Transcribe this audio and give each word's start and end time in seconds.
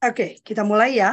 Oke, 0.00 0.40
kita 0.40 0.64
mulai 0.64 0.96
ya. 0.96 1.12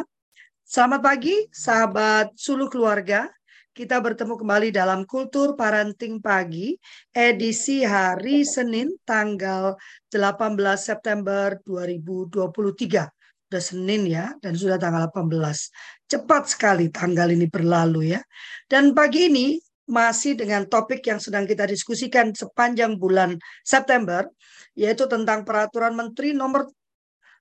Selamat 0.64 1.04
pagi, 1.04 1.36
sahabat 1.52 2.32
suluh 2.40 2.72
keluarga. 2.72 3.28
Kita 3.76 4.00
bertemu 4.00 4.40
kembali 4.40 4.72
dalam 4.72 5.04
Kultur 5.04 5.60
Parenting 5.60 6.24
Pagi, 6.24 6.72
edisi 7.12 7.84
hari 7.84 8.48
Senin, 8.48 8.96
tanggal 9.04 9.76
18 10.08 10.56
September 10.80 11.60
2023. 11.68 13.12
Sudah 13.52 13.60
Senin 13.60 14.08
ya, 14.08 14.32
dan 14.40 14.56
sudah 14.56 14.80
tanggal 14.80 15.12
18. 15.12 15.68
Cepat 16.08 16.48
sekali 16.48 16.88
tanggal 16.88 17.28
ini 17.28 17.52
berlalu 17.52 18.16
ya. 18.16 18.24
Dan 18.72 18.96
pagi 18.96 19.28
ini 19.28 19.60
masih 19.84 20.40
dengan 20.40 20.64
topik 20.64 21.04
yang 21.04 21.20
sedang 21.20 21.44
kita 21.44 21.68
diskusikan 21.68 22.32
sepanjang 22.32 22.96
bulan 22.96 23.36
September, 23.68 24.32
yaitu 24.80 25.12
tentang 25.12 25.44
peraturan 25.44 25.92
Menteri 25.92 26.32
nomor 26.32 26.72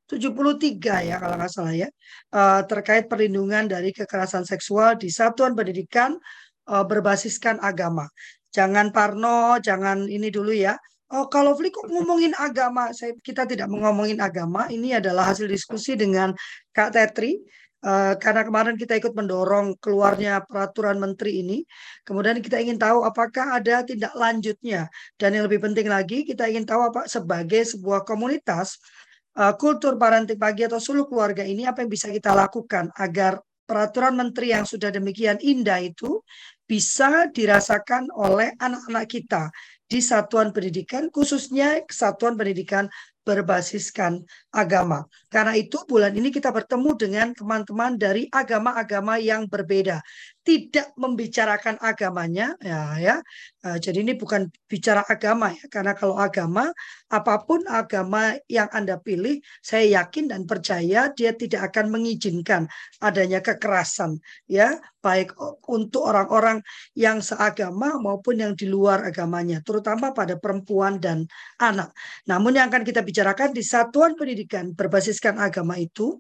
73 0.07 1.11
ya 1.11 1.19
kalau 1.19 1.35
nggak 1.35 1.51
salah 1.51 1.75
ya 1.75 1.89
uh, 2.31 2.63
terkait 2.63 3.11
perlindungan 3.11 3.67
dari 3.67 3.91
kekerasan 3.91 4.47
seksual 4.47 4.95
di 4.95 5.11
satuan 5.11 5.59
pendidikan 5.59 6.15
uh, 6.71 6.85
berbasiskan 6.87 7.59
agama. 7.63 8.07
Jangan 8.55 8.95
Parno, 8.95 9.59
jangan 9.61 10.07
ini 10.09 10.33
dulu 10.33 10.55
ya. 10.55 10.79
Oh, 11.15 11.31
kalau 11.31 11.55
Fli 11.55 11.71
kok 11.71 11.87
ngomongin 11.87 12.35
agama, 12.35 12.91
saya 12.91 13.15
kita 13.23 13.47
tidak 13.47 13.71
mengomongin 13.71 14.19
agama. 14.19 14.67
Ini 14.67 14.99
adalah 14.99 15.31
hasil 15.31 15.47
diskusi 15.47 15.95
dengan 15.95 16.35
Kak 16.75 16.95
Tetri. 16.95 17.39
Uh, 17.87 18.19
karena 18.19 18.43
kemarin 18.43 18.75
kita 18.75 18.99
ikut 18.99 19.15
mendorong 19.15 19.79
keluarnya 19.79 20.43
peraturan 20.43 20.99
menteri 20.99 21.45
ini, 21.45 21.63
kemudian 22.03 22.43
kita 22.43 22.59
ingin 22.59 22.81
tahu 22.83 23.07
apakah 23.07 23.63
ada 23.63 23.87
tindak 23.87 24.11
lanjutnya 24.17 24.91
dan 25.15 25.37
yang 25.37 25.47
lebih 25.47 25.63
penting 25.63 25.87
lagi 25.87 26.27
kita 26.27 26.51
ingin 26.51 26.67
tahu 26.67 26.83
apa 26.83 27.07
sebagai 27.07 27.63
sebuah 27.63 28.03
komunitas 28.03 28.81
uh, 29.37 29.55
kultur 29.55 30.01
parenting 30.01 30.41
pagi 30.41 30.65
atau 30.65 30.81
seluruh 30.81 31.07
keluarga 31.07 31.45
ini 31.45 31.69
apa 31.69 31.85
yang 31.85 31.91
bisa 31.93 32.09
kita 32.09 32.33
lakukan 32.33 32.91
agar 32.97 33.39
peraturan 33.67 34.15
menteri 34.17 34.55
yang 34.55 34.65
sudah 34.65 34.89
demikian 34.91 35.37
indah 35.43 35.83
itu 35.83 36.23
bisa 36.67 37.31
dirasakan 37.31 38.11
oleh 38.15 38.55
anak-anak 38.59 39.07
kita 39.07 39.51
di 39.87 40.03
satuan 40.03 40.51
pendidikan 40.51 41.07
khususnya 41.15 41.79
satuan 41.87 42.35
pendidikan 42.35 42.91
berbasiskan 43.27 44.23
agama. 44.55 45.03
Karena 45.27 45.59
itu 45.59 45.83
bulan 45.83 46.15
ini 46.15 46.31
kita 46.31 46.55
bertemu 46.55 46.91
dengan 46.95 47.29
teman-teman 47.35 47.99
dari 47.99 48.31
agama-agama 48.31 49.19
yang 49.19 49.51
berbeda. 49.51 49.99
Tidak 50.47 50.95
membicarakan 50.95 51.83
agamanya 51.83 52.55
ya 52.63 52.95
ya. 53.03 53.19
Uh, 53.67 53.83
jadi 53.83 54.07
ini 54.07 54.15
bukan 54.15 54.47
bicara 54.71 55.03
agama 55.03 55.51
ya 55.51 55.67
karena 55.67 55.91
kalau 55.99 56.15
agama 56.15 56.71
apa 57.11 57.35
pun 57.43 57.67
agama 57.67 58.39
yang 58.47 58.71
Anda 58.71 58.95
pilih 59.03 59.43
saya 59.59 60.03
yakin 60.03 60.31
dan 60.31 60.47
percaya 60.47 61.11
dia 61.11 61.35
tidak 61.35 61.75
akan 61.75 61.91
mengizinkan 61.91 62.71
adanya 63.03 63.43
kekerasan 63.43 64.23
ya 64.47 64.79
baik 65.03 65.35
untuk 65.67 66.07
orang-orang 66.07 66.63
yang 66.95 67.19
seagama 67.19 67.99
maupun 67.99 68.43
yang 68.43 68.55
di 68.55 68.71
luar 68.71 69.03
agamanya 69.07 69.63
terutama 69.67 70.15
pada 70.15 70.39
perempuan 70.39 71.03
dan 71.03 71.27
anak. 71.59 71.91
Namun 72.31 72.55
yang 72.55 72.71
akan 72.71 72.87
kita 72.87 73.03
bicarakan 73.03 73.51
di 73.51 73.67
satuan 73.67 74.15
pendidikan 74.15 74.75
berbasiskan 74.79 75.43
agama 75.43 75.75
itu 75.75 76.19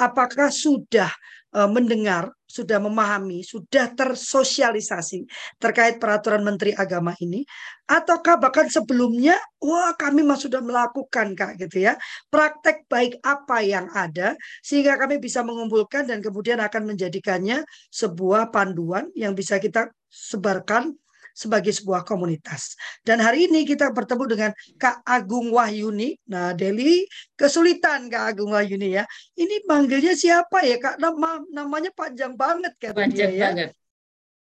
apakah 0.00 0.48
sudah 0.48 1.08
uh, 1.56 1.68
mendengar, 1.68 2.28
sudah 2.56 2.80
memahami, 2.80 3.44
sudah 3.44 3.92
tersosialisasi 3.92 5.28
terkait 5.60 6.00
peraturan 6.00 6.40
Menteri 6.40 6.72
Agama 6.72 7.12
ini, 7.20 7.44
ataukah 7.84 8.40
bahkan 8.40 8.66
sebelumnya, 8.72 9.36
wah 9.60 9.92
kami 9.92 10.24
mah 10.24 10.40
sudah 10.40 10.64
melakukan 10.64 11.36
kak 11.36 11.60
gitu 11.60 11.84
ya, 11.84 12.00
praktek 12.32 12.88
baik 12.88 13.20
apa 13.20 13.60
yang 13.60 13.86
ada 13.92 14.32
sehingga 14.64 14.96
kami 14.96 15.20
bisa 15.20 15.44
mengumpulkan 15.44 16.08
dan 16.08 16.24
kemudian 16.24 16.58
akan 16.64 16.96
menjadikannya 16.96 17.62
sebuah 17.92 18.48
panduan 18.48 19.12
yang 19.12 19.36
bisa 19.36 19.60
kita 19.60 19.92
sebarkan 20.08 20.96
sebagai 21.36 21.68
sebuah 21.76 22.00
komunitas. 22.08 22.72
Dan 23.04 23.20
hari 23.20 23.44
ini 23.44 23.68
kita 23.68 23.92
bertemu 23.92 24.24
dengan 24.24 24.50
Kak 24.80 25.04
Agung 25.04 25.52
Wahyuni. 25.52 26.16
Nah, 26.32 26.56
Deli 26.56 27.04
kesulitan 27.36 28.08
Kak 28.08 28.32
Agung 28.32 28.56
Wahyuni 28.56 28.96
ya. 28.96 29.04
Ini 29.36 29.68
manggilnya 29.68 30.16
siapa 30.16 30.64
ya 30.64 30.80
Kak? 30.80 30.96
Nama 30.96 31.44
namanya 31.52 31.92
panjang 31.92 32.32
banget 32.32 32.72
kata 32.80 32.96
panjang 32.96 33.30
dia 33.36 33.36
ya. 33.36 33.44
banget. 33.52 33.70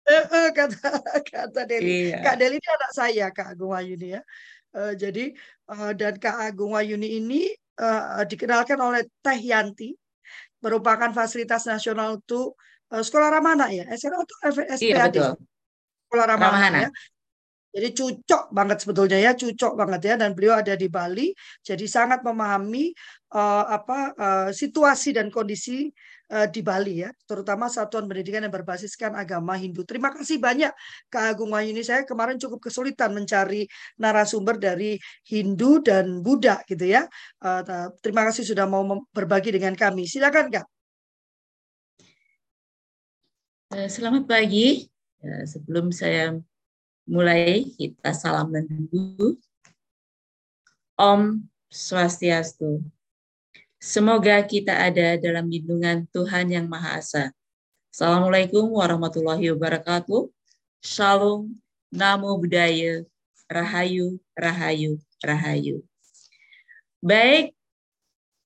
Eh, 0.04 0.26
eh, 0.28 0.50
kata 0.52 0.88
kata 1.32 1.62
Deli. 1.64 2.12
Iya. 2.12 2.20
Kak 2.20 2.36
Deli 2.36 2.60
ini 2.60 2.68
anak 2.68 2.92
saya 2.92 3.26
Kak 3.32 3.56
Agung 3.56 3.72
Wahyuni 3.72 4.20
ya. 4.20 4.22
Uh, 4.72 4.92
jadi 4.96 5.32
uh, 5.72 5.96
dan 5.96 6.20
Kak 6.20 6.44
Agung 6.44 6.76
Wahyuni 6.76 7.24
ini 7.24 7.56
uh, 7.80 8.28
dikenalkan 8.28 8.80
oleh 8.84 9.08
Teh 9.24 9.40
Yanti 9.40 9.96
merupakan 10.60 11.12
fasilitas 11.16 11.68
nasional 11.68 12.20
untuk 12.20 12.60
uh, 12.92 13.00
sekolah 13.00 13.40
ramah 13.40 13.56
anak 13.56 13.70
ya. 13.80 13.84
SNO 13.96 14.28
itu 14.28 14.36
SPAD. 14.44 14.84
Iya, 14.84 15.08
betul 15.08 15.51
sekolah 16.12 16.28
ramah 16.28 16.52
ya. 16.60 16.92
Jadi 17.72 17.96
cucok 17.96 18.52
banget 18.52 18.84
sebetulnya 18.84 19.16
ya, 19.16 19.32
cucok 19.32 19.80
banget 19.80 20.02
ya. 20.12 20.16
Dan 20.20 20.36
beliau 20.36 20.60
ada 20.60 20.76
di 20.76 20.92
Bali, 20.92 21.32
jadi 21.64 21.88
sangat 21.88 22.20
memahami 22.20 22.92
uh, 23.32 23.64
apa 23.72 24.12
uh, 24.12 24.50
situasi 24.52 25.16
dan 25.16 25.32
kondisi 25.32 25.88
uh, 26.36 26.52
di 26.52 26.60
Bali 26.60 27.08
ya, 27.08 27.16
terutama 27.24 27.72
satuan 27.72 28.12
pendidikan 28.12 28.44
yang 28.44 28.52
berbasiskan 28.52 29.16
agama 29.16 29.56
Hindu. 29.56 29.88
Terima 29.88 30.12
kasih 30.12 30.36
banyak 30.44 30.76
Kak 31.08 31.24
Agung 31.32 31.56
Wahyuni. 31.56 31.80
Saya 31.80 32.04
kemarin 32.04 32.36
cukup 32.36 32.60
kesulitan 32.60 33.16
mencari 33.16 33.64
narasumber 33.96 34.60
dari 34.60 35.00
Hindu 35.32 35.80
dan 35.80 36.20
Buddha 36.20 36.60
gitu 36.68 36.84
ya. 36.92 37.08
Uh, 37.40 37.88
terima 38.04 38.28
kasih 38.28 38.44
sudah 38.44 38.68
mau 38.68 38.84
berbagi 39.16 39.56
dengan 39.56 39.80
kami. 39.80 40.12
Silakan 40.12 40.52
Kak. 40.52 40.68
Selamat 43.88 44.28
pagi. 44.28 44.91
Ya, 45.22 45.46
sebelum 45.46 45.94
saya 45.94 46.34
mulai, 47.06 47.70
kita 47.78 48.10
salaman 48.10 48.66
dulu. 48.66 49.38
Om 50.98 51.46
Swastiastu. 51.70 52.82
Semoga 53.78 54.42
kita 54.42 54.74
ada 54.74 55.22
dalam 55.22 55.46
lindungan 55.46 56.10
Tuhan 56.10 56.50
Yang 56.50 56.66
Maha 56.66 56.98
Esa. 56.98 57.26
Assalamualaikum 57.94 58.66
warahmatullahi 58.74 59.54
wabarakatuh. 59.54 60.26
Shalom, 60.82 61.54
Namo 61.94 62.34
Buddhaya, 62.42 63.06
Rahayu, 63.46 64.18
Rahayu, 64.34 64.98
Rahayu. 65.22 65.86
Baik, 66.98 67.54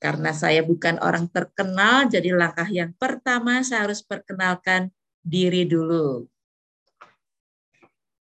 karena 0.04 0.36
saya 0.36 0.60
bukan 0.60 1.00
orang 1.00 1.32
terkenal, 1.32 2.12
jadi 2.12 2.36
langkah 2.36 2.68
yang 2.68 2.92
pertama 3.00 3.64
saya 3.64 3.88
harus 3.88 4.04
perkenalkan 4.04 4.92
diri 5.24 5.64
dulu. 5.64 6.28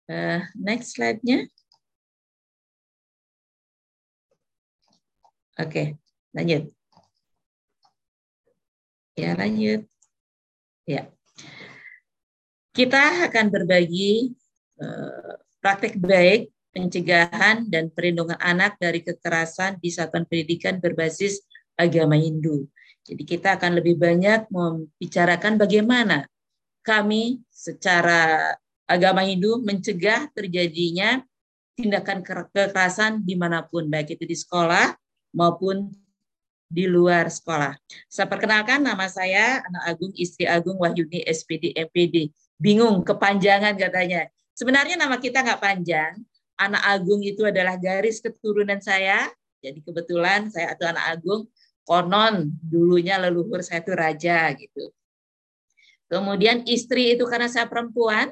Uh, 0.05 0.45
next 0.53 0.97
slide-nya. 0.97 1.49
Oke, 5.55 5.71
okay, 5.71 5.87
lanjut. 6.35 6.69
Ya, 9.15 9.39
lanjut. 9.39 9.87
Ya. 10.85 11.09
Kita 12.75 13.31
akan 13.31 13.55
berbagi 13.55 14.35
uh, 14.83 15.39
praktek 15.63 15.95
baik 16.03 16.51
pencegahan 16.75 17.71
dan 17.71 17.89
perlindungan 17.95 18.37
anak 18.43 18.75
dari 18.83 18.99
kekerasan 19.01 19.79
di 19.79 19.95
satuan 19.95 20.27
pendidikan 20.27 20.83
berbasis 20.83 21.47
agama 21.79 22.19
Hindu. 22.19 22.67
Jadi 23.07 23.23
kita 23.23 23.55
akan 23.55 23.79
lebih 23.79 23.95
banyak 23.95 24.51
membicarakan 24.51 25.55
bagaimana 25.55 26.27
kami 26.83 27.47
secara 27.47 28.53
agama 28.85 29.25
Hindu 29.25 29.61
mencegah 29.65 30.29
terjadinya 30.33 31.25
tindakan 31.75 32.23
kekerasan 32.23 33.27
di 33.27 33.35
mana 33.35 33.67
pun, 33.67 33.91
baik 33.91 34.15
itu 34.15 34.25
di 34.25 34.37
sekolah 34.39 34.95
maupun 35.35 35.91
di 36.71 36.87
luar 36.87 37.31
sekolah. 37.31 37.75
Saya 38.11 38.27
perkenalkan 38.27 38.83
nama 38.83 39.07
saya 39.07 39.63
Anak 39.63 39.85
Agung 39.95 40.13
Istri 40.15 40.47
Agung 40.47 40.79
Wahyuni 40.81 41.23
SPD 41.27 41.75
MPD. 41.75 42.31
Bingung 42.59 43.03
kepanjangan 43.03 43.75
katanya. 43.79 44.31
Sebenarnya 44.55 44.95
nama 44.99 45.19
kita 45.19 45.43
nggak 45.43 45.61
panjang. 45.63 46.19
Anak 46.55 46.83
Agung 46.87 47.23
itu 47.23 47.43
adalah 47.43 47.75
garis 47.79 48.23
keturunan 48.23 48.79
saya. 48.79 49.27
Jadi 49.59 49.83
kebetulan 49.83 50.51
saya 50.51 50.75
atau 50.75 50.87
anak 50.91 51.07
Agung 51.19 51.51
konon 51.85 52.55
dulunya 52.63 53.21
leluhur 53.21 53.61
saya 53.61 53.83
itu 53.85 53.93
raja 53.93 54.51
gitu. 54.55 54.91
Kemudian 56.09 56.63
istri 56.69 57.17
itu 57.17 57.27
karena 57.27 57.51
saya 57.51 57.67
perempuan, 57.67 58.31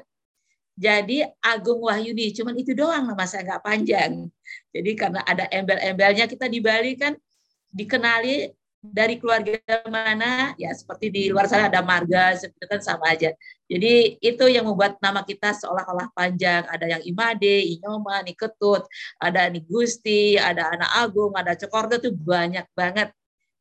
jadi 0.73 1.29
Agung 1.37 1.85
Wahyudi, 1.85 2.33
cuman 2.33 2.57
itu 2.57 2.73
doang 2.73 3.05
nama 3.05 3.25
saya 3.29 3.45
nggak 3.45 3.61
panjang. 3.61 4.25
Jadi 4.73 4.91
karena 4.97 5.21
ada 5.21 5.45
embel-embelnya 5.53 6.25
kita 6.25 6.49
di 6.49 6.59
Bali 6.65 6.97
kan 6.97 7.13
dikenali 7.69 8.49
dari 8.83 9.15
keluarga 9.15 9.61
mana 9.87 10.51
ya 10.59 10.75
seperti 10.75 11.07
di 11.07 11.21
luar 11.31 11.47
sana 11.47 11.71
ada 11.71 11.79
marga 11.79 12.35
seperti 12.35 12.65
kan 12.65 12.81
sama 12.81 13.13
aja. 13.13 13.31
Jadi 13.69 14.17
itu 14.17 14.45
yang 14.49 14.65
membuat 14.65 14.97
nama 14.97 15.21
kita 15.21 15.53
seolah-olah 15.55 16.09
panjang. 16.11 16.65
Ada 16.67 16.99
yang 16.99 17.03
Imade, 17.05 17.63
Inyoma, 17.77 18.25
Niketut, 18.25 18.83
ada 19.21 19.47
Gusti, 19.63 20.35
ada 20.41 20.73
Anak 20.73 20.91
Agung, 20.99 21.31
ada 21.37 21.53
Cokordo 21.53 22.01
tuh 22.01 22.11
banyak 22.17 22.65
banget. 22.73 23.13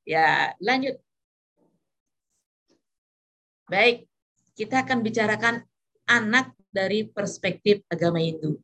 Ya 0.08 0.56
lanjut. 0.64 0.96
Baik, 3.70 4.08
kita 4.58 4.84
akan 4.84 5.00
bicarakan 5.06 5.64
anak 6.08 6.52
dari 6.72 7.06
perspektif 7.06 7.84
agama 7.92 8.18
Hindu. 8.18 8.56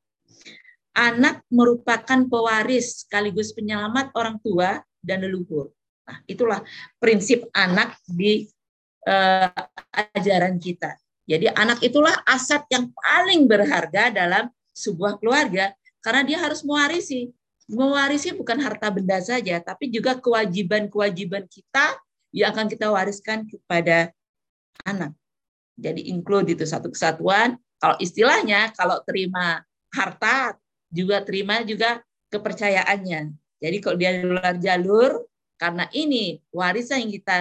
Anak 0.97 1.47
merupakan 1.53 2.27
pewaris 2.27 3.07
sekaligus 3.07 3.55
penyelamat 3.55 4.11
orang 4.19 4.43
tua 4.43 4.83
dan 4.99 5.23
leluhur. 5.23 5.71
Nah, 6.09 6.19
itulah 6.27 6.65
prinsip 6.99 7.47
anak 7.55 7.95
di 8.09 8.49
uh, 9.07 9.53
ajaran 10.17 10.59
kita. 10.59 10.97
Jadi 11.29 11.53
anak 11.53 11.85
itulah 11.85 12.17
aset 12.25 12.65
yang 12.73 12.89
paling 12.97 13.45
berharga 13.45 14.09
dalam 14.11 14.49
sebuah 14.73 15.21
keluarga 15.21 15.77
karena 16.01 16.25
dia 16.25 16.39
harus 16.41 16.65
mewarisi. 16.65 17.29
Mewarisi 17.69 18.33
bukan 18.33 18.65
harta 18.65 18.89
benda 18.89 19.21
saja, 19.21 19.61
tapi 19.61 19.93
juga 19.93 20.17
kewajiban-kewajiban 20.17 21.45
kita 21.53 22.01
yang 22.33 22.57
akan 22.57 22.65
kita 22.65 22.89
wariskan 22.89 23.45
kepada 23.45 24.09
anak. 24.89 25.13
Jadi 25.77 26.09
include 26.09 26.57
itu 26.57 26.65
satu 26.65 26.89
kesatuan. 26.89 27.61
Kalau 27.79 27.97
istilahnya, 28.03 28.75
kalau 28.75 28.99
terima 29.07 29.63
harta, 29.95 30.59
juga 30.91 31.23
terima 31.23 31.63
juga 31.63 32.03
kepercayaannya. 32.33 33.33
Jadi 33.59 33.77
kalau 33.83 33.97
dia 33.99 34.11
di 34.19 34.25
luar 34.27 34.55
jalur, 34.59 35.11
karena 35.59 35.87
ini 35.91 36.39
warisan 36.55 37.07
yang 37.07 37.13
kita 37.19 37.37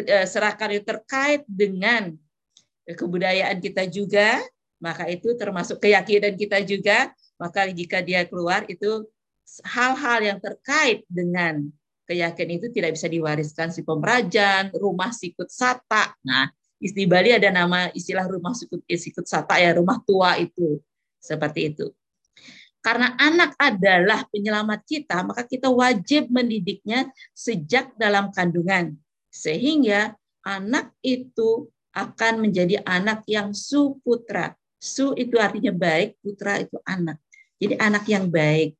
eh, 0.00 0.26
serahkan 0.26 0.74
itu 0.74 0.84
terkait 0.84 1.42
dengan 1.48 2.12
kebudayaan 2.88 3.60
kita 3.60 3.88
juga, 3.88 4.40
maka 4.80 5.08
itu 5.08 5.32
termasuk 5.36 5.80
keyakinan 5.80 6.36
kita 6.36 6.60
juga, 6.64 7.12
maka 7.40 7.68
jika 7.72 8.04
dia 8.04 8.28
keluar 8.28 8.68
itu 8.68 9.08
hal-hal 9.64 10.20
yang 10.24 10.38
terkait 10.40 11.04
dengan 11.08 11.64
keyakinan 12.04 12.60
itu 12.60 12.68
tidak 12.72 12.96
bisa 12.96 13.08
diwariskan 13.08 13.72
si 13.72 13.80
pemerajan, 13.80 14.72
rumah 14.76 15.12
sikut 15.12 15.48
sata. 15.48 16.12
Nah, 16.20 16.52
di 16.92 17.08
Bali 17.08 17.32
ada 17.32 17.48
nama 17.48 17.88
istilah 17.94 18.28
rumah 18.28 18.52
sikut, 18.52 18.84
eh, 18.84 19.00
sikut 19.00 19.24
sata 19.24 19.56
ya, 19.56 19.72
rumah 19.72 20.02
tua 20.04 20.36
itu. 20.36 20.82
Seperti 21.16 21.72
itu. 21.72 21.88
Karena 22.84 23.16
anak 23.16 23.56
adalah 23.56 24.28
penyelamat 24.28 24.84
kita, 24.84 25.24
maka 25.24 25.48
kita 25.48 25.72
wajib 25.72 26.28
mendidiknya 26.28 27.08
sejak 27.32 27.96
dalam 27.96 28.28
kandungan. 28.28 28.92
Sehingga 29.32 30.12
anak 30.44 30.92
itu 31.00 31.72
akan 31.96 32.44
menjadi 32.44 32.84
anak 32.84 33.24
yang 33.24 33.56
suputra. 33.56 34.52
Su 34.76 35.16
itu 35.16 35.40
artinya 35.40 35.72
baik, 35.72 36.20
putra 36.20 36.60
itu 36.60 36.76
anak. 36.84 37.16
Jadi 37.56 37.80
anak 37.80 38.04
yang 38.04 38.28
baik. 38.28 38.76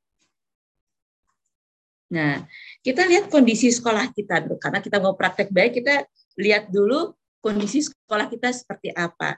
Nah, 2.13 2.45
kita 2.85 3.09
lihat 3.09 3.33
kondisi 3.33 3.73
sekolah 3.73 4.13
kita 4.13 4.45
dulu. 4.45 4.61
Karena 4.61 4.85
kita 4.85 5.01
mau 5.01 5.17
praktek 5.17 5.49
baik, 5.49 5.81
kita 5.81 6.05
lihat 6.37 6.69
dulu 6.69 7.17
kondisi 7.45 7.85
sekolah 7.85 8.33
kita 8.33 8.49
seperti 8.49 8.89
apa. 8.97 9.37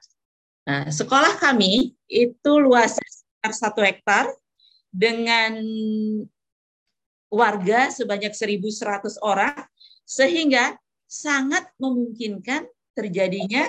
Nah, 0.63 0.87
sekolah 0.95 1.43
kami 1.43 1.99
itu 2.07 2.53
luasnya 2.63 3.03
sekitar 3.03 3.53
satu 3.55 3.81
hektar 3.83 4.31
dengan 4.95 5.59
warga 7.27 7.91
sebanyak 7.91 8.31
1.100 8.31 9.19
orang, 9.27 9.59
sehingga 10.07 10.79
sangat 11.11 11.67
memungkinkan 11.83 12.71
terjadinya 12.95 13.67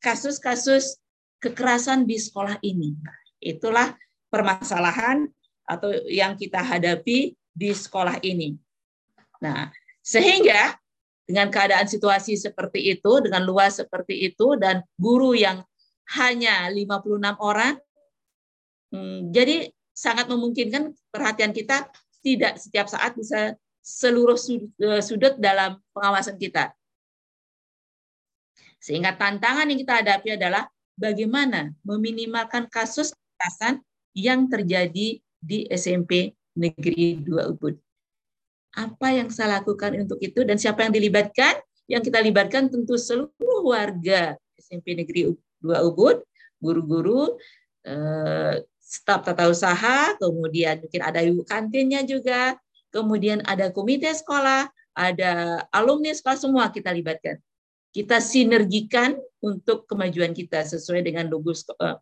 kasus-kasus 0.00 0.96
kekerasan 1.40 2.08
di 2.08 2.16
sekolah 2.16 2.56
ini. 2.64 2.96
Itulah 3.40 3.92
permasalahan 4.32 5.28
atau 5.68 5.92
yang 6.08 6.36
kita 6.40 6.60
hadapi 6.60 7.36
di 7.52 7.70
sekolah 7.72 8.20
ini. 8.24 8.56
Nah, 9.44 9.68
sehingga 10.00 10.76
dengan 11.24 11.48
keadaan 11.48 11.88
situasi 11.88 12.36
seperti 12.36 12.96
itu, 12.96 13.12
dengan 13.24 13.44
luas 13.48 13.80
seperti 13.80 14.28
itu, 14.28 14.60
dan 14.60 14.84
guru 15.00 15.32
yang 15.32 15.64
hanya 16.12 16.68
56 16.68 17.40
orang, 17.40 17.80
hmm, 18.92 19.32
jadi 19.32 19.72
sangat 19.96 20.28
memungkinkan 20.28 20.92
perhatian 21.08 21.56
kita 21.56 21.88
tidak 22.20 22.60
setiap 22.60 22.88
saat 22.88 23.16
bisa 23.16 23.56
seluruh 23.84 24.36
sudut 25.00 25.36
dalam 25.36 25.80
pengawasan 25.92 26.36
kita. 26.40 26.72
Sehingga 28.80 29.16
tantangan 29.16 29.68
yang 29.68 29.80
kita 29.80 30.04
hadapi 30.04 30.36
adalah 30.36 30.68
bagaimana 30.96 31.72
meminimalkan 31.84 32.68
kasus 32.68 33.12
kekerasan 33.12 33.80
yang 34.12 34.48
terjadi 34.48 35.20
di 35.40 35.58
SMP 35.68 36.32
Negeri 36.56 37.20
2 37.20 37.52
Ubud. 37.56 37.76
Apa 38.74 39.14
yang 39.14 39.30
saya 39.30 39.62
lakukan 39.62 39.94
untuk 40.02 40.18
itu 40.18 40.42
dan 40.42 40.58
siapa 40.58 40.82
yang 40.86 40.92
dilibatkan? 40.94 41.62
Yang 41.86 42.10
kita 42.10 42.18
libatkan 42.24 42.72
tentu 42.72 42.98
seluruh 42.98 43.60
warga 43.62 44.34
SMP 44.58 44.98
Negeri 44.98 45.30
2 45.62 45.88
Ubud, 45.88 46.24
guru-guru, 46.58 47.36
eh, 47.84 48.64
staf 48.80 49.26
tata 49.26 49.48
usaha, 49.52 50.16
kemudian 50.16 50.80
mungkin 50.80 51.00
ada 51.04 51.20
ibu 51.20 51.44
kantinnya 51.44 52.04
juga, 52.08 52.56
kemudian 52.88 53.44
ada 53.44 53.68
komite 53.74 54.08
sekolah, 54.08 54.70
ada 54.94 55.64
alumni 55.74 56.14
sekolah, 56.14 56.38
semua 56.38 56.64
kita 56.70 56.94
libatkan. 56.94 57.42
Kita 57.90 58.18
sinergikan 58.22 59.18
untuk 59.42 59.86
kemajuan 59.90 60.34
kita 60.34 60.62
sesuai 60.66 61.02
dengan 61.02 61.30
logo 61.30 61.54
uh, 61.78 61.98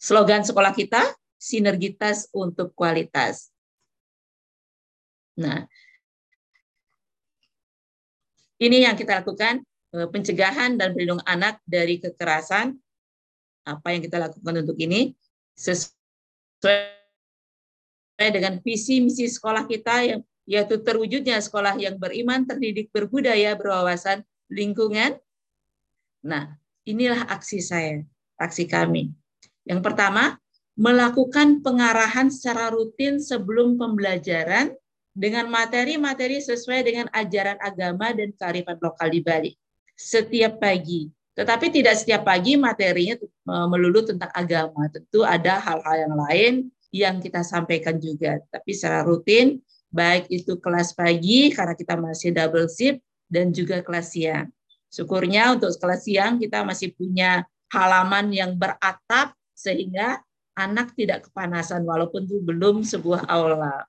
slogan 0.00 0.44
sekolah 0.44 0.72
kita, 0.72 1.00
sinergitas 1.36 2.28
untuk 2.32 2.72
kualitas. 2.76 3.51
Nah, 5.42 5.66
ini 8.62 8.86
yang 8.86 8.94
kita 8.94 9.26
lakukan, 9.26 9.66
uh, 9.98 10.06
pencegahan 10.06 10.78
dan 10.78 10.94
perlindungan 10.94 11.26
anak 11.26 11.58
dari 11.66 11.98
kekerasan. 11.98 12.78
Apa 13.66 13.94
yang 13.94 14.02
kita 14.06 14.22
lakukan 14.22 14.62
untuk 14.62 14.78
ini? 14.78 15.18
Sesuai 15.58 16.86
dengan 18.30 18.62
visi 18.62 19.02
misi 19.02 19.26
sekolah 19.26 19.66
kita 19.66 20.06
yang 20.06 20.22
yaitu 20.46 20.78
terwujudnya 20.82 21.38
sekolah 21.38 21.78
yang 21.78 21.98
beriman, 21.98 22.42
terdidik, 22.46 22.90
berbudaya, 22.90 23.54
berwawasan, 23.54 24.26
lingkungan, 24.50 25.18
Nah, 26.22 26.54
inilah 26.86 27.26
aksi 27.26 27.58
saya, 27.58 27.98
aksi 28.38 28.70
kami. 28.70 29.10
Yang 29.66 29.82
pertama, 29.82 30.38
melakukan 30.78 31.60
pengarahan 31.60 32.30
secara 32.30 32.70
rutin 32.70 33.18
sebelum 33.18 33.76
pembelajaran 33.76 34.72
dengan 35.12 35.48
materi-materi 35.48 36.40
sesuai 36.40 36.80
dengan 36.82 37.06
ajaran 37.12 37.60
agama 37.60 38.16
dan 38.16 38.32
kearifan 38.32 38.80
lokal 38.80 39.08
di 39.12 39.20
Bali. 39.20 39.52
Setiap 39.92 40.58
pagi. 40.58 41.12
Tetapi 41.32 41.72
tidak 41.72 41.96
setiap 41.96 42.28
pagi 42.28 42.60
materinya 42.60 43.16
e, 43.20 43.54
melulu 43.68 44.04
tentang 44.04 44.28
agama. 44.32 44.88
Tentu 44.92 45.24
ada 45.24 45.60
hal-hal 45.60 45.96
yang 46.08 46.14
lain 46.16 46.52
yang 46.92 47.16
kita 47.20 47.40
sampaikan 47.40 47.96
juga. 47.96 48.40
Tapi 48.52 48.72
secara 48.76 49.04
rutin, 49.04 49.60
baik 49.92 50.28
itu 50.28 50.60
kelas 50.60 50.92
pagi 50.96 51.52
karena 51.52 51.72
kita 51.76 51.96
masih 51.96 52.32
double 52.36 52.68
shift 52.68 53.00
dan 53.32 53.52
juga 53.52 53.80
kelas 53.80 54.12
siang. 54.12 54.48
Syukurnya 54.92 55.56
untuk 55.56 55.72
kelas 55.80 56.04
siang 56.04 56.36
kita 56.36 56.64
masih 56.68 56.92
punya 56.92 57.48
halaman 57.72 58.28
yang 58.28 58.52
beratap 58.52 59.32
sehingga 59.56 60.20
anak 60.52 60.92
tidak 60.92 61.28
kepanasan 61.28 61.80
walaupun 61.88 62.28
itu 62.28 62.44
belum 62.44 62.84
sebuah 62.84 63.24
aula. 63.24 63.88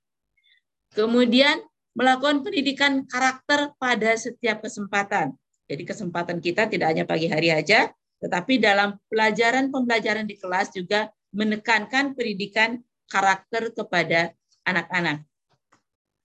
Kemudian 0.93 1.61
melakukan 1.97 2.41
pendidikan 2.41 3.05
karakter 3.05 3.73
pada 3.77 4.13
setiap 4.17 4.61
kesempatan. 4.61 5.33
Jadi 5.69 5.83
kesempatan 5.85 6.37
kita 6.41 6.69
tidak 6.69 6.93
hanya 6.93 7.05
pagi 7.05 7.29
hari 7.29 7.49
aja, 7.49 7.89
tetapi 8.21 8.61
dalam 8.61 8.97
pelajaran-pembelajaran 9.09 10.25
di 10.29 10.37
kelas 10.37 10.73
juga 10.73 11.09
menekankan 11.33 12.13
pendidikan 12.13 12.77
karakter 13.09 13.73
kepada 13.73 14.33
anak-anak. 14.65 15.25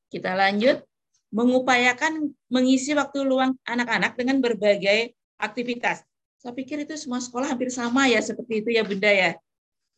Kita 0.08 0.36
lanjut 0.36 0.84
mengupayakan 1.28 2.32
mengisi 2.48 2.96
waktu 2.96 3.20
luang 3.24 3.56
anak-anak 3.68 4.16
dengan 4.16 4.40
berbagai 4.40 5.12
aktivitas. 5.36 6.00
Saya 6.40 6.54
pikir 6.56 6.84
itu 6.86 6.96
semua 6.96 7.20
sekolah 7.20 7.52
hampir 7.52 7.68
sama 7.68 8.08
ya 8.08 8.22
seperti 8.24 8.64
itu 8.64 8.70
ya 8.72 8.86
Bunda 8.86 9.10
ya. 9.10 9.36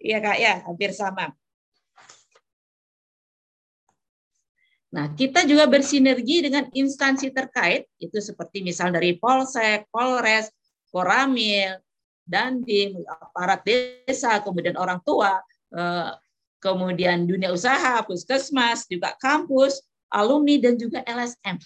Iya 0.01 0.19
Kak 0.25 0.39
ya, 0.41 0.55
hampir 0.65 0.91
sama. 0.97 1.31
Nah, 4.91 5.15
kita 5.15 5.47
juga 5.47 5.71
bersinergi 5.71 6.51
dengan 6.51 6.67
instansi 6.75 7.31
terkait, 7.31 7.87
itu 8.03 8.19
seperti 8.19 8.67
misal 8.67 8.91
dari 8.91 9.15
Polsek, 9.15 9.87
Polres, 9.87 10.51
Koramil, 10.91 11.79
Dandim, 12.27 12.99
aparat 13.07 13.63
desa, 13.63 14.43
kemudian 14.43 14.75
orang 14.75 14.99
tua, 15.07 15.39
eh, 15.71 16.11
kemudian 16.59 17.23
dunia 17.23 17.55
usaha, 17.55 18.03
puskesmas, 18.03 18.91
juga 18.91 19.15
kampus, 19.23 19.79
alumni, 20.11 20.59
dan 20.59 20.75
juga 20.75 21.07
LSM. 21.07 21.63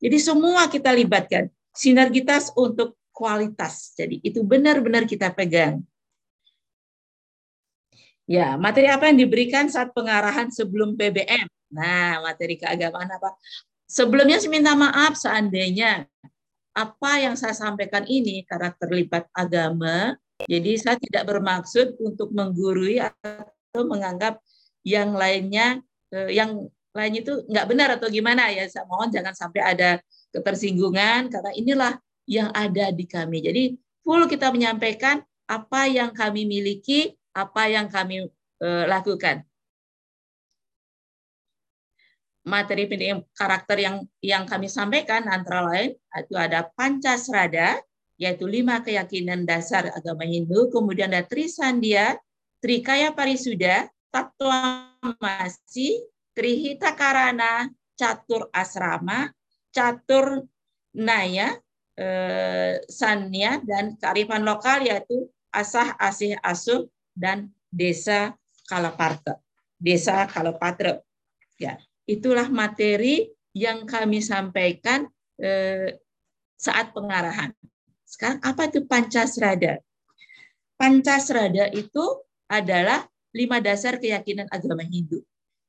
Jadi 0.00 0.16
semua 0.16 0.64
kita 0.72 0.96
libatkan. 0.96 1.52
Sinergitas 1.76 2.50
untuk 2.56 2.96
kualitas. 3.12 3.92
Jadi 3.94 4.18
itu 4.24 4.40
benar-benar 4.40 5.04
kita 5.04 5.28
pegang. 5.30 5.84
Ya, 8.30 8.54
materi 8.54 8.86
apa 8.86 9.10
yang 9.10 9.26
diberikan 9.26 9.66
saat 9.66 9.90
pengarahan 9.90 10.54
sebelum 10.54 10.94
PBM? 10.94 11.50
Nah, 11.74 12.22
materi 12.22 12.54
keagamaan 12.54 13.10
apa? 13.10 13.34
Sebelumnya 13.90 14.38
saya 14.38 14.54
minta 14.54 14.70
maaf 14.78 15.18
seandainya 15.18 16.06
apa 16.70 17.12
yang 17.18 17.34
saya 17.34 17.58
sampaikan 17.58 18.06
ini 18.06 18.46
karena 18.46 18.70
terlibat 18.78 19.26
agama, 19.34 20.14
jadi 20.46 20.72
saya 20.78 20.96
tidak 21.02 21.26
bermaksud 21.26 21.98
untuk 21.98 22.30
menggurui 22.30 23.02
atau 23.02 23.82
menganggap 23.82 24.38
yang 24.86 25.10
lainnya 25.18 25.82
eh, 26.14 26.30
yang 26.30 26.70
lain 26.94 27.14
itu 27.18 27.42
nggak 27.50 27.66
benar 27.66 27.88
atau 27.98 28.06
gimana 28.06 28.46
ya. 28.54 28.62
Saya 28.70 28.86
mohon 28.86 29.10
jangan 29.10 29.34
sampai 29.34 29.74
ada 29.74 29.90
ketersinggungan 30.30 31.34
karena 31.34 31.50
inilah 31.58 31.92
yang 32.30 32.54
ada 32.54 32.94
di 32.94 33.10
kami. 33.10 33.42
Jadi 33.42 33.74
full 34.06 34.30
kita 34.30 34.54
menyampaikan 34.54 35.18
apa 35.50 35.90
yang 35.90 36.14
kami 36.14 36.46
miliki, 36.46 37.18
apa 37.34 37.62
yang 37.70 37.86
kami 37.86 38.26
eh, 38.60 38.84
lakukan. 38.86 39.46
Materi 42.40 42.88
pendidikan 42.88 43.20
karakter 43.36 43.76
yang 43.84 43.96
yang 44.24 44.48
kami 44.48 44.66
sampaikan 44.66 45.28
antara 45.28 45.60
lain 45.60 45.92
itu 45.92 46.34
ada 46.40 46.64
Pancasrada 46.72 47.76
yaitu 48.20 48.44
lima 48.44 48.84
keyakinan 48.84 49.48
dasar 49.48 49.88
agama 49.96 50.28
Hindu, 50.28 50.68
kemudian 50.68 51.08
ada 51.08 51.24
Trisandia, 51.24 52.20
Trikaya 52.60 53.16
Parisuda, 53.16 53.88
Tatwamasi, 54.12 56.04
Trihita 56.36 56.92
Karana, 56.92 57.72
Catur 57.96 58.52
Asrama, 58.52 59.32
Catur 59.72 60.44
Naya, 60.92 61.56
eh, 61.96 62.84
Sanya, 62.92 63.64
dan 63.64 63.96
kearifan 63.96 64.44
lokal 64.44 64.84
yaitu 64.84 65.32
Asah 65.48 65.96
Asih 65.96 66.36
Asuh 66.44 66.92
dan 67.14 67.50
Desa 67.70 68.34
Kalaparta. 68.66 69.38
Desa 69.80 70.28
Kalapatra. 70.28 71.00
Ya, 71.56 71.80
itulah 72.04 72.48
materi 72.52 73.32
yang 73.56 73.88
kami 73.88 74.20
sampaikan 74.20 75.08
eh, 75.40 75.96
saat 76.60 76.92
pengarahan. 76.92 77.56
Sekarang 78.04 78.42
apa 78.42 78.68
itu 78.68 78.84
Pancasrada? 78.84 79.80
Pancasrada 80.76 81.70
itu 81.72 82.04
adalah 82.50 83.06
lima 83.30 83.62
dasar 83.62 83.96
keyakinan 84.02 84.50
agama 84.50 84.82
Hindu. 84.82 85.22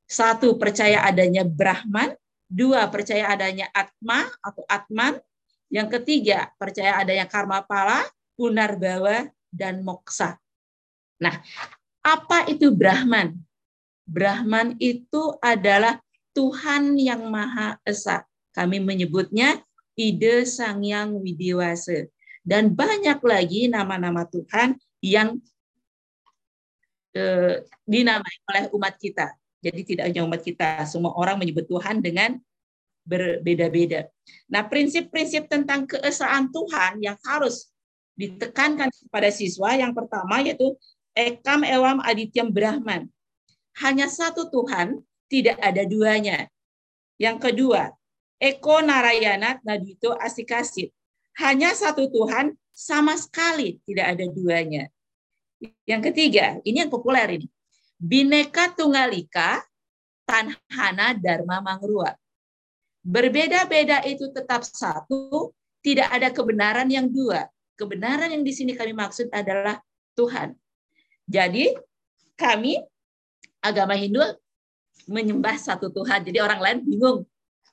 Satu, 0.09 0.59
percaya 0.59 1.05
adanya 1.05 1.45
Brahman. 1.47 2.17
Dua, 2.51 2.83
percaya 2.91 3.31
adanya 3.31 3.71
Atma 3.71 4.27
atau 4.43 4.67
Atman. 4.67 5.15
Yang 5.71 6.01
ketiga, 6.01 6.51
percaya 6.59 6.99
adanya 6.99 7.23
karma 7.31 7.63
pala, 7.63 8.03
punarbawa, 8.35 9.31
dan 9.47 9.79
moksa. 9.87 10.40
Nah, 11.21 11.37
apa 12.01 12.49
itu 12.49 12.73
Brahman? 12.73 13.37
Brahman 14.09 14.73
itu 14.81 15.37
adalah 15.37 16.01
Tuhan 16.33 16.97
yang 16.97 17.29
Maha 17.29 17.77
Esa. 17.85 18.25
Kami 18.51 18.81
menyebutnya 18.81 19.61
Ide 19.93 20.49
Sang 20.49 20.81
Yang 20.81 21.21
Widiwase. 21.21 22.09
Dan 22.41 22.73
banyak 22.73 23.21
lagi 23.21 23.69
nama-nama 23.69 24.25
Tuhan 24.25 24.73
yang 25.05 25.37
eh, 27.13 27.61
dinamai 27.85 28.35
oleh 28.49 28.63
umat 28.73 28.97
kita. 28.97 29.29
Jadi 29.61 29.93
tidak 29.93 30.09
hanya 30.09 30.25
umat 30.25 30.41
kita, 30.41 30.89
semua 30.89 31.13
orang 31.13 31.37
menyebut 31.37 31.69
Tuhan 31.69 32.01
dengan 32.01 32.33
berbeda-beda. 33.05 34.09
Nah, 34.49 34.65
prinsip-prinsip 34.65 35.45
tentang 35.45 35.85
keesaan 35.85 36.49
Tuhan 36.49 36.97
yang 36.97 37.17
harus 37.21 37.69
ditekankan 38.17 38.89
kepada 38.89 39.29
siswa 39.29 39.73
yang 39.77 39.93
pertama 39.93 40.41
yaitu 40.41 40.77
Ekam 41.15 41.67
Ewam 41.67 41.99
Adityam 41.99 42.51
Brahman. 42.51 43.11
Hanya 43.79 44.07
satu 44.07 44.47
Tuhan 44.51 44.99
tidak 45.31 45.59
ada 45.63 45.83
duanya. 45.87 46.47
Yang 47.15 47.37
kedua, 47.51 47.91
Eko 48.41 48.81
Narayana 48.81 49.61
Nadito 49.63 50.17
Asikasit. 50.17 50.91
Hanya 51.39 51.71
satu 51.71 52.11
Tuhan 52.11 52.57
sama 52.73 53.15
sekali 53.15 53.79
tidak 53.87 54.17
ada 54.17 54.25
duanya. 54.27 54.89
Yang 55.85 56.11
ketiga, 56.11 56.57
ini 56.65 56.83
yang 56.83 56.91
populer 56.91 57.39
ini. 57.39 57.47
Bineka 58.01 58.73
Tunggalika 58.73 59.61
Tanhana 60.25 61.13
Dharma 61.13 61.61
Mangrua. 61.61 62.17
Berbeda-beda 63.01 64.01
itu 64.05 64.29
tetap 64.33 64.65
satu, 64.65 65.53
tidak 65.85 66.09
ada 66.09 66.29
kebenaran 66.33 66.89
yang 66.89 67.09
dua. 67.09 67.45
Kebenaran 67.77 68.29
yang 68.33 68.45
di 68.45 68.53
sini 68.53 68.73
kami 68.77 68.93
maksud 68.93 69.29
adalah 69.33 69.81
Tuhan. 70.17 70.53
Jadi 71.27 71.73
kami 72.37 72.81
agama 73.61 73.93
Hindu 73.93 74.21
menyembah 75.09 75.57
satu 75.57 75.89
Tuhan. 75.93 76.25
Jadi 76.25 76.37
orang 76.41 76.59
lain 76.61 76.79
bingung. 76.85 77.19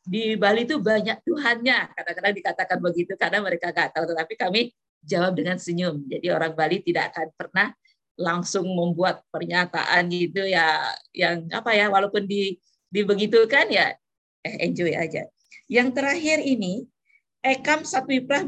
Di 0.09 0.41
Bali 0.41 0.65
itu 0.65 0.81
banyak 0.81 1.21
Tuhannya. 1.21 1.93
Kadang-kadang 1.93 2.35
dikatakan 2.37 2.79
begitu 2.81 3.13
karena 3.21 3.45
mereka 3.45 3.73
nggak 3.73 3.93
tahu. 3.93 4.05
Tetapi 4.09 4.35
kami 4.41 4.61
jawab 5.05 5.37
dengan 5.37 5.61
senyum. 5.61 6.05
Jadi 6.09 6.33
orang 6.33 6.57
Bali 6.57 6.81
tidak 6.81 7.13
akan 7.13 7.29
pernah 7.37 7.69
langsung 8.19 8.67
membuat 8.67 9.23
pernyataan 9.31 10.11
gitu 10.11 10.43
ya 10.43 10.91
yang 11.15 11.47
apa 11.55 11.71
ya 11.71 11.87
walaupun 11.87 12.27
di 12.27 12.59
dibegitukan 12.91 13.71
ya 13.71 13.95
eh 14.43 14.57
enjoy 14.67 14.91
aja. 14.97 15.29
Yang 15.71 15.89
terakhir 15.95 16.43
ini 16.43 16.89
Ekam 17.45 17.87
Satwiprah 17.87 18.43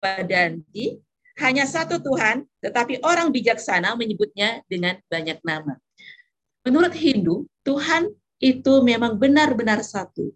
Bahudawana 0.00 0.24
Wadanti 0.24 0.96
hanya 1.40 1.64
satu 1.64 2.00
Tuhan, 2.00 2.44
tetapi 2.60 3.00
orang 3.00 3.32
bijaksana 3.32 3.96
menyebutnya 3.96 4.60
dengan 4.68 5.00
banyak 5.08 5.40
nama. 5.40 5.76
Menurut 6.64 6.92
Hindu, 6.92 7.48
Tuhan 7.64 8.12
itu 8.40 8.84
memang 8.84 9.16
benar-benar 9.16 9.80
satu. 9.80 10.32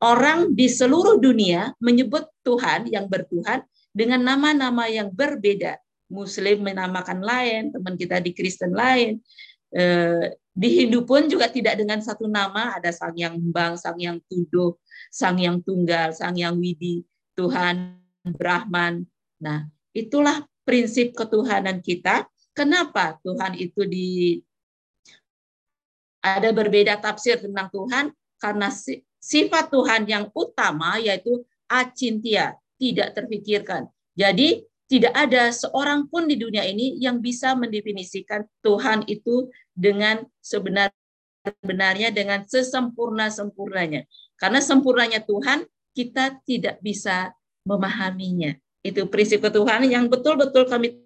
Orang 0.00 0.56
di 0.56 0.64
seluruh 0.64 1.20
dunia 1.20 1.76
menyebut 1.76 2.24
Tuhan 2.40 2.88
yang 2.88 3.04
bertuhan 3.04 3.60
dengan 3.92 4.24
nama-nama 4.24 4.88
yang 4.88 5.12
berbeda. 5.12 5.76
Muslim 6.08 6.64
menamakan 6.64 7.20
lain, 7.20 7.68
teman 7.76 8.00
kita 8.00 8.16
di 8.24 8.32
Kristen 8.32 8.72
lain. 8.72 9.20
Eh, 9.76 10.40
di 10.56 10.68
Hindu 10.72 11.04
pun 11.04 11.28
juga 11.28 11.52
tidak 11.52 11.76
dengan 11.76 12.00
satu 12.00 12.24
nama, 12.24 12.80
ada 12.80 12.88
Sang 12.90 13.12
Yang 13.12 13.44
Bang, 13.52 13.76
Sang 13.76 14.00
Yang 14.00 14.24
Tuduh, 14.24 14.80
Sang 15.12 15.36
Yang 15.36 15.68
Tunggal, 15.68 16.16
Sang 16.16 16.34
Yang 16.34 16.56
Widi, 16.56 16.96
Tuhan, 17.36 17.99
Brahman. 18.24 19.06
Nah, 19.40 19.68
Itulah 19.90 20.46
prinsip 20.62 21.18
ketuhanan 21.18 21.82
kita. 21.82 22.26
Kenapa 22.54 23.18
Tuhan 23.26 23.58
itu 23.58 23.82
di 23.86 24.38
ada 26.22 26.54
berbeda 26.54 26.98
tafsir 27.02 27.42
tentang 27.42 27.70
Tuhan? 27.74 28.14
Karena 28.38 28.70
sifat 29.18 29.70
Tuhan 29.70 30.06
yang 30.06 30.30
utama 30.30 30.98
yaitu 31.02 31.42
acintia, 31.66 32.58
tidak 32.78 33.18
terpikirkan. 33.18 33.90
Jadi 34.14 34.62
tidak 34.90 35.14
ada 35.14 35.54
seorang 35.54 36.10
pun 36.10 36.26
di 36.26 36.34
dunia 36.34 36.66
ini 36.66 36.98
yang 36.98 37.22
bisa 37.22 37.54
mendefinisikan 37.54 38.42
Tuhan 38.62 39.06
itu 39.06 39.46
dengan 39.70 40.22
sebenar-benarnya 40.42 42.10
dengan 42.10 42.42
sesempurna-sempurnanya. 42.42 44.06
Karena 44.34 44.58
sempurnanya 44.58 45.22
Tuhan 45.22 45.62
kita 45.94 46.42
tidak 46.42 46.82
bisa 46.82 47.30
memahaminya. 47.64 48.56
Itu 48.80 49.04
prinsip 49.08 49.44
ketuhanan 49.44 49.88
yang 49.88 50.08
betul-betul 50.08 50.64
kami 50.64 50.96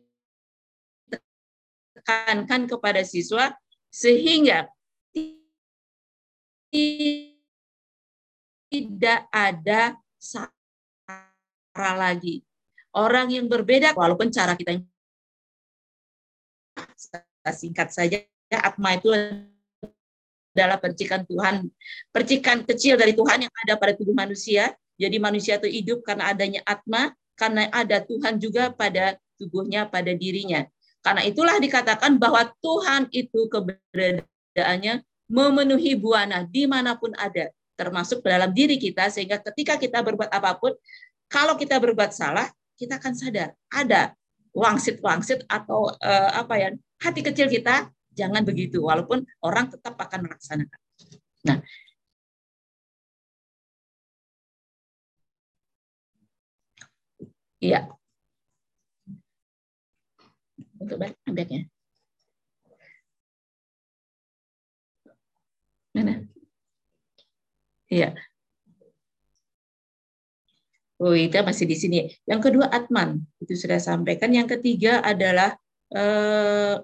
tekankan 1.99 2.71
kepada 2.71 3.03
siswa 3.03 3.51
sehingga 3.91 4.71
tidak 8.71 9.21
ada 9.31 9.99
cara 10.19 11.91
lagi. 11.95 12.43
Orang 12.95 13.35
yang 13.35 13.51
berbeda, 13.51 13.95
walaupun 13.99 14.31
cara 14.31 14.55
kita 14.55 14.79
singkat 17.51 17.91
saja, 17.91 18.23
atma 18.55 18.95
itu 18.95 19.11
adalah 20.55 20.79
percikan 20.79 21.27
Tuhan, 21.27 21.67
percikan 22.15 22.63
kecil 22.63 22.95
dari 22.95 23.19
Tuhan 23.19 23.51
yang 23.51 23.55
ada 23.67 23.75
pada 23.75 23.99
tubuh 23.99 24.15
manusia. 24.15 24.71
Jadi 24.95 25.17
manusia 25.19 25.59
itu 25.59 25.67
hidup 25.67 26.07
karena 26.07 26.31
adanya 26.31 26.61
atma, 26.63 27.13
karena 27.35 27.67
ada 27.75 27.99
Tuhan 28.03 28.39
juga 28.39 28.71
pada 28.71 29.19
tubuhnya, 29.39 29.91
pada 29.91 30.15
dirinya. 30.15 30.63
Karena 31.03 31.27
itulah 31.27 31.59
dikatakan 31.59 32.17
bahwa 32.17 32.49
Tuhan 32.63 33.11
itu 33.11 33.51
keberadaannya 33.51 35.05
memenuhi 35.29 35.99
buana 35.99 36.47
di 36.47 36.65
mana 36.65 36.95
pun 36.95 37.11
ada, 37.19 37.51
termasuk 37.75 38.23
dalam 38.23 38.55
diri 38.55 38.79
kita, 38.79 39.11
sehingga 39.11 39.43
ketika 39.43 39.77
kita 39.77 40.01
berbuat 40.01 40.31
apa 40.31 40.57
pun, 40.57 40.73
kalau 41.27 41.59
kita 41.59 41.77
berbuat 41.83 42.15
salah, 42.15 42.47
kita 42.79 43.03
akan 43.03 43.15
sadar 43.15 43.55
ada 43.71 44.15
wangsit-wangsit 44.55 45.43
atau 45.51 45.91
uh, 45.91 46.31
apa 46.35 46.55
ya 46.59 46.69
hati 47.03 47.27
kecil 47.27 47.51
kita 47.51 47.91
jangan 48.15 48.47
begitu, 48.47 48.79
walaupun 48.79 49.27
orang 49.43 49.67
tetap 49.67 49.99
akan 49.99 50.31
melaksanakan. 50.31 50.81
Nah, 51.45 51.59
Iya. 57.65 57.81
Untuk 60.77 61.01
backnya. 61.01 61.65
Mana? 65.97 66.29
Iya. 67.89 68.13
Oh, 71.01 71.17
itu 71.17 71.37
masih 71.41 71.65
di 71.65 71.77
sini. 71.81 71.99
Yang 72.29 72.41
kedua 72.51 72.67
Atman, 72.69 73.25
itu 73.41 73.57
sudah 73.57 73.81
sampaikan. 73.81 74.29
Yang 74.37 74.59
ketiga 74.59 75.01
adalah 75.01 75.57
eh, 75.89 76.77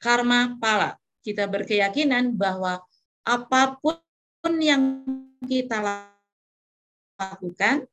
karma 0.00 0.56
pala. 0.56 0.96
Kita 1.20 1.44
berkeyakinan 1.44 2.32
bahwa 2.40 2.80
apa 3.26 3.76
pun 3.84 4.54
yang 4.62 5.04
kita 5.44 5.84
lakukan 7.18 7.84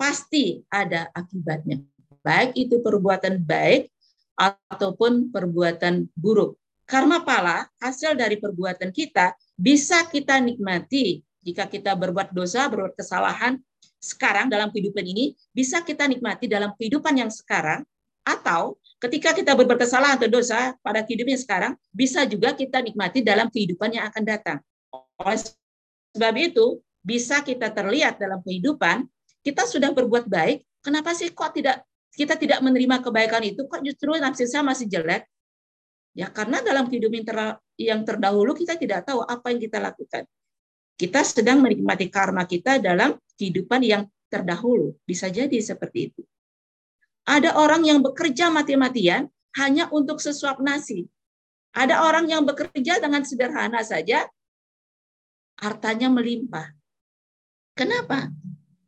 pasti 0.00 0.64
ada 0.72 1.12
akibatnya. 1.12 1.84
Baik 2.24 2.56
itu 2.56 2.80
perbuatan 2.80 3.36
baik 3.44 3.92
ataupun 4.40 5.28
perbuatan 5.28 6.08
buruk. 6.16 6.56
Karma 6.88 7.20
pala, 7.20 7.68
hasil 7.76 8.16
dari 8.16 8.40
perbuatan 8.40 8.88
kita, 8.90 9.36
bisa 9.60 10.08
kita 10.08 10.40
nikmati 10.40 11.20
jika 11.44 11.68
kita 11.68 11.92
berbuat 11.92 12.32
dosa, 12.32 12.64
berbuat 12.72 12.96
kesalahan, 12.96 13.60
sekarang 14.00 14.48
dalam 14.48 14.72
kehidupan 14.72 15.04
ini 15.04 15.36
bisa 15.52 15.84
kita 15.84 16.08
nikmati 16.08 16.48
dalam 16.48 16.72
kehidupan 16.72 17.20
yang 17.20 17.28
sekarang 17.28 17.84
atau 18.24 18.80
ketika 18.96 19.36
kita 19.36 19.52
berbuat 19.52 19.76
kesalahan 19.76 20.16
atau 20.16 20.28
dosa 20.28 20.72
pada 20.80 21.04
kehidupan 21.04 21.36
yang 21.36 21.44
sekarang 21.44 21.72
bisa 21.92 22.24
juga 22.24 22.56
kita 22.56 22.80
nikmati 22.80 23.20
dalam 23.20 23.52
kehidupan 23.52 23.92
yang 23.92 24.08
akan 24.08 24.24
datang. 24.24 24.58
Oleh 25.20 25.36
sebab 26.16 26.34
itu 26.40 26.80
bisa 27.04 27.44
kita 27.44 27.72
terlihat 27.72 28.16
dalam 28.16 28.40
kehidupan 28.40 29.04
kita 29.40 29.64
sudah 29.64 29.90
berbuat 29.92 30.28
baik, 30.28 30.64
kenapa 30.84 31.16
sih 31.16 31.32
kok 31.32 31.56
tidak 31.56 31.84
kita 32.10 32.36
tidak 32.36 32.60
menerima 32.60 33.00
kebaikan 33.00 33.40
itu 33.46 33.64
kok 33.64 33.80
justru 33.80 34.12
nafsu 34.18 34.44
saya 34.44 34.66
masih 34.66 34.90
jelek? 34.90 35.24
Ya 36.12 36.26
karena 36.28 36.58
dalam 36.60 36.90
kehidupan 36.90 37.22
yang 37.78 38.02
terdahulu 38.02 38.52
kita 38.52 38.74
tidak 38.74 39.06
tahu 39.06 39.22
apa 39.22 39.54
yang 39.54 39.60
kita 39.62 39.78
lakukan. 39.78 40.26
Kita 41.00 41.24
sedang 41.24 41.64
menikmati 41.64 42.12
karma 42.12 42.44
kita 42.44 42.76
dalam 42.76 43.16
kehidupan 43.40 43.80
yang 43.80 44.02
terdahulu. 44.28 44.92
Bisa 45.08 45.32
jadi 45.32 45.56
seperti 45.56 46.12
itu. 46.12 46.22
Ada 47.24 47.56
orang 47.56 47.86
yang 47.88 48.04
bekerja 48.04 48.52
mati-matian 48.52 49.30
hanya 49.56 49.88
untuk 49.94 50.20
sesuap 50.20 50.60
nasi. 50.60 51.08
Ada 51.70 52.02
orang 52.04 52.26
yang 52.26 52.42
bekerja 52.42 52.98
dengan 52.98 53.22
sederhana 53.22 53.80
saja, 53.86 54.26
hartanya 55.62 56.10
melimpah. 56.10 56.74
Kenapa? 57.78 58.28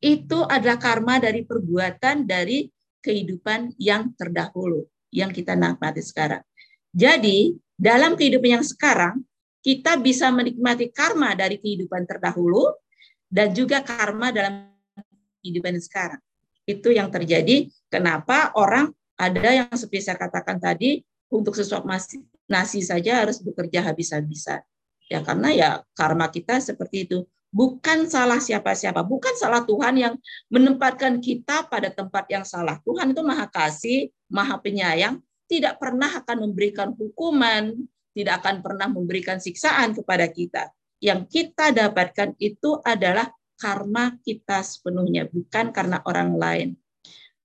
Itu 0.03 0.43
adalah 0.43 0.83
karma 0.83 1.23
dari 1.23 1.47
perbuatan 1.47 2.27
dari 2.27 2.67
kehidupan 2.99 3.79
yang 3.79 4.11
terdahulu, 4.19 4.83
yang 5.15 5.31
kita 5.31 5.55
nikmati 5.55 6.03
sekarang. 6.03 6.43
Jadi, 6.91 7.55
dalam 7.79 8.19
kehidupan 8.19 8.61
yang 8.61 8.67
sekarang, 8.67 9.23
kita 9.63 9.95
bisa 10.03 10.29
menikmati 10.35 10.91
karma 10.91 11.39
dari 11.39 11.63
kehidupan 11.63 12.03
terdahulu 12.03 12.75
dan 13.31 13.55
juga 13.55 13.81
karma 13.81 14.35
dalam 14.35 14.75
kehidupan 15.41 15.79
sekarang. 15.79 16.19
Itu 16.67 16.91
yang 16.91 17.11
terjadi 17.15 17.71
kenapa 17.87 18.51
orang 18.59 18.91
ada 19.15 19.51
yang 19.55 19.71
seperti 19.71 20.11
saya 20.11 20.19
katakan 20.19 20.59
tadi 20.59 21.03
untuk 21.31 21.55
sesuap 21.55 21.87
nasi, 21.87 22.23
nasi 22.51 22.83
saja 22.83 23.23
harus 23.23 23.39
bekerja 23.39 23.87
habis-habisan. 23.87 24.61
Ya 25.07 25.23
karena 25.23 25.49
ya 25.55 25.71
karma 25.95 26.27
kita 26.29 26.59
seperti 26.59 27.07
itu. 27.07 27.19
Bukan 27.53 28.09
salah 28.09 28.41
siapa-siapa, 28.41 29.05
bukan 29.05 29.37
salah 29.37 29.61
Tuhan 29.69 30.01
yang 30.01 30.15
menempatkan 30.49 31.21
kita 31.21 31.69
pada 31.69 31.93
tempat 31.93 32.25
yang 32.33 32.49
salah. 32.49 32.81
Tuhan 32.81 33.13
itu 33.13 33.21
maha 33.21 33.45
kasih, 33.45 34.09
maha 34.33 34.57
penyayang, 34.57 35.21
tidak 35.53 35.77
pernah 35.77 36.09
akan 36.09 36.49
memberikan 36.49 36.97
hukuman, 36.97 37.77
tidak 38.17 38.41
akan 38.41 38.65
pernah 38.65 38.89
memberikan 38.89 39.37
siksaan 39.37 39.93
kepada 39.93 40.33
kita. 40.33 40.73
Yang 40.97 41.29
kita 41.29 41.77
dapatkan 41.77 42.33
itu 42.41 42.81
adalah 42.81 43.29
karma 43.61 44.17
kita 44.25 44.65
sepenuhnya, 44.65 45.29
bukan 45.29 45.77
karena 45.77 46.01
orang 46.09 46.33
lain. 46.33 46.69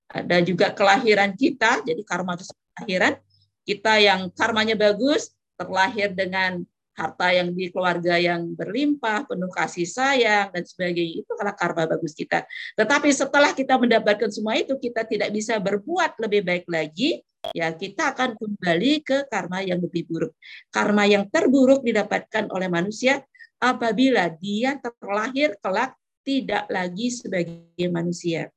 Ada 0.08 0.40
juga 0.40 0.72
kelahiran 0.72 1.36
kita, 1.36 1.84
jadi 1.84 2.00
karma 2.08 2.40
itu 2.40 2.48
kelahiran. 2.48 3.20
Kita 3.68 4.00
yang 4.00 4.32
karmanya 4.32 4.80
bagus, 4.80 5.36
terlahir 5.60 6.16
dengan 6.16 6.64
harta 6.98 7.30
yang 7.30 7.54
di 7.54 7.70
keluarga 7.70 8.18
yang 8.18 8.58
berlimpah, 8.58 9.30
penuh 9.30 9.54
kasih 9.54 9.86
sayang, 9.86 10.50
dan 10.50 10.66
sebagainya. 10.66 11.22
Itu 11.22 11.38
adalah 11.38 11.54
karma 11.54 11.86
bagus 11.86 12.18
kita. 12.18 12.50
Tetapi 12.74 13.10
setelah 13.14 13.54
kita 13.54 13.78
mendapatkan 13.78 14.34
semua 14.34 14.58
itu, 14.58 14.74
kita 14.82 15.06
tidak 15.06 15.30
bisa 15.30 15.62
berbuat 15.62 16.18
lebih 16.18 16.42
baik 16.42 16.66
lagi, 16.66 17.22
ya 17.54 17.70
kita 17.70 18.18
akan 18.18 18.34
kembali 18.34 18.94
ke 19.06 19.30
karma 19.30 19.62
yang 19.62 19.78
lebih 19.78 20.10
buruk. 20.10 20.34
Karma 20.74 21.06
yang 21.06 21.30
terburuk 21.30 21.86
didapatkan 21.86 22.50
oleh 22.50 22.66
manusia 22.66 23.22
apabila 23.62 24.34
dia 24.34 24.82
terlahir 24.82 25.54
kelak 25.62 25.94
tidak 26.26 26.66
lagi 26.68 27.14
sebagai 27.14 27.86
manusia. 27.94 28.50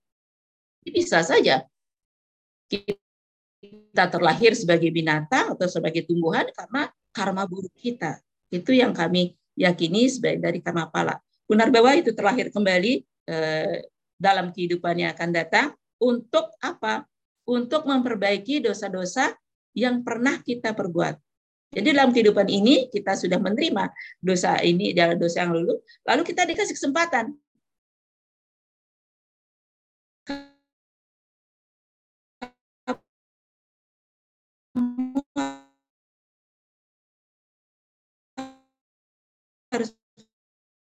Bisa 0.80 1.20
saja 1.20 1.68
kita 2.70 4.04
terlahir 4.08 4.56
sebagai 4.56 4.88
binatang 4.88 5.52
atau 5.52 5.68
sebagai 5.68 6.08
tumbuhan 6.08 6.48
karena 6.56 6.88
karma 7.12 7.44
buruk 7.44 7.74
kita. 7.76 8.22
Itu 8.50 8.74
yang 8.74 8.92
kami 8.92 9.38
yakini 9.54 10.10
sebagai 10.10 10.42
dari 10.42 10.58
karma 10.60 10.90
pala. 10.90 11.16
Punarbawa 11.46 11.96
itu 11.98 12.10
terlahir 12.14 12.50
kembali 12.50 12.92
eh, 13.30 13.86
dalam 14.20 14.52
kehidupan 14.52 14.94
yang 15.00 15.10
akan 15.14 15.30
datang 15.32 15.66
untuk 15.98 16.52
apa? 16.60 17.08
untuk 17.50 17.82
memperbaiki 17.82 18.62
dosa-dosa 18.62 19.34
yang 19.74 20.06
pernah 20.06 20.38
kita 20.38 20.70
perbuat. 20.70 21.18
Jadi 21.70 21.94
dalam 21.94 22.10
kehidupan 22.10 22.50
ini 22.50 22.90
kita 22.90 23.14
sudah 23.14 23.38
menerima 23.38 23.90
dosa 24.18 24.58
ini 24.62 24.90
dalam 24.90 25.18
dosa 25.18 25.46
yang 25.46 25.54
lalu, 25.54 25.78
lalu 26.02 26.22
kita 26.26 26.42
dikasih 26.46 26.74
kesempatan. 26.74 27.30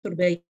Perbaiki 0.06 0.46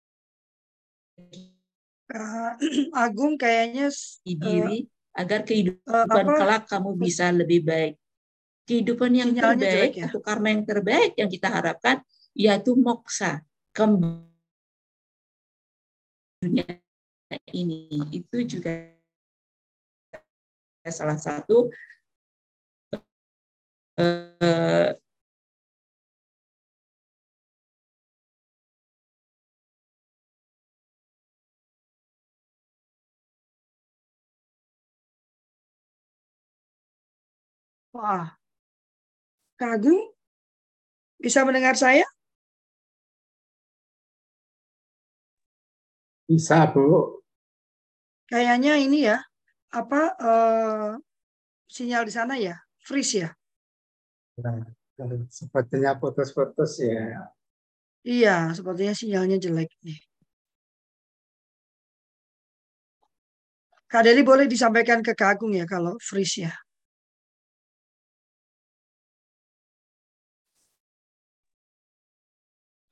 uh, 2.13 2.53
Agung 3.05 3.41
kayaknya 3.41 3.89
diri 4.23 4.85
agar 5.17 5.49
kehidupan 5.49 6.25
uh, 6.29 6.37
kelak 6.37 6.69
kamu 6.69 6.91
bisa 7.01 7.33
lebih 7.33 7.65
baik. 7.65 7.97
Kehidupan 8.67 9.15
yang 9.15 9.31
terbaik, 9.33 9.95
ya? 9.95 10.11
untuk 10.11 10.23
karma 10.27 10.51
yang 10.51 10.67
terbaik 10.67 11.15
yang 11.15 11.31
kita 11.31 11.49
harapkan, 11.49 12.03
yaitu 12.35 12.75
moksa. 12.75 13.41
Kembali 13.71 14.27
dunia 16.43 16.67
ini. 17.55 17.89
Itu 18.13 18.43
juga 18.45 18.93
salah 20.87 21.19
satu 21.19 21.71
uh, 23.99 24.91
Wah, 37.97 38.29
Kagum 39.57 39.97
bisa 41.17 41.41
mendengar 41.49 41.81
saya? 41.81 42.05
Bisa, 46.29 46.69
Bu. 46.69 47.25
Kayaknya 48.29 48.77
ini 48.77 49.09
ya, 49.09 49.17
apa 49.73 50.13
uh, 50.21 50.93
sinyal 51.73 52.05
di 52.05 52.13
sana 52.13 52.37
ya, 52.37 52.61
freeze 52.85 53.25
ya? 53.25 53.31
Nah, 54.45 54.61
sepertinya 55.33 55.97
putus-putus 55.97 56.85
ya. 56.85 57.33
Iya, 58.05 58.53
sepertinya 58.53 58.93
sinyalnya 58.93 59.41
jelek 59.41 59.73
nih. 59.81 59.97
Kak 63.89 64.05
Deli 64.05 64.21
boleh 64.21 64.45
disampaikan 64.45 65.01
ke 65.01 65.17
Kak 65.17 65.41
Agung 65.41 65.57
ya 65.57 65.65
kalau 65.65 65.97
freeze 65.97 66.45
ya. 66.45 66.53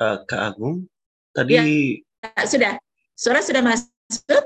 Uh, 0.04 0.16
Kak 0.28 0.40
Agung. 0.52 0.84
Tadi 1.32 1.52
ya, 1.56 1.64
sudah. 2.44 2.76
Suara 3.16 3.40
sudah 3.40 3.62
masuk? 3.64 4.42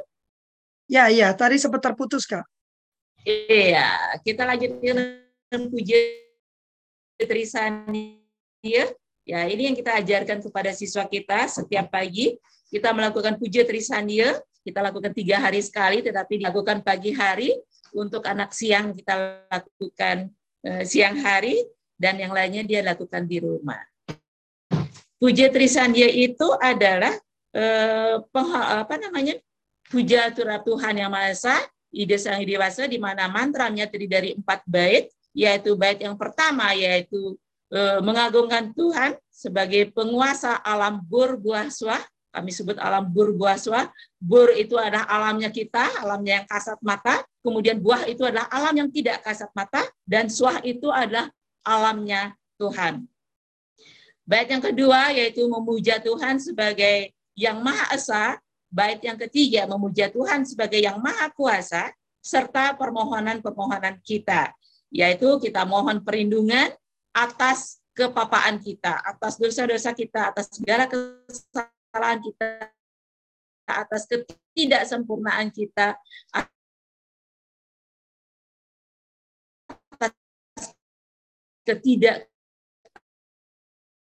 Ya, 0.87 1.11
ya. 1.11 1.35
Tadi 1.35 1.59
sempat 1.59 1.83
terputus, 1.83 2.25
Kak. 2.25 2.47
Iya, 3.27 4.16
kita 4.23 4.47
lanjut 4.47 4.79
dengan 4.81 5.21
puji 5.68 5.99
Trisania. 7.21 8.85
Ya, 9.29 9.44
ini 9.44 9.68
yang 9.68 9.77
kita 9.77 10.01
ajarkan 10.01 10.40
kepada 10.40 10.73
siswa 10.73 11.05
kita 11.05 11.44
setiap 11.51 11.92
pagi. 11.92 12.40
Kita 12.73 12.94
melakukan 12.97 13.37
puji 13.37 13.68
Trisania. 13.68 14.38
Kita 14.64 14.81
lakukan 14.81 15.12
tiga 15.12 15.40
hari 15.40 15.61
sekali, 15.61 16.01
tetapi 16.01 16.40
dilakukan 16.40 16.81
pagi 16.81 17.12
hari. 17.12 17.53
Untuk 17.88 18.25
anak 18.29 18.53
siang 18.53 18.92
kita 18.92 19.44
lakukan 19.49 20.29
uh, 20.64 20.85
siang 20.85 21.16
hari, 21.21 21.57
dan 21.97 22.21
yang 22.21 22.37
lainnya 22.37 22.61
dia 22.64 22.81
lakukan 22.85 23.25
di 23.25 23.40
rumah. 23.40 23.81
Puja 25.18 25.50
Trisandia 25.50 26.07
itu 26.07 26.46
adalah 26.62 27.14
eh, 27.50 28.14
apa 28.22 28.94
namanya 29.02 29.35
puja 29.88 30.31
Tuhan 30.37 30.94
yang 31.00 31.11
Maha 31.11 31.33
Esa, 31.33 31.57
ide 31.90 32.20
sang 32.20 32.44
dewasa 32.44 32.85
di 32.85 33.00
mana 33.00 33.26
mantranya 33.26 33.88
terdiri 33.88 34.09
dari 34.09 34.31
empat 34.37 34.61
bait, 34.68 35.09
yaitu 35.33 35.74
bait 35.74 35.96
yang 36.00 36.14
pertama 36.14 36.76
yaitu 36.76 37.37
e, 37.72 37.81
mengagungkan 38.04 38.70
Tuhan 38.76 39.16
sebagai 39.33 39.88
penguasa 39.96 40.61
alam 40.61 41.00
bur 41.00 41.40
buah 41.40 41.72
suah, 41.72 42.00
kami 42.28 42.52
sebut 42.52 42.76
alam 42.76 43.09
bur 43.09 43.33
buah 43.33 43.57
suah. 43.57 43.88
Bur 44.20 44.52
itu 44.52 44.76
adalah 44.76 45.09
alamnya 45.09 45.48
kita, 45.48 46.04
alamnya 46.04 46.44
yang 46.44 46.46
kasat 46.46 46.76
mata. 46.85 47.24
Kemudian 47.40 47.81
buah 47.81 48.04
itu 48.04 48.26
adalah 48.26 48.46
alam 48.52 48.74
yang 48.76 48.90
tidak 48.92 49.24
kasat 49.24 49.48
mata. 49.57 49.81
Dan 50.04 50.28
suah 50.28 50.61
itu 50.61 50.92
adalah 50.92 51.33
alamnya 51.64 52.37
Tuhan. 52.61 53.09
Bait 54.28 54.44
yang 54.44 54.60
kedua 54.60 55.08
yaitu 55.16 55.40
memuja 55.48 55.96
Tuhan 56.04 56.36
sebagai 56.36 57.16
yang 57.32 57.64
Maha 57.64 57.96
Esa. 57.96 58.36
Bait 58.68 59.00
yang 59.00 59.16
ketiga 59.16 59.64
memuja 59.64 60.12
Tuhan 60.12 60.44
sebagai 60.44 60.76
yang 60.76 61.00
Maha 61.00 61.32
Kuasa 61.32 61.88
serta 62.20 62.76
permohonan-permohonan 62.76 64.04
kita, 64.04 64.52
yaitu 64.92 65.40
kita 65.40 65.64
mohon 65.64 66.04
perlindungan 66.04 66.76
atas 67.16 67.80
kepapaan 67.96 68.60
kita, 68.60 69.00
atas 69.00 69.40
dosa-dosa 69.40 69.96
kita, 69.96 70.28
atas 70.28 70.52
segala 70.52 70.84
kesalahan 70.84 72.20
kita, 72.20 72.68
atas 73.64 74.04
ketidaksempurnaan 74.04 75.48
kita, 75.48 75.96
atas 76.36 76.52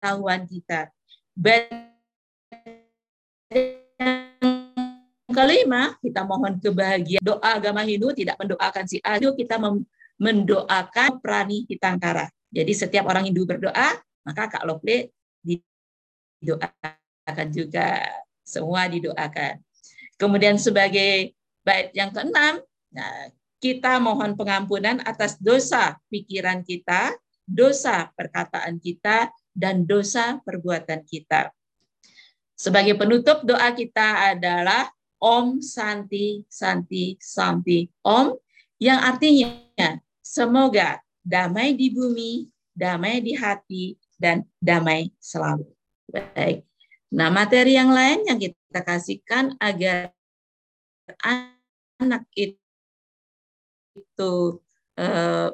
ketidaktahuan 0.04 0.44
kita. 0.52 0.92
kelima, 5.34 5.96
kita 6.04 6.22
mohon 6.28 6.60
kebahagiaan. 6.60 7.24
Doa 7.24 7.58
agama 7.58 7.82
Hindu 7.88 8.12
tidak 8.14 8.38
mendoakan 8.38 8.86
si 8.86 9.00
A, 9.02 9.18
kita 9.18 9.58
mendoakan 10.20 11.24
Prani 11.24 11.66
Hitangkara. 11.66 12.30
Jadi 12.54 12.70
setiap 12.76 13.10
orang 13.10 13.26
Hindu 13.26 13.48
berdoa, 13.48 13.98
maka 14.28 14.46
Kak 14.52 14.68
Lokle 14.68 15.10
didoakan 15.42 16.94
akan 17.24 17.48
juga 17.50 18.04
semua 18.44 18.86
didoakan. 18.92 19.58
Kemudian 20.20 20.60
sebagai 20.60 21.34
bait 21.66 21.90
yang 21.98 22.14
keenam, 22.14 22.62
nah, 22.94 23.32
kita 23.58 23.98
mohon 23.98 24.38
pengampunan 24.38 25.02
atas 25.02 25.40
dosa 25.42 25.98
pikiran 26.14 26.62
kita, 26.62 27.16
dosa 27.48 28.12
perkataan 28.14 28.78
kita, 28.78 29.34
dan 29.54 29.86
dosa 29.86 30.42
perbuatan 30.42 31.06
kita. 31.06 31.54
Sebagai 32.54 32.98
penutup 32.98 33.46
doa 33.46 33.74
kita 33.74 34.34
adalah 34.34 34.90
Om 35.18 35.64
Santi 35.64 36.44
Santi 36.52 37.16
Santi 37.22 37.88
Om 38.04 38.36
yang 38.82 39.00
artinya 39.00 39.96
semoga 40.20 41.00
damai 41.24 41.72
di 41.80 41.88
bumi, 41.88 42.52
damai 42.76 43.24
di 43.24 43.32
hati, 43.32 43.96
dan 44.20 44.44
damai 44.60 45.08
selalu. 45.24 45.64
Baik. 46.12 46.68
Nah, 47.14 47.32
materi 47.32 47.80
yang 47.80 47.96
lain 47.96 48.28
yang 48.28 48.40
kita 48.42 48.82
kasihkan 48.84 49.56
agar 49.62 50.12
anak 52.02 52.28
itu, 52.36 52.58
eh, 55.00 55.50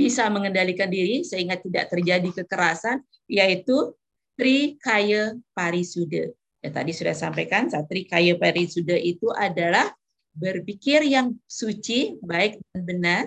bisa 0.00 0.32
mengendalikan 0.32 0.88
diri 0.88 1.20
sehingga 1.20 1.60
tidak 1.60 1.92
terjadi 1.92 2.32
kekerasan, 2.40 3.04
yaitu 3.28 3.92
Trikaya 4.40 5.36
Parisuda. 5.52 6.32
Ya, 6.64 6.70
tadi 6.72 6.96
sudah 6.96 7.12
sampaikan, 7.12 7.68
Trikaya 7.68 8.40
Parisuda 8.40 8.96
itu 8.96 9.28
adalah 9.36 9.92
berpikir 10.32 11.04
yang 11.04 11.36
suci, 11.44 12.16
baik 12.24 12.56
dan 12.72 12.82
benar. 12.88 13.24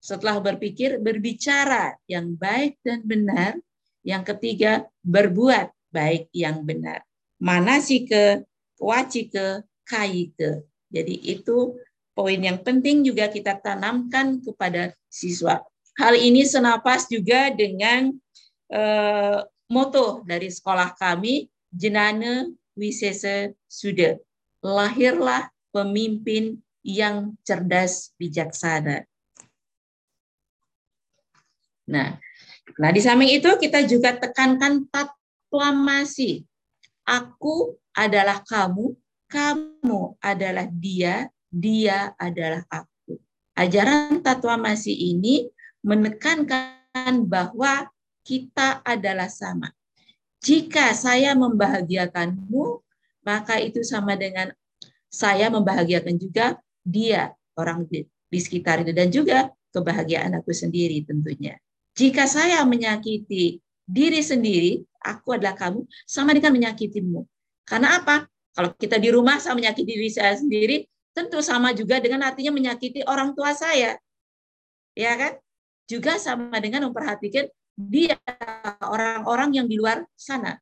Setelah 0.00 0.40
berpikir, 0.44 1.00
berbicara 1.00 1.96
yang 2.04 2.36
baik 2.36 2.76
dan 2.84 3.00
benar. 3.08 3.56
Yang 4.04 4.36
ketiga, 4.36 4.84
berbuat 5.04 5.72
baik 5.92 6.28
yang 6.36 6.64
benar. 6.64 7.04
Mana 7.40 7.80
sih 7.80 8.04
ke 8.04 8.44
wacike 8.76 9.64
kaike. 9.84 10.64
Jadi 10.92 11.14
itu 11.36 11.76
poin 12.12 12.40
yang 12.40 12.60
penting 12.60 13.00
juga 13.04 13.28
kita 13.32 13.60
tanamkan 13.60 14.40
kepada 14.44 14.92
siswa. 15.08 15.60
Hal 15.98 16.14
ini 16.14 16.46
senapas 16.46 17.10
juga 17.10 17.50
dengan 17.50 18.14
eh, 18.70 19.38
moto 19.70 20.22
dari 20.22 20.48
sekolah 20.50 20.94
kami, 20.94 21.50
Jenana 21.70 22.46
Wisese 22.78 23.58
Suda. 23.66 24.14
Lahirlah 24.60 25.50
pemimpin 25.74 26.60
yang 26.84 27.34
cerdas 27.42 28.12
bijaksana. 28.20 29.04
Nah, 31.90 32.16
nah 32.78 32.90
di 32.94 33.00
samping 33.02 33.34
itu 33.34 33.50
kita 33.58 33.82
juga 33.82 34.14
tekankan 34.14 34.86
tat 34.88 35.10
proklamasi. 35.50 36.46
Aku 37.02 37.74
adalah 37.90 38.38
kamu, 38.46 38.94
kamu 39.26 40.14
adalah 40.22 40.70
dia, 40.70 41.26
dia 41.50 42.14
adalah 42.14 42.62
aku. 42.70 43.18
Ajaran 43.58 44.22
masih 44.62 44.94
ini 44.94 45.50
menekankan 45.84 47.24
bahwa 47.24 47.88
kita 48.26 48.84
adalah 48.84 49.28
sama. 49.28 49.72
Jika 50.40 50.96
saya 50.96 51.36
membahagiakanmu, 51.36 52.80
maka 53.24 53.60
itu 53.60 53.84
sama 53.84 54.16
dengan 54.16 54.52
saya 55.10 55.52
membahagiakan 55.52 56.16
juga 56.16 56.56
dia, 56.80 57.36
orang 57.58 57.84
di, 57.84 58.08
di 58.08 58.38
sekitar 58.40 58.80
itu, 58.80 58.92
dan 58.96 59.12
juga 59.12 59.52
kebahagiaan 59.74 60.32
aku 60.40 60.54
sendiri 60.54 61.04
tentunya. 61.04 61.60
Jika 61.92 62.24
saya 62.24 62.64
menyakiti 62.64 63.60
diri 63.84 64.22
sendiri, 64.24 64.80
aku 65.02 65.36
adalah 65.36 65.58
kamu, 65.58 65.84
sama 66.08 66.32
dengan 66.32 66.56
menyakitimu. 66.56 67.26
Karena 67.66 68.00
apa? 68.00 68.24
Kalau 68.56 68.72
kita 68.74 68.96
di 68.96 69.12
rumah 69.12 69.36
sama 69.42 69.60
menyakiti 69.60 69.92
diri 69.98 70.10
saya 70.10 70.38
sendiri, 70.38 70.88
tentu 71.12 71.42
sama 71.44 71.74
juga 71.74 71.98
dengan 72.00 72.24
artinya 72.24 72.54
menyakiti 72.54 73.04
orang 73.04 73.34
tua 73.34 73.52
saya. 73.52 73.98
Ya 74.94 75.12
kan? 75.18 75.36
Juga 75.90 76.22
sama 76.22 76.54
dengan 76.62 76.86
memperhatikan 76.86 77.50
dia 77.74 78.14
orang-orang 78.78 79.58
yang 79.58 79.66
di 79.66 79.74
luar 79.74 80.06
sana. 80.14 80.54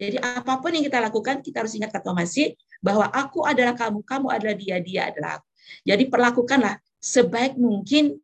Jadi 0.00 0.16
apa 0.16 0.58
pun 0.58 0.72
yang 0.72 0.80
kita 0.88 0.98
lakukan, 0.98 1.44
kita 1.44 1.60
harus 1.60 1.76
ingat 1.76 1.92
kata 1.92 2.16
masih 2.16 2.56
bahwa 2.80 3.04
aku 3.12 3.44
adalah 3.44 3.76
kamu, 3.76 4.00
kamu 4.00 4.26
adalah 4.32 4.56
dia, 4.56 4.76
dia 4.80 5.12
adalah 5.12 5.38
aku. 5.38 5.48
Jadi 5.84 6.04
perlakukanlah 6.08 6.74
sebaik 6.98 7.60
mungkin 7.60 8.16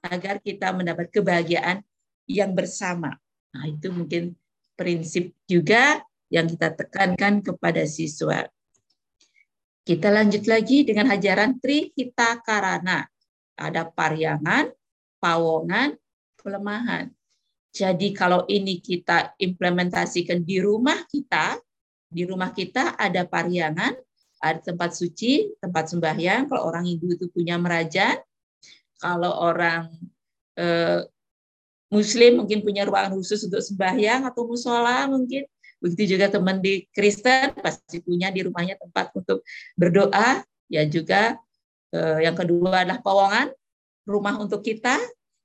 agar 0.00 0.40
kita 0.40 0.72
mendapat 0.72 1.12
kebahagiaan 1.12 1.84
yang 2.24 2.56
bersama. 2.56 3.14
Nah, 3.54 3.64
itu 3.68 3.92
mungkin 3.92 4.34
prinsip 4.74 5.30
juga 5.46 6.02
yang 6.32 6.50
kita 6.50 6.74
tekankan 6.74 7.44
kepada 7.44 7.86
siswa. 7.86 8.42
Kita 9.84 10.08
lanjut 10.08 10.48
lagi 10.48 10.82
dengan 10.82 11.12
ajaran 11.12 11.60
Trihita 11.60 12.40
Karana. 12.42 13.04
Ada 13.54 13.86
pariangan, 13.86 14.66
pawongan, 15.24 15.96
pelemahan. 16.36 17.08
Jadi 17.72 18.12
kalau 18.12 18.44
ini 18.46 18.78
kita 18.78 19.32
implementasikan 19.40 20.44
di 20.44 20.60
rumah 20.60 21.00
kita, 21.08 21.56
di 22.12 22.22
rumah 22.28 22.52
kita 22.52 22.94
ada 22.94 23.24
pariangan, 23.24 23.96
ada 24.38 24.60
tempat 24.60 24.92
suci, 24.92 25.56
tempat 25.58 25.88
sembahyang. 25.88 26.46
Kalau 26.46 26.68
orang 26.68 26.84
Hindu 26.84 27.16
itu 27.16 27.26
punya 27.32 27.56
merajan, 27.56 28.20
kalau 29.00 29.32
orang 29.32 29.90
eh, 30.60 31.02
Muslim 31.90 32.44
mungkin 32.44 32.62
punya 32.62 32.86
ruangan 32.86 33.16
khusus 33.16 33.42
untuk 33.48 33.64
sembahyang 33.64 34.28
atau 34.28 34.44
musola 34.44 35.08
mungkin. 35.08 35.48
Begitu 35.82 36.14
juga 36.14 36.30
teman 36.30 36.62
di 36.62 36.86
Kristen 36.94 37.58
pasti 37.58 37.98
punya 38.04 38.30
di 38.30 38.46
rumahnya 38.46 38.78
tempat 38.78 39.10
untuk 39.16 39.42
berdoa. 39.74 40.46
Ya 40.70 40.86
juga 40.86 41.34
eh, 41.90 42.18
yang 42.22 42.38
kedua 42.38 42.86
adalah 42.86 43.02
pawongan, 43.02 43.50
rumah 44.04 44.36
untuk 44.40 44.64
kita. 44.64 44.96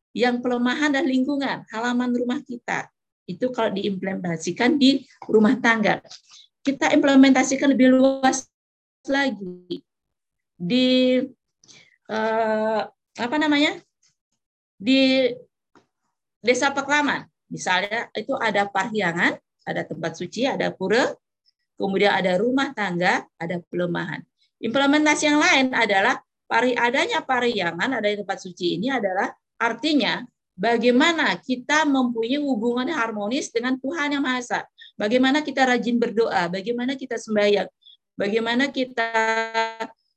Yang 0.10 0.41
pelemahan 0.41 0.89
dan 0.89 1.06
lingkungan, 1.06 1.69
halaman 1.69 2.10
rumah 2.17 2.41
kita. 2.41 2.89
Itu 3.30 3.54
kalau 3.54 3.69
diimplementasikan 3.78 4.82
di 4.82 5.06
rumah 5.30 5.54
tangga. 5.62 6.02
Kita 6.65 6.89
implementasikan 6.89 7.78
lebih 7.78 7.93
luas 7.93 8.50
lagi 9.06 9.86
di 10.58 11.22
eh, 12.10 12.82
apa 13.19 13.38
namanya 13.38 13.78
di 14.76 15.30
desa 16.41 16.74
Peklaman. 16.74 17.30
Misalnya 17.54 18.10
itu 18.17 18.34
ada 18.34 18.65
parhiangan, 18.65 19.38
ada 19.65 19.82
tempat 19.86 20.17
suci, 20.17 20.50
ada 20.50 20.74
pura, 20.74 21.12
kemudian 21.78 22.13
ada 22.13 22.38
rumah 22.38 22.72
tangga, 22.74 23.26
ada 23.38 23.62
pelemahan. 23.69 24.22
Implementasi 24.60 25.24
yang 25.32 25.39
lain 25.39 25.65
adalah 25.72 26.19
pari 26.50 26.74
adanya 26.74 27.22
pariangan, 27.22 28.02
ada 28.02 28.10
tempat 28.10 28.42
suci 28.42 28.82
ini 28.82 28.90
adalah 28.90 29.30
artinya 29.62 30.26
bagaimana 30.58 31.38
kita 31.38 31.86
mempunyai 31.86 32.42
hubungan 32.42 32.90
harmonis 32.90 33.54
dengan 33.54 33.78
Tuhan 33.78 34.18
yang 34.18 34.26
Maha 34.26 34.42
Esa. 34.42 34.60
Bagaimana 34.98 35.46
kita 35.46 35.70
rajin 35.70 36.02
berdoa, 36.02 36.50
bagaimana 36.50 36.98
kita 36.98 37.22
sembahyang, 37.22 37.70
bagaimana 38.18 38.74
kita 38.74 39.14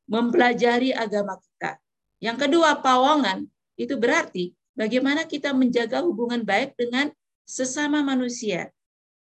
mempelajari 0.09 0.97
agama 0.97 1.37
kita. 1.37 1.77
Yang 2.19 2.49
kedua, 2.49 2.81
pawongan 2.81 3.45
itu 3.77 3.95
berarti 4.01 4.57
bagaimana 4.73 5.29
kita 5.29 5.53
menjaga 5.53 6.01
hubungan 6.01 6.41
baik 6.43 6.75
dengan 6.81 7.13
sesama 7.45 8.01
manusia. 8.01 8.73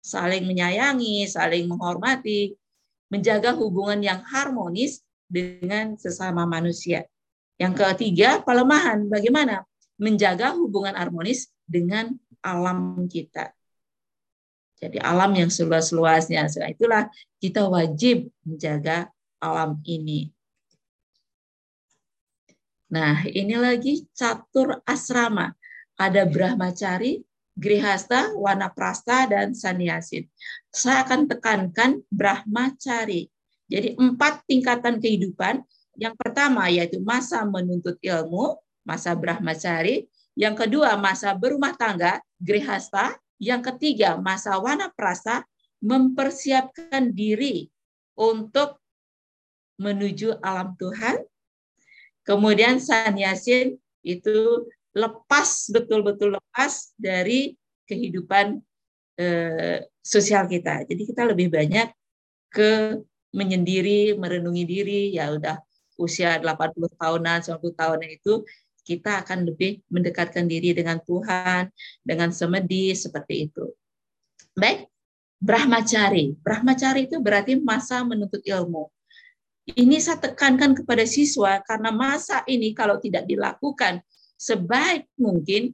Saling 0.01 0.43
menyayangi, 0.49 1.29
saling 1.29 1.69
menghormati, 1.69 2.57
menjaga 3.13 3.53
hubungan 3.53 4.01
yang 4.01 4.19
harmonis 4.25 5.04
dengan 5.25 5.97
sesama 5.97 6.45
manusia. 6.45 7.05
Yang 7.55 7.81
ketiga, 7.81 8.43
pelemahan. 8.43 9.07
Bagaimana? 9.07 9.63
Menjaga 9.95 10.53
hubungan 10.59 10.95
harmonis 10.95 11.51
dengan 11.63 12.11
alam 12.43 13.07
kita. 13.07 13.55
Jadi 14.75 14.99
alam 14.99 15.31
yang 15.33 15.47
seluas-luasnya. 15.47 16.45
Itulah 16.67 17.07
kita 17.39 17.65
wajib 17.71 18.27
menjaga 18.43 19.07
alam 19.39 19.79
ini. 19.87 20.35
Nah, 22.91 23.23
ini 23.25 23.55
lagi 23.57 24.05
catur 24.13 24.83
asrama. 24.85 25.55
Ada 25.95 26.27
Brahmacari, 26.27 27.23
Grihasta, 27.55 28.35
Wanaprasta, 28.35 29.31
dan 29.31 29.55
Sanyasin. 29.55 30.27
Saya 30.67 31.07
akan 31.07 31.31
tekankan 31.31 32.03
Brahmacari. 32.11 33.31
Jadi 33.65 33.97
empat 33.97 34.45
tingkatan 34.45 35.01
kehidupan. 35.01 35.61
Yang 35.95 36.15
pertama 36.19 36.67
yaitu 36.67 36.99
masa 37.01 37.41
menuntut 37.47 37.95
ilmu, 38.03 38.59
masa 38.83 39.15
Brahmacari. 39.15 40.05
Yang 40.35 40.67
kedua 40.67 40.99
masa 40.99 41.33
berumah 41.33 41.73
tangga, 41.75 42.19
Grihasta. 42.37 43.15
Yang 43.39 43.73
ketiga 43.73 44.15
masa 44.15 44.55
Wanaprasta, 44.59 45.43
mempersiapkan 45.83 47.11
diri 47.11 47.67
untuk 48.15 48.79
menuju 49.75 50.39
alam 50.39 50.75
Tuhan. 50.79 51.19
Kemudian 52.25 52.79
sanyasin 52.79 53.75
itu 54.01 54.65
lepas 54.95 55.69
betul-betul 55.69 56.39
lepas 56.39 56.95
dari 56.95 57.53
kehidupan 57.85 58.63
eh, 59.19 59.83
sosial 59.99 60.47
kita. 60.47 60.87
Jadi 60.87 61.01
kita 61.05 61.27
lebih 61.27 61.51
banyak 61.51 61.91
ke 62.49 63.03
menyendiri, 63.35 64.15
merenungi 64.15 64.63
diri, 64.63 65.01
ya 65.11 65.35
udah 65.35 65.59
usia 65.99 66.39
80 66.39 66.95
tahunan, 66.95 67.39
90 67.43 67.75
tahunan 67.75 68.09
itu 68.09 68.47
kita 68.85 69.25
akan 69.25 69.49
lebih 69.49 69.81
mendekatkan 69.91 70.45
diri 70.47 70.71
dengan 70.71 71.01
Tuhan, 71.03 71.67
dengan 72.05 72.29
semedi, 72.31 72.93
seperti 72.95 73.51
itu. 73.51 73.73
Baik, 74.55 74.87
Brahmacari. 75.41 76.37
Brahmacari 76.39 77.11
itu 77.11 77.19
berarti 77.19 77.59
masa 77.59 78.05
menuntut 78.05 78.39
ilmu. 78.45 78.87
Ini 79.65 79.97
saya 79.97 80.21
tekankan 80.21 80.77
kepada 80.77 81.03
siswa 81.09 81.57
karena 81.65 81.89
masa 81.89 82.45
ini 82.45 82.77
kalau 82.77 83.01
tidak 83.01 83.25
dilakukan 83.25 84.05
sebaik 84.37 85.09
mungkin, 85.17 85.73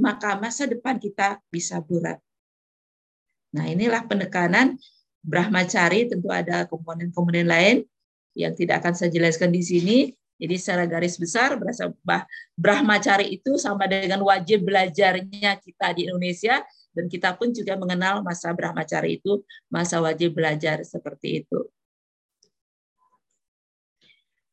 maka 0.00 0.40
masa 0.40 0.64
depan 0.64 0.96
kita 0.96 1.36
bisa 1.52 1.84
bulat. 1.84 2.16
Nah 3.52 3.68
inilah 3.68 4.08
penekanan 4.08 4.80
Brahmacari, 5.22 6.08
tentu 6.08 6.30
ada 6.30 6.64
komponen-komponen 6.66 7.46
lain 7.46 7.76
yang 8.38 8.54
tidak 8.54 8.84
akan 8.84 8.94
saya 8.94 9.10
jelaskan 9.10 9.50
di 9.50 9.62
sini. 9.62 9.98
Jadi 10.38 10.54
secara 10.54 10.86
garis 10.86 11.18
besar 11.18 11.58
Brahmacari 12.54 13.26
itu 13.34 13.58
sama 13.58 13.90
dengan 13.90 14.22
wajib 14.22 14.62
belajarnya 14.62 15.58
kita 15.58 15.98
di 15.98 16.06
Indonesia 16.06 16.62
dan 16.94 17.10
kita 17.10 17.34
pun 17.34 17.50
juga 17.50 17.74
mengenal 17.74 18.22
masa 18.22 18.54
Brahmacari 18.54 19.18
itu 19.18 19.42
masa 19.66 19.98
wajib 19.98 20.38
belajar 20.38 20.78
seperti 20.86 21.42
itu. 21.42 21.66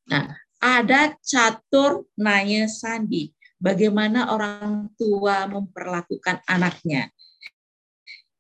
Nah, 0.10 0.34
ada 0.58 1.14
catur 1.22 2.10
naya 2.18 2.66
sandi. 2.66 3.30
Bagaimana 3.62 4.34
orang 4.34 4.90
tua 4.98 5.46
memperlakukan 5.46 6.42
anaknya. 6.50 7.14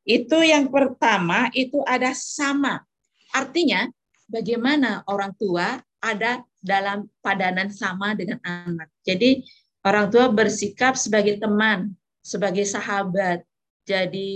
Itu 0.05 0.45
yang 0.45 0.69
pertama, 0.69 1.49
itu 1.51 1.81
ada 1.83 2.13
sama. 2.13 2.85
Artinya, 3.33 3.89
bagaimana 4.29 5.01
orang 5.09 5.33
tua 5.35 5.81
ada 5.99 6.45
dalam 6.61 7.09
padanan 7.25 7.73
sama 7.73 8.13
dengan 8.13 8.37
anak. 8.45 8.93
Jadi, 9.01 9.41
orang 9.81 10.13
tua 10.13 10.29
bersikap 10.29 10.93
sebagai 10.93 11.41
teman, 11.41 11.91
sebagai 12.21 12.63
sahabat, 12.69 13.41
jadi 13.85 14.33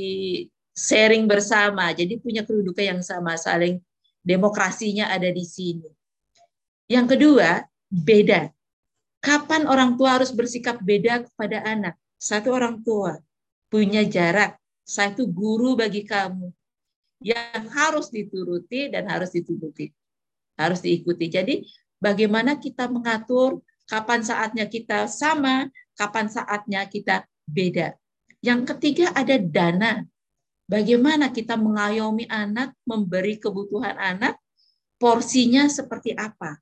sharing 0.77 1.25
bersama, 1.25 1.89
jadi 1.93 2.17
punya 2.21 2.45
kedudukan 2.45 2.97
yang 2.97 3.01
sama, 3.01 3.33
saling 3.37 3.81
demokrasinya 4.21 5.09
ada 5.09 5.33
di 5.33 5.41
sini. 5.41 5.89
Yang 6.85 7.17
kedua, 7.17 7.65
beda. 7.89 8.53
Kapan 9.19 9.65
orang 9.65 9.97
tua 9.97 10.21
harus 10.21 10.31
bersikap 10.31 10.79
beda 10.79 11.27
kepada 11.27 11.65
anak? 11.65 11.95
Satu 12.15 12.53
orang 12.53 12.79
tua 12.85 13.19
punya 13.67 14.05
jarak. 14.05 14.58
Saya 14.89 15.13
itu 15.13 15.29
guru 15.29 15.77
bagi 15.77 16.01
kamu 16.01 16.49
yang 17.21 17.69
harus 17.69 18.09
dituruti 18.09 18.89
dan 18.89 19.05
harus 19.05 19.29
dituruti. 19.29 19.93
Harus 20.57 20.81
diikuti. 20.81 21.29
Jadi 21.29 21.61
bagaimana 22.01 22.57
kita 22.57 22.89
mengatur 22.89 23.61
kapan 23.85 24.25
saatnya 24.25 24.65
kita 24.65 25.05
sama, 25.05 25.69
kapan 25.93 26.25
saatnya 26.25 26.89
kita 26.89 27.21
beda. 27.45 27.93
Yang 28.41 28.73
ketiga 28.73 29.13
ada 29.13 29.37
dana. 29.37 30.01
Bagaimana 30.65 31.29
kita 31.29 31.53
mengayomi 31.53 32.25
anak, 32.25 32.73
memberi 32.81 33.37
kebutuhan 33.37 33.93
anak, 33.93 34.41
porsinya 34.97 35.69
seperti 35.69 36.17
apa. 36.17 36.57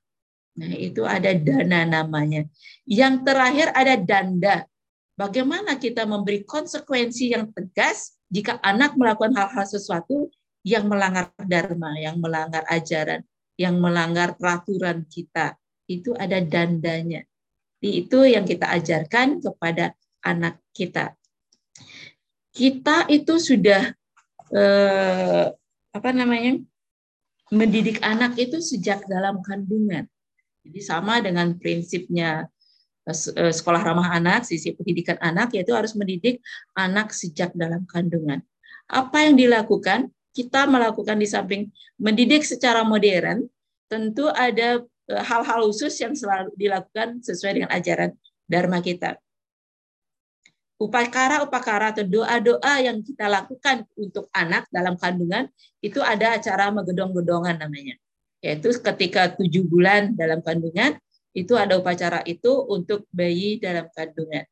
Nah, 0.60 0.74
itu 0.76 1.04
ada 1.08 1.32
dana 1.32 1.84
namanya. 1.84 2.44
Yang 2.84 3.24
terakhir 3.24 3.68
ada 3.72 3.94
danda. 3.96 4.56
Bagaimana 5.16 5.80
kita 5.80 6.04
memberi 6.04 6.44
konsekuensi 6.44 7.32
yang 7.36 7.52
tegas 7.52 8.17
jika 8.28 8.60
anak 8.60 8.94
melakukan 8.94 9.32
hal-hal 9.36 9.66
sesuatu 9.66 10.28
yang 10.64 10.88
melanggar 10.88 11.32
dharma, 11.40 11.96
yang 11.96 12.20
melanggar 12.20 12.64
ajaran, 12.68 13.24
yang 13.56 13.80
melanggar 13.80 14.36
peraturan 14.36 15.08
kita. 15.08 15.56
Itu 15.88 16.12
ada 16.12 16.36
dandanya. 16.44 17.24
Itu 17.80 18.28
yang 18.28 18.44
kita 18.44 18.68
ajarkan 18.68 19.40
kepada 19.40 19.96
anak 20.20 20.60
kita. 20.76 21.16
Kita 22.52 23.08
itu 23.08 23.40
sudah 23.40 23.92
eh, 24.52 25.46
apa 25.94 26.10
namanya? 26.12 26.60
mendidik 27.48 28.04
anak 28.04 28.36
itu 28.36 28.60
sejak 28.60 29.08
dalam 29.08 29.40
kandungan 29.40 30.04
jadi 30.68 30.80
sama 30.84 31.24
dengan 31.24 31.56
prinsipnya 31.56 32.44
sekolah 33.12 33.80
ramah 33.80 34.12
anak, 34.12 34.44
sisi 34.44 34.76
pendidikan 34.76 35.16
anak, 35.20 35.56
yaitu 35.56 35.72
harus 35.72 35.96
mendidik 35.96 36.44
anak 36.76 37.12
sejak 37.12 37.52
dalam 37.56 37.88
kandungan. 37.88 38.44
Apa 38.88 39.28
yang 39.28 39.36
dilakukan? 39.36 40.12
Kita 40.32 40.68
melakukan 40.68 41.18
di 41.18 41.26
samping 41.26 41.62
mendidik 41.98 42.46
secara 42.46 42.86
modern, 42.86 43.48
tentu 43.90 44.28
ada 44.30 44.84
eh, 44.84 45.22
hal-hal 45.24 45.66
khusus 45.66 45.96
yang 45.98 46.14
selalu 46.14 46.52
dilakukan 46.54 47.24
sesuai 47.24 47.52
dengan 47.58 47.70
ajaran 47.72 48.10
Dharma 48.46 48.78
kita. 48.84 49.18
Upakara-upakara 50.78 51.90
atau 51.90 52.06
doa-doa 52.06 52.74
yang 52.78 53.02
kita 53.02 53.26
lakukan 53.26 53.82
untuk 53.98 54.30
anak 54.30 54.70
dalam 54.70 54.94
kandungan, 54.94 55.50
itu 55.82 55.98
ada 55.98 56.38
acara 56.38 56.70
megedong-gedongan 56.70 57.58
namanya 57.58 57.98
yaitu 58.38 58.70
ketika 58.78 59.34
tujuh 59.34 59.66
bulan 59.66 60.14
dalam 60.14 60.38
kandungan 60.38 60.94
itu 61.38 61.54
ada 61.54 61.78
upacara 61.78 62.26
itu 62.26 62.50
untuk 62.66 63.06
bayi 63.14 63.62
dalam 63.62 63.86
kandungan. 63.94 64.42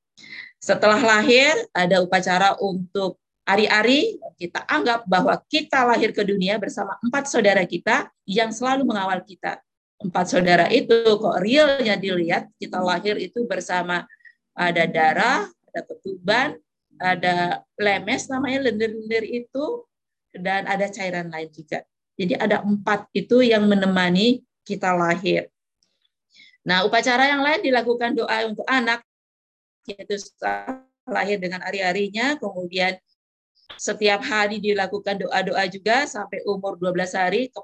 Setelah 0.63 1.03
lahir 1.03 1.53
ada 1.75 1.99
upacara 2.03 2.55
untuk 2.63 3.19
ari-ari, 3.47 4.19
kita 4.39 4.67
anggap 4.67 5.07
bahwa 5.07 5.39
kita 5.47 5.87
lahir 5.87 6.11
ke 6.11 6.23
dunia 6.27 6.59
bersama 6.59 6.99
empat 7.03 7.31
saudara 7.31 7.63
kita 7.63 8.11
yang 8.27 8.51
selalu 8.51 8.87
mengawal 8.87 9.23
kita. 9.23 9.63
Empat 10.03 10.29
saudara 10.29 10.67
itu 10.69 10.93
kok 11.07 11.41
realnya 11.41 11.97
dilihat, 11.97 12.51
kita 12.61 12.83
lahir 12.83 13.17
itu 13.17 13.47
bersama 13.49 14.05
ada 14.53 14.85
darah, 14.85 15.49
ada 15.73 15.81
ketuban, 15.87 16.59
ada 17.01 17.65
lemes 17.81 18.29
namanya 18.29 18.69
lendir-lendir 18.69 19.25
itu, 19.25 19.85
dan 20.37 20.69
ada 20.69 20.89
cairan 20.93 21.33
lain 21.33 21.49
juga. 21.49 21.85
Jadi 22.17 22.37
ada 22.37 22.65
empat 22.65 23.09
itu 23.13 23.45
yang 23.45 23.69
menemani 23.69 24.45
kita 24.65 24.93
lahir. 24.97 25.49
Nah, 26.67 26.83
upacara 26.83 27.31
yang 27.31 27.47
lain 27.47 27.63
dilakukan 27.63 28.19
doa 28.19 28.43
untuk 28.51 28.67
anak, 28.67 29.07
yaitu 29.87 30.19
lahir 31.07 31.39
dengan 31.39 31.63
hari-harinya, 31.63 32.35
kemudian 32.43 32.99
setiap 33.79 34.19
hari 34.27 34.59
dilakukan 34.59 35.23
doa-doa 35.23 35.63
juga 35.71 36.11
sampai 36.11 36.43
umur 36.43 36.75
12 36.75 37.15
hari, 37.15 37.55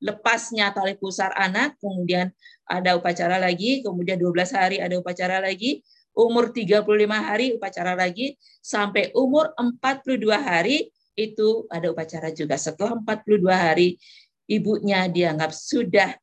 lepasnya 0.00 0.72
tali 0.72 0.96
pusar 0.96 1.36
anak, 1.36 1.76
kemudian 1.76 2.32
ada 2.64 2.96
upacara 2.96 3.36
lagi, 3.36 3.84
kemudian 3.84 4.16
12 4.16 4.56
hari 4.56 4.80
ada 4.80 4.96
upacara 4.96 5.36
lagi, 5.44 5.84
umur 6.16 6.48
35 6.48 6.80
hari 7.20 7.52
upacara 7.52 7.92
lagi, 7.92 8.40
sampai 8.64 9.12
umur 9.12 9.52
42 9.52 10.32
hari 10.40 10.88
itu 11.12 11.68
ada 11.68 11.92
upacara 11.92 12.32
juga. 12.32 12.56
Setelah 12.56 12.96
42 13.04 13.52
hari 13.52 14.00
ibunya 14.48 15.08
dianggap 15.12 15.52
sudah 15.52 16.16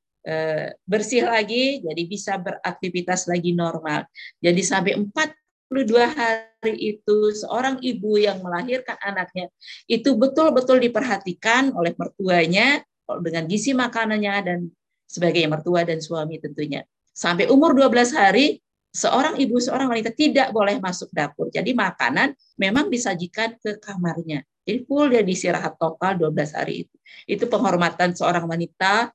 bersih 0.87 1.27
lagi, 1.27 1.83
jadi 1.83 2.03
bisa 2.07 2.39
beraktivitas 2.39 3.27
lagi 3.27 3.51
normal. 3.51 4.07
Jadi 4.39 4.61
sampai 4.63 4.95
42 4.95 5.83
hari 6.07 6.73
itu 6.95 7.17
seorang 7.35 7.83
ibu 7.83 8.15
yang 8.15 8.39
melahirkan 8.39 8.95
anaknya 9.03 9.51
itu 9.91 10.15
betul-betul 10.15 10.79
diperhatikan 10.79 11.75
oleh 11.75 11.91
mertuanya 11.99 12.79
dengan 13.19 13.43
gizi 13.51 13.75
makanannya 13.75 14.35
dan 14.47 14.59
sebagai 15.03 15.43
mertua 15.45 15.83
dan 15.83 15.99
suami 15.99 16.39
tentunya. 16.39 16.87
Sampai 17.11 17.45
umur 17.51 17.75
12 17.75 18.15
hari 18.15 18.63
seorang 18.93 19.37
ibu, 19.37 19.59
seorang 19.59 19.89
wanita 19.91 20.09
tidak 20.15 20.49
boleh 20.53 20.79
masuk 20.79 21.11
dapur. 21.11 21.49
Jadi 21.51 21.73
makanan 21.75 22.33
memang 22.57 22.87
disajikan 22.87 23.57
ke 23.59 23.77
kamarnya. 23.81 24.45
Jadi 24.63 24.79
full 24.87 25.11
dia 25.11 25.21
disirahat 25.25 25.75
total 25.75 26.15
12 26.15 26.55
hari 26.55 26.87
itu. 26.87 26.95
Itu 27.27 27.51
penghormatan 27.51 28.15
seorang 28.15 28.47
wanita 28.47 29.11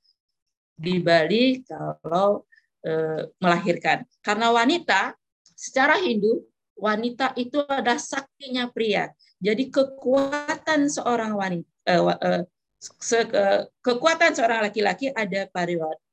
di 0.79 1.03
Bali 1.03 1.61
kalau 1.67 2.47
e, 2.87 3.27
melahirkan. 3.43 4.07
Karena 4.23 4.55
wanita 4.55 5.19
secara 5.43 5.99
Hindu, 5.99 6.47
wanita 6.79 7.35
itu 7.35 7.59
ada 7.67 7.99
saktinya 7.99 8.71
pria. 8.71 9.11
Jadi 9.43 9.75
kekuatan 9.75 10.87
seorang 10.87 11.35
wanita 11.35 11.67
e, 11.83 11.95
e, 11.99 12.31
se, 12.79 13.27
kekuatan 13.83 14.31
seorang 14.38 14.62
laki-laki 14.71 15.11
ada 15.11 15.51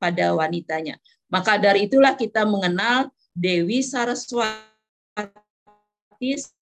pada 0.01 0.25
wanitanya. 0.33 0.97
Maka 1.29 1.61
dari 1.61 1.85
itulah 1.85 2.17
kita 2.17 2.45
mengenal 2.49 3.13
Dewi 3.37 3.85
Saraswati 3.85 4.65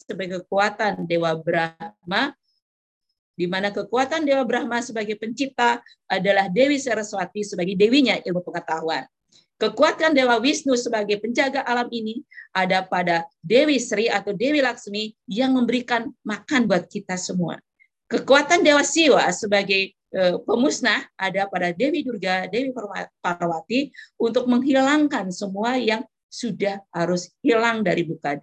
sebagai 0.03 0.43
kekuatan 0.43 1.07
Dewa 1.07 1.39
Brahma 1.39 2.35
di 3.33 3.49
mana 3.49 3.73
kekuatan 3.73 4.29
Dewa 4.29 4.45
Brahma 4.45 4.85
sebagai 4.85 5.17
pencipta 5.17 5.81
adalah 6.07 6.53
Dewi 6.53 6.77
Saraswati 6.77 7.43
sebagai 7.43 7.75
dewinya 7.75 8.21
ilmu 8.21 8.45
pengetahuan. 8.45 9.09
Kekuatan 9.63 10.11
Dewa 10.11 10.43
Wisnu 10.43 10.75
sebagai 10.75 11.23
penjaga 11.23 11.63
alam 11.63 11.87
ini 11.95 12.27
ada 12.51 12.83
pada 12.83 13.23
Dewi 13.39 13.79
Sri 13.79 14.11
atau 14.11 14.35
Dewi 14.35 14.59
Laksmi 14.59 15.15
yang 15.31 15.55
memberikan 15.55 16.11
makan 16.27 16.67
buat 16.67 16.91
kita 16.91 17.15
semua. 17.15 17.63
Kekuatan 18.11 18.67
Dewa 18.67 18.83
Siwa 18.83 19.23
sebagai 19.31 19.95
eh, 19.95 20.35
pemusnah 20.43 21.07
ada 21.15 21.47
pada 21.47 21.71
Dewi 21.71 22.03
Durga, 22.03 22.51
Dewi 22.51 22.75
Parwati 23.23 23.95
untuk 24.19 24.51
menghilangkan 24.51 25.31
semua 25.31 25.79
yang 25.79 26.03
sudah 26.27 26.83
harus 26.91 27.31
hilang 27.45 27.87
dari 27.87 28.03
buka 28.03 28.43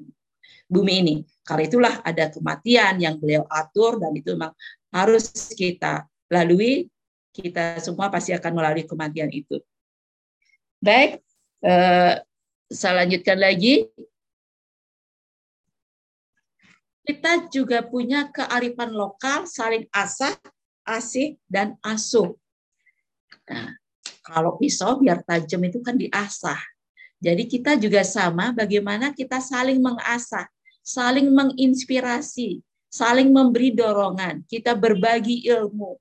bumi 0.70 0.94
ini. 1.04 1.16
Karena 1.42 1.64
itulah 1.66 1.94
ada 2.06 2.30
kematian 2.30 3.02
yang 3.02 3.18
beliau 3.18 3.44
atur 3.50 3.98
dan 3.98 4.14
itu 4.14 4.38
memang 4.38 4.54
harus 4.94 5.30
kita 5.54 6.06
lalui. 6.30 6.90
Kita 7.30 7.78
semua 7.80 8.10
pasti 8.10 8.34
akan 8.34 8.52
melalui 8.58 8.84
kematian 8.84 9.30
itu. 9.30 9.62
Baik, 10.82 11.22
eh, 11.62 12.14
saya 12.68 13.06
lanjutkan 13.06 13.38
lagi. 13.38 13.86
Kita 17.06 17.50
juga 17.50 17.82
punya 17.86 18.30
kearifan 18.30 18.94
lokal, 18.94 19.50
saling 19.50 19.90
asah, 19.90 20.36
asih, 20.86 21.42
dan 21.50 21.78
asuh. 21.82 22.38
Nah, 23.50 23.74
kalau 24.22 24.62
pisau 24.62 25.02
biar 25.02 25.26
tajam 25.26 25.62
itu 25.66 25.82
kan 25.82 25.98
diasah. 25.98 26.60
Jadi 27.20 27.50
kita 27.50 27.76
juga 27.76 28.06
sama 28.06 28.56
bagaimana 28.56 29.12
kita 29.12 29.42
saling 29.42 29.82
mengasah, 29.82 30.48
saling 30.86 31.28
menginspirasi, 31.34 32.64
saling 32.90 33.30
memberi 33.30 33.72
dorongan, 33.72 34.44
kita 34.50 34.74
berbagi 34.74 35.46
ilmu. 35.48 35.96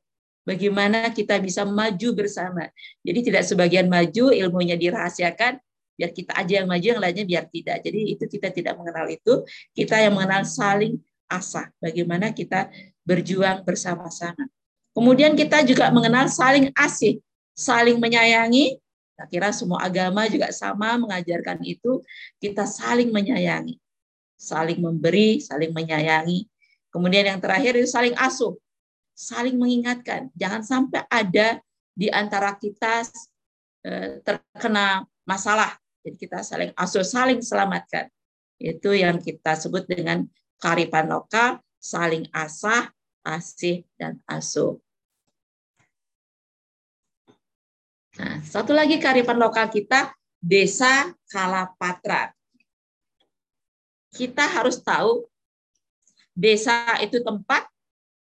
Bagaimana 0.49 1.13
kita 1.13 1.37
bisa 1.45 1.69
maju 1.69 2.09
bersama. 2.17 2.73
Jadi 3.05 3.21
tidak 3.29 3.45
sebagian 3.45 3.85
maju, 3.85 4.33
ilmunya 4.33 4.81
dirahasiakan, 4.81 5.61
biar 5.93 6.11
kita 6.17 6.33
aja 6.33 6.65
yang 6.65 6.69
maju, 6.73 6.87
yang 6.97 7.03
lainnya 7.05 7.25
biar 7.29 7.45
tidak. 7.53 7.85
Jadi 7.85 8.17
itu 8.17 8.25
kita 8.25 8.49
tidak 8.49 8.81
mengenal 8.81 9.13
itu, 9.13 9.45
kita 9.77 10.01
yang 10.01 10.17
mengenal 10.17 10.49
saling 10.49 10.97
asah. 11.29 11.69
Bagaimana 11.77 12.33
kita 12.33 12.73
berjuang 13.05 13.61
bersama-sama. 13.61 14.49
Kemudian 14.97 15.37
kita 15.37 15.61
juga 15.69 15.93
mengenal 15.93 16.33
saling 16.33 16.73
asih, 16.73 17.21
saling 17.53 18.01
menyayangi. 18.01 18.81
Saya 19.19 19.29
kira 19.29 19.49
semua 19.53 19.83
agama 19.83 20.25
juga 20.33 20.49
sama 20.55 20.97
mengajarkan 20.97 21.61
itu. 21.67 22.01
Kita 22.41 22.65
saling 22.65 23.13
menyayangi, 23.13 23.77
saling 24.39 24.81
memberi, 24.81 25.45
saling 25.45 25.77
menyayangi, 25.77 26.49
Kemudian 26.89 27.29
yang 27.29 27.41
terakhir 27.41 27.77
itu 27.77 27.89
saling 27.89 28.17
asuh, 28.17 28.57
saling 29.13 29.57
mengingatkan. 29.61 30.33
Jangan 30.33 30.63
sampai 30.65 31.05
ada 31.13 31.61
di 31.93 32.09
antara 32.09 32.57
kita 32.57 33.05
eh, 33.85 34.25
terkena 34.25 35.05
masalah. 35.29 35.77
Jadi 36.01 36.17
kita 36.17 36.41
saling 36.41 36.73
asuh, 36.73 37.05
saling 37.05 37.45
selamatkan. 37.45 38.09
Itu 38.57 38.97
yang 38.97 39.21
kita 39.21 39.55
sebut 39.55 39.85
dengan 39.85 40.25
karipan 40.59 41.07
lokal, 41.07 41.61
saling 41.79 42.27
asah, 42.33 42.91
asih, 43.23 43.85
dan 44.01 44.19
asuh. 44.27 44.81
Nah, 48.19 48.43
satu 48.43 48.75
lagi 48.75 48.99
karipan 48.99 49.39
lokal 49.39 49.71
kita, 49.71 50.11
Desa 50.43 51.15
Kalapatra. 51.31 52.35
Kita 54.11 54.43
harus 54.49 54.83
tahu 54.83 55.28
Desa 56.39 56.95
itu 57.03 57.19
tempat, 57.19 57.67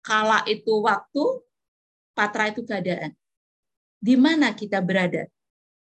kala 0.05 0.45
itu 0.45 0.77
waktu, 0.85 1.41
patra 2.13 2.53
itu 2.53 2.61
keadaan. 2.61 3.17
Di 3.97 4.13
mana 4.21 4.53
kita 4.53 4.85
berada? 4.85 5.25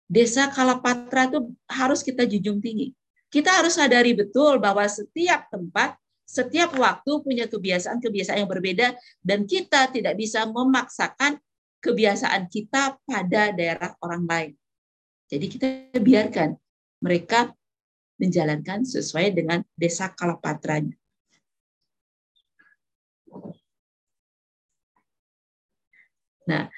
Desa 0.08 0.48
kala 0.48 0.80
patra 0.80 1.28
itu 1.28 1.52
harus 1.68 2.00
kita 2.00 2.24
junjung 2.24 2.64
tinggi. 2.64 2.96
Kita 3.28 3.60
harus 3.60 3.76
sadari 3.76 4.16
betul 4.16 4.56
bahwa 4.56 4.88
setiap 4.88 5.52
tempat, 5.52 6.00
setiap 6.24 6.72
waktu 6.80 7.12
punya 7.20 7.44
kebiasaan-kebiasaan 7.52 8.40
yang 8.40 8.48
berbeda 8.48 8.96
dan 9.20 9.44
kita 9.44 9.92
tidak 9.92 10.16
bisa 10.16 10.48
memaksakan 10.48 11.36
kebiasaan 11.84 12.48
kita 12.48 12.96
pada 13.04 13.52
daerah 13.52 13.92
orang 14.00 14.24
lain. 14.24 14.52
Jadi 15.28 15.46
kita 15.52 15.68
biarkan 16.00 16.56
mereka 17.04 17.52
menjalankan 18.16 18.88
sesuai 18.88 19.36
dengan 19.36 19.60
desa 19.76 20.08
kalapatranya. 20.16 20.96
Nah, 26.46 26.70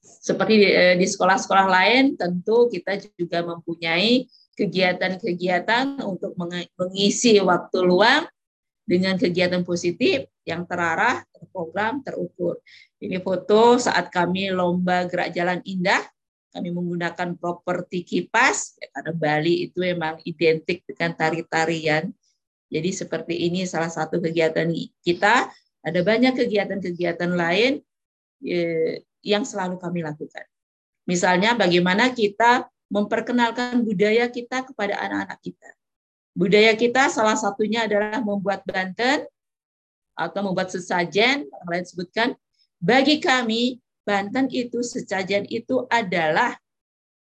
seperti 0.00 0.54
eh, 0.68 0.96
di 0.96 1.06
sekolah-sekolah 1.08 1.66
lain, 1.68 2.16
tentu 2.16 2.68
kita 2.68 3.00
juga 3.16 3.40
mempunyai 3.44 4.28
kegiatan-kegiatan 4.56 6.04
untuk 6.04 6.36
mengisi 6.76 7.40
waktu 7.40 7.78
luang 7.80 8.28
dengan 8.84 9.16
kegiatan 9.16 9.64
positif 9.64 10.28
yang 10.44 10.66
terarah, 10.66 11.24
terprogram, 11.32 12.04
terukur. 12.04 12.60
Ini 13.00 13.22
foto 13.24 13.80
saat 13.80 14.12
kami 14.12 14.52
lomba 14.52 15.08
gerak 15.08 15.32
jalan 15.32 15.64
indah. 15.64 16.04
Kami 16.50 16.74
menggunakan 16.74 17.38
properti 17.38 18.02
kipas, 18.02 18.74
ya, 18.82 18.90
karena 18.90 19.14
Bali 19.14 19.70
itu 19.70 19.86
memang 19.86 20.18
identik 20.26 20.82
dengan 20.82 21.14
tari-tarian. 21.14 22.10
Jadi 22.66 22.90
seperti 22.90 23.46
ini 23.46 23.62
salah 23.70 23.86
satu 23.86 24.18
kegiatan 24.18 24.66
kita. 25.06 25.46
Ada 25.80 26.02
banyak 26.02 26.34
kegiatan-kegiatan 26.34 27.30
lain 27.30 27.78
yang 29.20 29.44
selalu 29.44 29.76
kami 29.76 30.04
lakukan. 30.04 30.44
Misalnya 31.04 31.56
bagaimana 31.56 32.12
kita 32.12 32.68
memperkenalkan 32.90 33.82
budaya 33.86 34.26
kita 34.28 34.66
kepada 34.66 34.98
anak-anak 34.98 35.38
kita. 35.42 35.70
Budaya 36.34 36.72
kita 36.74 37.10
salah 37.10 37.38
satunya 37.38 37.86
adalah 37.86 38.22
membuat 38.22 38.62
banten 38.66 39.26
atau 40.14 40.40
membuat 40.44 40.70
sesajen, 40.70 41.46
orang 41.50 41.68
lain 41.70 41.86
sebutkan. 41.86 42.28
Bagi 42.80 43.20
kami, 43.20 43.78
Banten 44.00 44.48
itu 44.50 44.80
sesajen 44.80 45.44
itu 45.46 45.84
adalah 45.86 46.56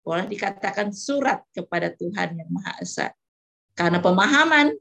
boleh 0.02 0.26
dikatakan 0.26 0.90
surat 0.90 1.44
kepada 1.54 1.94
Tuhan 1.94 2.34
yang 2.34 2.50
Maha 2.50 2.74
Esa. 2.82 3.14
Karena 3.76 4.02
pemahaman 4.02 4.74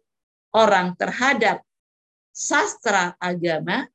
orang 0.56 0.98
terhadap 0.98 1.62
sastra 2.34 3.14
agama 3.22 3.86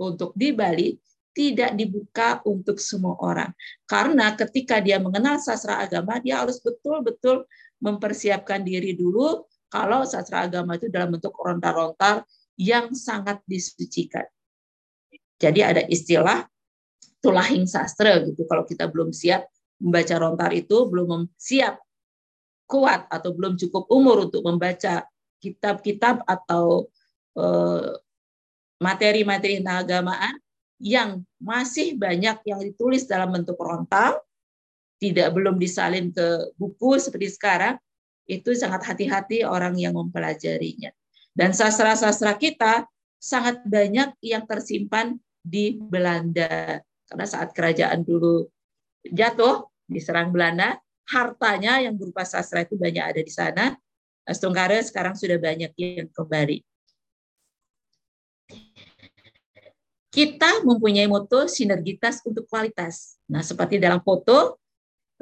untuk 0.00 0.32
di 0.32 0.56
Bali 0.56 0.96
tidak 1.30 1.78
dibuka 1.78 2.42
untuk 2.42 2.82
semua 2.82 3.14
orang. 3.22 3.50
Karena 3.86 4.34
ketika 4.34 4.82
dia 4.82 4.98
mengenal 4.98 5.38
sastra 5.38 5.82
agama, 5.82 6.18
dia 6.18 6.42
harus 6.42 6.58
betul-betul 6.58 7.46
mempersiapkan 7.80 8.60
diri 8.60 8.98
dulu 8.98 9.46
kalau 9.70 10.02
sastra 10.02 10.50
agama 10.50 10.76
itu 10.76 10.90
dalam 10.90 11.14
bentuk 11.14 11.32
rontar-rontar 11.38 12.26
yang 12.58 12.92
sangat 12.92 13.40
disucikan. 13.46 14.26
Jadi 15.40 15.60
ada 15.64 15.82
istilah 15.88 16.44
tulahing 17.24 17.64
sastra 17.64 18.20
gitu. 18.26 18.44
Kalau 18.44 18.66
kita 18.68 18.90
belum 18.90 19.14
siap 19.14 19.48
membaca 19.80 20.14
rontar 20.20 20.50
itu, 20.52 20.76
belum 20.84 21.30
siap 21.38 21.80
kuat 22.68 23.08
atau 23.08 23.32
belum 23.32 23.56
cukup 23.56 23.88
umur 23.88 24.28
untuk 24.28 24.44
membaca 24.44 25.08
kitab-kitab 25.40 26.20
atau 26.28 26.90
eh, 27.38 27.92
materi-materi 28.80 29.60
tentang 29.60 29.80
agamaan, 29.84 30.34
yang 30.80 31.22
masih 31.36 31.94
banyak 32.00 32.40
yang 32.48 32.60
ditulis 32.64 33.04
dalam 33.04 33.36
bentuk 33.36 33.54
frontal, 33.60 34.24
tidak 34.96 35.32
belum 35.36 35.60
disalin 35.60 36.08
ke 36.12 36.56
buku 36.56 36.96
seperti 36.96 37.28
sekarang, 37.36 37.76
itu 38.24 38.56
sangat 38.56 38.88
hati-hati 38.88 39.44
orang 39.44 39.76
yang 39.76 39.96
mempelajarinya. 39.96 40.92
Dan 41.36 41.52
sastra-sastra 41.52 42.36
kita 42.40 42.88
sangat 43.20 43.60
banyak 43.68 44.16
yang 44.24 44.48
tersimpan 44.48 45.20
di 45.40 45.76
Belanda. 45.76 46.80
Karena 47.08 47.26
saat 47.28 47.52
kerajaan 47.52 48.04
dulu 48.04 48.48
jatuh, 49.04 49.68
diserang 49.84 50.32
Belanda, 50.32 50.80
hartanya 51.10 51.82
yang 51.82 51.98
berupa 51.98 52.22
sastra 52.22 52.62
itu 52.64 52.78
banyak 52.78 53.02
ada 53.02 53.20
di 53.20 53.32
sana. 53.32 53.74
Stungkare 54.30 54.78
sekarang 54.84 55.18
sudah 55.18 55.36
banyak 55.42 55.74
yang 55.74 56.08
kembali. 56.12 56.69
Kita 60.10 60.66
mempunyai 60.66 61.06
moto 61.06 61.46
sinergitas 61.46 62.18
untuk 62.26 62.50
kualitas. 62.50 63.14
Nah, 63.30 63.46
seperti 63.46 63.78
dalam 63.78 64.02
foto, 64.02 64.58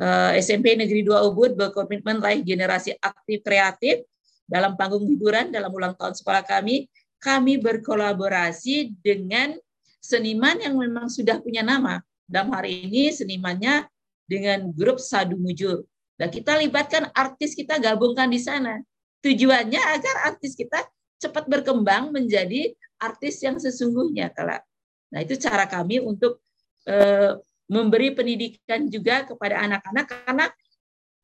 eh, 0.00 0.40
SMP 0.40 0.80
Negeri 0.80 1.04
2 1.04 1.28
Ubud 1.28 1.60
berkomitmen 1.60 2.24
raih 2.24 2.40
generasi 2.40 2.96
aktif 2.96 3.44
kreatif 3.44 4.08
dalam 4.48 4.80
panggung 4.80 5.04
hiburan 5.04 5.52
dalam 5.52 5.68
ulang 5.68 5.92
tahun 5.92 6.16
sekolah 6.16 6.40
kami. 6.48 6.88
Kami 7.20 7.60
berkolaborasi 7.60 8.96
dengan 9.04 9.52
seniman 10.00 10.56
yang 10.56 10.80
memang 10.80 11.12
sudah 11.12 11.36
punya 11.44 11.60
nama. 11.60 12.00
Dalam 12.24 12.48
hari 12.56 12.88
ini 12.88 13.12
senimannya 13.12 13.84
dengan 14.24 14.72
grup 14.72 15.00
Sadu 15.00 15.36
Mujur. 15.36 15.84
Dan 16.16 16.32
kita 16.32 16.56
libatkan 16.56 17.08
artis 17.12 17.52
kita 17.52 17.76
gabungkan 17.76 18.28
di 18.32 18.40
sana. 18.40 18.80
Tujuannya 19.20 19.80
agar 19.98 20.32
artis 20.32 20.56
kita 20.56 20.80
cepat 21.18 21.50
berkembang 21.50 22.14
menjadi 22.14 22.72
artis 23.00 23.42
yang 23.42 23.58
sesungguhnya 23.58 24.30
kelak. 24.30 24.67
Nah, 25.08 25.20
itu 25.24 25.34
cara 25.40 25.64
kami 25.64 26.00
untuk 26.04 26.44
eh, 26.84 27.36
memberi 27.68 28.12
pendidikan 28.16 28.88
juga 28.88 29.28
kepada 29.28 29.60
anak-anak 29.64 30.06
karena 30.08 30.46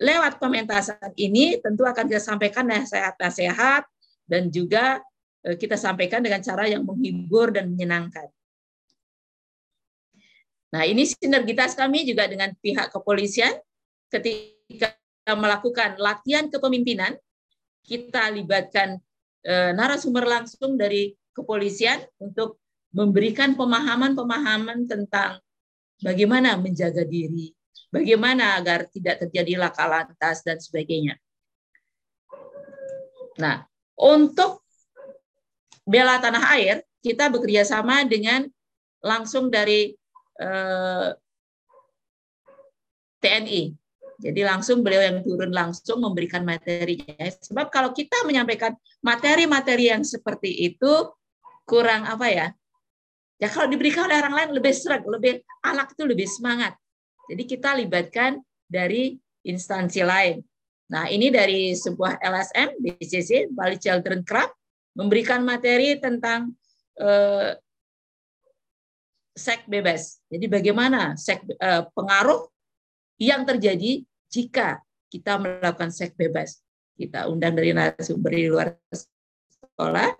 lewat 0.00 0.42
pementasan 0.42 1.12
ini 1.16 1.56
tentu 1.60 1.86
akan 1.88 2.04
kita 2.04 2.20
sampaikan 2.20 2.68
nasihat-nasihat 2.68 3.84
dan 4.28 4.48
juga 4.48 5.00
eh, 5.44 5.56
kita 5.56 5.76
sampaikan 5.76 6.24
dengan 6.24 6.40
cara 6.40 6.68
yang 6.68 6.84
menghibur 6.84 7.52
dan 7.52 7.72
menyenangkan. 7.72 8.28
Nah, 10.74 10.82
ini 10.82 11.06
sinergitas 11.06 11.78
kami 11.78 12.02
juga 12.02 12.26
dengan 12.26 12.50
pihak 12.58 12.90
kepolisian 12.90 13.54
ketika 14.10 14.98
melakukan 15.32 15.96
latihan 16.02 16.50
kepemimpinan, 16.50 17.14
kita 17.84 18.32
libatkan 18.34 18.98
eh, 19.44 19.70
narasumber 19.76 20.24
langsung 20.26 20.74
dari 20.74 21.14
kepolisian 21.30 22.02
untuk 22.18 22.63
memberikan 22.94 23.58
pemahaman-pemahaman 23.58 24.86
tentang 24.86 25.42
bagaimana 25.98 26.54
menjaga 26.54 27.02
diri, 27.02 27.50
bagaimana 27.90 28.54
agar 28.54 28.86
tidak 28.86 29.26
terjadi 29.26 29.58
laka 29.58 29.84
lantas 29.90 30.46
dan 30.46 30.62
sebagainya. 30.62 31.18
Nah, 33.42 33.66
untuk 33.98 34.62
bela 35.82 36.22
tanah 36.22 36.54
air, 36.54 36.86
kita 37.02 37.26
bekerja 37.28 37.66
sama 37.66 38.06
dengan 38.06 38.46
langsung 39.02 39.50
dari 39.50 39.92
eh, 40.38 41.10
TNI. 43.18 43.62
Jadi 44.14 44.40
langsung 44.46 44.86
beliau 44.86 45.02
yang 45.02 45.18
turun 45.26 45.50
langsung 45.50 45.98
memberikan 45.98 46.46
materinya. 46.46 47.26
Sebab 47.26 47.66
kalau 47.68 47.90
kita 47.90 48.22
menyampaikan 48.22 48.72
materi-materi 49.02 49.90
yang 49.90 50.06
seperti 50.06 50.70
itu 50.70 51.10
kurang 51.66 52.06
apa 52.06 52.30
ya? 52.30 52.48
Ya 53.42 53.50
kalau 53.50 53.66
diberikan 53.66 54.06
oleh 54.06 54.18
orang 54.22 54.34
lain 54.34 54.50
lebih 54.54 54.72
serak, 54.72 55.02
lebih 55.04 55.42
anak 55.66 55.92
itu 55.92 56.02
lebih 56.06 56.28
semangat. 56.30 56.78
Jadi 57.26 57.42
kita 57.48 57.74
libatkan 57.74 58.38
dari 58.68 59.18
instansi 59.44 60.00
lain. 60.06 60.40
Nah 60.92 61.08
ini 61.10 61.32
dari 61.32 61.72
sebuah 61.74 62.20
LSM, 62.20 62.78
BCC, 62.78 63.50
Bali 63.50 63.80
Children 63.80 64.22
Club, 64.22 64.52
memberikan 64.94 65.42
materi 65.42 65.98
tentang 65.98 66.54
eh, 67.00 67.58
seks 69.34 69.66
bebas. 69.66 70.22
Jadi 70.30 70.46
bagaimana 70.46 71.18
seks 71.18 71.42
eh, 71.48 71.82
pengaruh 71.90 72.46
yang 73.18 73.42
terjadi 73.42 74.06
jika 74.30 74.82
kita 75.10 75.38
melakukan 75.38 75.90
seks 75.90 76.14
bebas. 76.14 76.62
Kita 76.94 77.26
undang 77.26 77.58
dari 77.58 77.74
narasumber 77.74 78.30
di 78.30 78.46
luar 78.46 78.70
sekolah, 78.94 80.14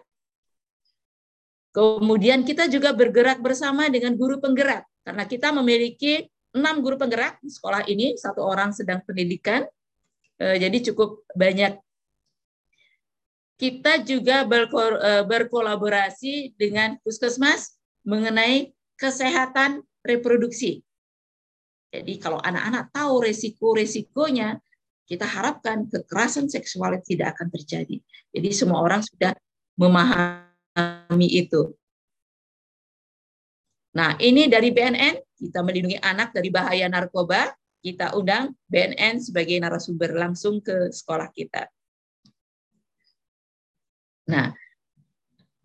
Kemudian 1.74 2.46
kita 2.46 2.70
juga 2.70 2.94
bergerak 2.94 3.42
bersama 3.42 3.90
dengan 3.90 4.14
guru 4.14 4.38
penggerak 4.38 4.86
karena 5.02 5.26
kita 5.26 5.50
memiliki 5.50 6.30
enam 6.54 6.78
guru 6.78 6.94
penggerak 6.94 7.42
di 7.42 7.50
sekolah 7.50 7.82
ini, 7.90 8.14
satu 8.14 8.46
orang 8.46 8.70
sedang 8.70 9.02
pendidikan, 9.02 9.66
eh, 10.38 10.56
jadi 10.62 10.78
cukup 10.90 11.26
banyak. 11.34 11.74
Kita 13.58 14.06
juga 14.06 14.46
eh, 14.46 15.24
berkolaborasi 15.26 16.54
dengan 16.54 16.94
puskesmas 17.02 17.74
mengenai 18.06 18.70
kesehatan 18.94 19.82
reproduksi. 20.06 20.78
Jadi 21.90 22.22
kalau 22.22 22.38
anak-anak 22.38 22.94
tahu 22.94 23.26
resiko-resikonya, 23.26 24.62
kita 25.10 25.26
harapkan 25.26 25.90
kekerasan 25.90 26.46
seksual 26.46 27.02
tidak 27.02 27.34
akan 27.34 27.50
terjadi. 27.50 27.98
Jadi 28.30 28.48
semua 28.54 28.78
orang 28.82 29.02
sudah 29.02 29.34
memahami 29.74 30.53
kami 30.74 31.46
itu. 31.46 31.72
Nah, 33.94 34.18
ini 34.18 34.50
dari 34.50 34.74
BNN, 34.74 35.22
kita 35.38 35.62
melindungi 35.62 36.02
anak 36.02 36.34
dari 36.34 36.50
bahaya 36.50 36.90
narkoba, 36.90 37.54
kita 37.78 38.18
undang 38.18 38.50
BNN 38.66 39.22
sebagai 39.22 39.54
narasumber 39.62 40.18
langsung 40.18 40.58
ke 40.58 40.90
sekolah 40.90 41.30
kita. 41.30 41.70
Nah, 44.26 44.50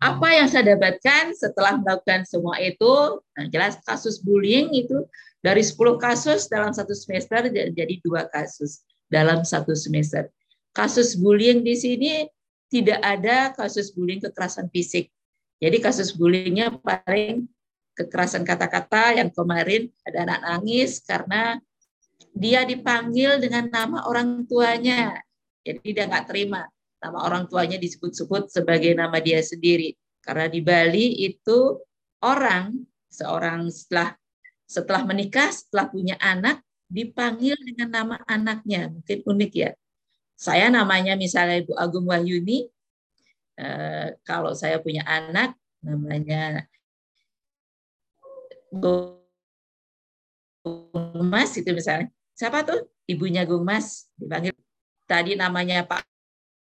apa 0.00 0.28
yang 0.32 0.46
saya 0.46 0.76
dapatkan 0.78 1.36
setelah 1.36 1.76
melakukan 1.76 2.24
semua 2.24 2.56
itu, 2.62 3.20
nah 3.36 3.44
jelas 3.52 3.76
kasus 3.84 4.22
bullying 4.22 4.72
itu 4.72 5.04
dari 5.44 5.60
10 5.60 6.00
kasus 6.00 6.48
dalam 6.48 6.72
satu 6.72 6.92
semester 6.96 7.48
jadi 7.52 7.94
dua 8.00 8.28
kasus 8.28 8.84
dalam 9.10 9.44
satu 9.44 9.76
semester. 9.76 10.28
Kasus 10.72 11.18
bullying 11.18 11.60
di 11.60 11.74
sini 11.76 12.24
tidak 12.70 13.00
ada 13.02 13.50
kasus 13.52 13.90
bullying 13.90 14.22
kekerasan 14.22 14.70
fisik. 14.70 15.10
Jadi 15.60 15.76
kasus 15.82 16.14
bullyingnya 16.14 16.78
paling 16.80 17.44
kekerasan 17.98 18.46
kata-kata 18.46 19.18
yang 19.20 19.28
kemarin 19.28 19.92
ada 20.06 20.24
anak 20.24 20.40
nangis 20.40 21.04
karena 21.04 21.58
dia 22.32 22.64
dipanggil 22.64 23.42
dengan 23.42 23.68
nama 23.68 24.06
orang 24.06 24.46
tuanya. 24.46 25.18
Jadi 25.60 25.92
dia 25.92 26.08
nggak 26.08 26.30
terima 26.30 26.64
nama 27.02 27.18
orang 27.26 27.44
tuanya 27.50 27.76
disebut-sebut 27.76 28.48
sebagai 28.48 28.94
nama 28.96 29.18
dia 29.20 29.42
sendiri. 29.44 29.92
Karena 30.20 30.46
di 30.48 30.60
Bali 30.64 31.26
itu 31.26 31.76
orang 32.24 32.76
seorang 33.10 33.68
setelah 33.68 34.14
setelah 34.70 35.02
menikah, 35.02 35.50
setelah 35.50 35.90
punya 35.90 36.14
anak 36.22 36.62
dipanggil 36.86 37.58
dengan 37.58 37.88
nama 37.90 38.16
anaknya. 38.24 38.88
Mungkin 38.92 39.26
unik 39.26 39.52
ya. 39.52 39.70
Saya 40.40 40.72
namanya 40.72 41.20
misalnya 41.20 41.60
Ibu 41.60 41.76
Agung 41.76 42.08
Wahyuni, 42.08 42.64
eh, 43.60 44.16
kalau 44.24 44.56
saya 44.56 44.80
punya 44.80 45.04
anak 45.04 45.52
namanya 45.84 46.64
Gung 48.72 49.20
Mas 51.28 51.52
itu 51.60 51.68
misalnya. 51.76 52.08
Siapa 52.32 52.64
tuh? 52.64 52.88
Ibunya 53.04 53.44
Mas 53.60 54.08
dipanggil 54.16 54.56
tadi 55.04 55.36
namanya 55.36 55.84
Pak 55.84 56.08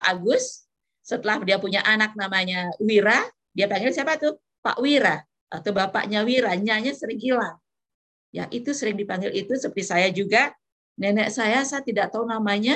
Agus. 0.02 0.66
Setelah 1.06 1.38
dia 1.46 1.62
punya 1.62 1.86
anak 1.86 2.18
namanya 2.18 2.74
Wira, 2.82 3.30
dia 3.54 3.70
panggil 3.70 3.94
siapa 3.94 4.18
tuh? 4.18 4.42
Pak 4.66 4.82
Wira 4.82 5.22
atau 5.54 5.70
bapaknya 5.70 6.26
Wira. 6.26 6.58
Nyanya 6.58 6.98
sering 6.98 7.22
hilang. 7.22 7.62
Ya, 8.34 8.50
itu 8.50 8.74
sering 8.74 8.98
dipanggil 8.98 9.32
itu 9.38 9.54
seperti 9.54 9.86
saya 9.86 10.10
juga. 10.10 10.50
Nenek 10.98 11.30
saya 11.30 11.62
saya 11.62 11.86
tidak 11.86 12.10
tahu 12.10 12.26
namanya, 12.26 12.74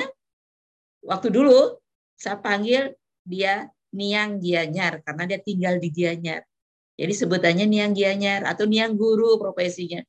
waktu 1.02 1.28
dulu 1.34 1.78
saya 2.14 2.38
panggil 2.38 2.94
dia 3.26 3.66
Niang 3.92 4.40
Gianyar 4.40 5.04
karena 5.04 5.24
dia 5.28 5.40
tinggal 5.42 5.76
di 5.76 5.92
Gianyar. 5.92 6.42
Jadi 6.96 7.12
sebutannya 7.12 7.66
Niang 7.68 7.92
Gianyar 7.92 8.46
atau 8.48 8.64
Niang 8.64 8.96
Guru 8.96 9.36
profesinya. 9.36 10.00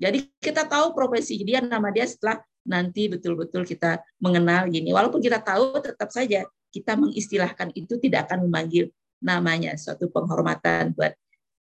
Jadi 0.00 0.28
kita 0.40 0.68
tahu 0.68 0.92
profesi 0.96 1.40
dia 1.40 1.60
nama 1.60 1.88
dia 1.92 2.08
setelah 2.08 2.40
nanti 2.64 3.08
betul-betul 3.08 3.64
kita 3.64 4.00
mengenal 4.20 4.68
gini. 4.68 4.92
Walaupun 4.92 5.20
kita 5.20 5.40
tahu 5.40 5.80
tetap 5.80 6.08
saja 6.12 6.44
kita 6.70 6.96
mengistilahkan 6.96 7.72
itu 7.76 7.98
tidak 7.98 8.30
akan 8.30 8.46
memanggil 8.48 8.88
namanya 9.20 9.76
suatu 9.76 10.08
penghormatan 10.08 10.96
buat 10.96 11.12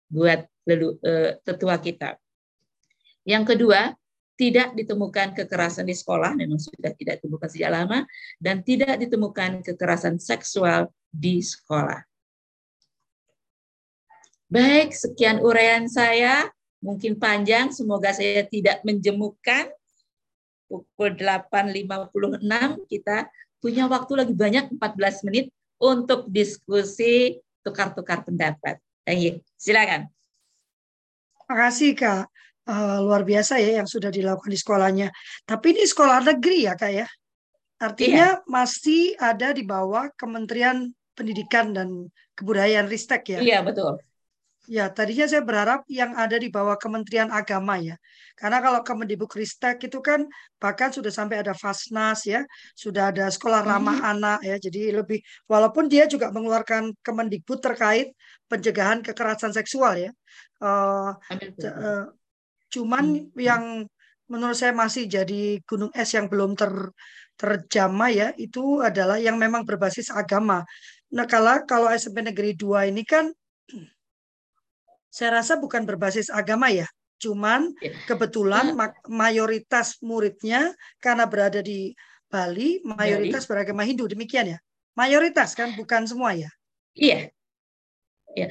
buat 0.07 0.45
lelu, 0.67 0.97
uh, 1.01 1.35
tetua 1.41 1.79
kita. 1.81 2.15
Yang 3.27 3.55
kedua, 3.55 3.91
tidak 4.37 4.77
ditemukan 4.77 5.33
kekerasan 5.33 5.89
di 5.89 5.97
sekolah, 5.97 6.37
memang 6.37 6.61
sudah 6.61 6.93
tidak 6.93 7.19
ditemukan 7.19 7.49
sejak 7.49 7.71
lama, 7.73 8.05
dan 8.37 8.61
tidak 8.61 9.01
ditemukan 9.01 9.65
kekerasan 9.65 10.21
seksual 10.21 10.93
di 11.09 11.41
sekolah. 11.41 12.05
Baik, 14.47 14.93
sekian 14.95 15.41
uraian 15.43 15.89
saya. 15.89 16.47
mungkin 16.77 17.17
panjang, 17.17 17.73
semoga 17.73 18.13
saya 18.13 18.45
tidak 18.45 18.85
menjemukkan. 18.85 19.73
Pukul 20.69 21.17
8.56 21.17 22.45
kita 22.85 23.25
punya 23.57 23.89
waktu 23.89 24.13
lagi 24.13 24.33
banyak 24.37 24.77
14 24.77 25.25
menit 25.25 25.49
untuk 25.81 26.29
diskusi 26.29 27.41
tukar-tukar 27.65 28.21
pendapat. 28.21 28.77
Silakan. 29.57 30.05
Terima 31.33 31.55
kasih 31.65 31.91
Kak. 31.97 32.29
Uh, 32.67 32.99
luar 32.99 33.23
biasa 33.23 33.63
ya 33.63 33.79
yang 33.79 33.87
sudah 33.87 34.11
dilakukan 34.11 34.51
di 34.51 34.59
sekolahnya. 34.59 35.07
Tapi 35.47 35.71
ini 35.71 35.87
sekolah 35.87 36.19
negeri 36.19 36.67
ya 36.67 36.75
Kak 36.75 36.91
ya? 36.91 37.07
Artinya 37.79 38.41
iya. 38.41 38.43
masih 38.43 39.15
ada 39.15 39.55
di 39.55 39.63
bawah 39.63 40.11
Kementerian 40.19 40.91
Pendidikan 41.15 41.71
dan 41.71 42.11
Kebudayaan 42.35 42.91
Ristek 42.91 43.23
ya? 43.31 43.39
Iya 43.39 43.59
betul. 43.63 44.03
Ya, 44.67 44.91
tadinya 44.91 45.23
saya 45.31 45.39
berharap 45.47 45.87
yang 45.87 46.11
ada 46.19 46.35
di 46.35 46.51
bawah 46.51 46.75
Kementerian 46.75 47.31
Agama 47.31 47.79
ya. 47.79 47.95
Karena 48.35 48.59
kalau 48.59 48.83
Kemendikbudristek 48.83 49.79
itu 49.87 50.03
kan 50.03 50.27
bahkan 50.59 50.91
sudah 50.91 51.07
sampai 51.07 51.39
ada 51.39 51.55
Fasnas 51.55 52.27
ya, 52.27 52.43
sudah 52.75 53.15
ada 53.15 53.31
sekolah 53.31 53.63
ramah 53.63 53.95
hmm. 54.03 54.11
anak 54.11 54.39
ya. 54.43 54.59
Jadi 54.59 54.91
lebih 54.91 55.23
walaupun 55.47 55.87
dia 55.87 56.03
juga 56.11 56.35
mengeluarkan 56.35 56.91
Kemendikbud 56.99 57.63
terkait 57.63 58.11
pencegahan 58.51 58.99
kekerasan 58.99 59.55
seksual 59.55 59.95
ya. 59.95 60.11
Uh, 60.59 61.15
uh, 61.63 62.11
cuman 62.67 63.31
hmm. 63.31 63.39
yang 63.39 63.63
menurut 64.27 64.59
saya 64.59 64.75
masih 64.75 65.07
jadi 65.07 65.63
gunung 65.63 65.91
es 65.95 66.11
yang 66.11 66.27
belum 66.27 66.55
ter 66.59 66.71
terjamah 67.37 68.09
ya 68.11 68.27
itu 68.35 68.81
adalah 68.81 69.21
yang 69.21 69.37
memang 69.37 69.63
berbasis 69.63 70.09
agama. 70.09 70.65
Nah, 71.13 71.29
kalau 71.29 71.63
kalau 71.63 71.87
SMP 71.93 72.25
Negeri 72.25 72.57
2 72.57 72.91
ini 72.91 73.05
kan 73.05 73.31
saya 75.07 75.41
rasa 75.41 75.55
bukan 75.61 75.85
berbasis 75.85 76.27
agama 76.33 76.67
ya. 76.73 76.89
Cuman 77.17 77.73
ya. 77.81 77.93
kebetulan 78.05 78.77
mayoritas 79.09 79.97
muridnya 80.05 80.73
karena 81.01 81.25
berada 81.25 81.61
di 81.61 81.93
Bali, 82.27 82.83
mayoritas 82.83 83.47
beragama 83.47 83.87
Hindu. 83.87 84.05
Demikian 84.05 84.57
ya. 84.57 84.59
Mayoritas 84.97 85.53
kan, 85.53 85.73
bukan 85.77 86.05
semua 86.09 86.33
ya. 86.33 86.49
Iya. 86.97 87.29
Ya. 88.33 88.49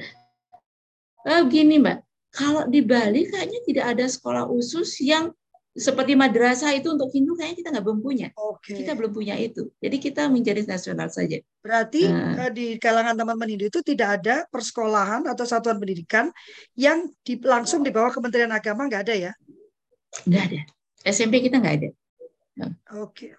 Oh, 1.27 1.43
gini 1.47 1.79
Mbak, 1.79 2.06
kalau 2.37 2.69
di 2.69 2.85
Bali 2.85 3.25
kayaknya 3.25 3.59
tidak 3.65 3.85
ada 3.97 4.05
sekolah 4.05 4.45
khusus 4.45 5.01
yang 5.01 5.33
seperti 5.77 6.17
madrasah 6.17 6.73
itu 6.73 6.89
untuk 6.89 7.09
Hindu 7.13 7.37
kayaknya 7.37 7.57
kita 7.61 7.69
nggak 7.73 7.85
belum 7.85 8.01
punya. 8.01 8.27
Okay. 8.33 8.81
Kita 8.81 8.97
belum 8.97 9.13
punya 9.13 9.37
itu. 9.37 9.69
Jadi 9.77 9.97
kita 10.01 10.25
menjadi 10.29 10.65
nasional 10.65 11.09
saja. 11.09 11.37
Berarti 11.61 12.09
uh, 12.09 12.49
di 12.49 12.81
kalangan 12.81 13.13
teman-teman 13.13 13.57
Hindu 13.57 13.69
itu 13.69 13.81
tidak 13.85 14.21
ada 14.21 14.45
persekolahan 14.49 15.25
atau 15.29 15.45
satuan 15.45 15.77
pendidikan 15.77 16.33
yang 16.73 17.09
di, 17.21 17.37
langsung 17.41 17.85
di 17.85 17.93
bawah 17.93 18.09
Kementerian 18.09 18.49
Agama 18.49 18.89
nggak 18.89 19.01
ada 19.05 19.15
ya? 19.29 19.31
Nggak 20.25 20.43
ada. 20.49 20.59
SMP 21.05 21.45
kita 21.45 21.61
nggak 21.61 21.75
ada. 21.77 21.89
Oke. 22.97 23.29
Okay. 23.29 23.31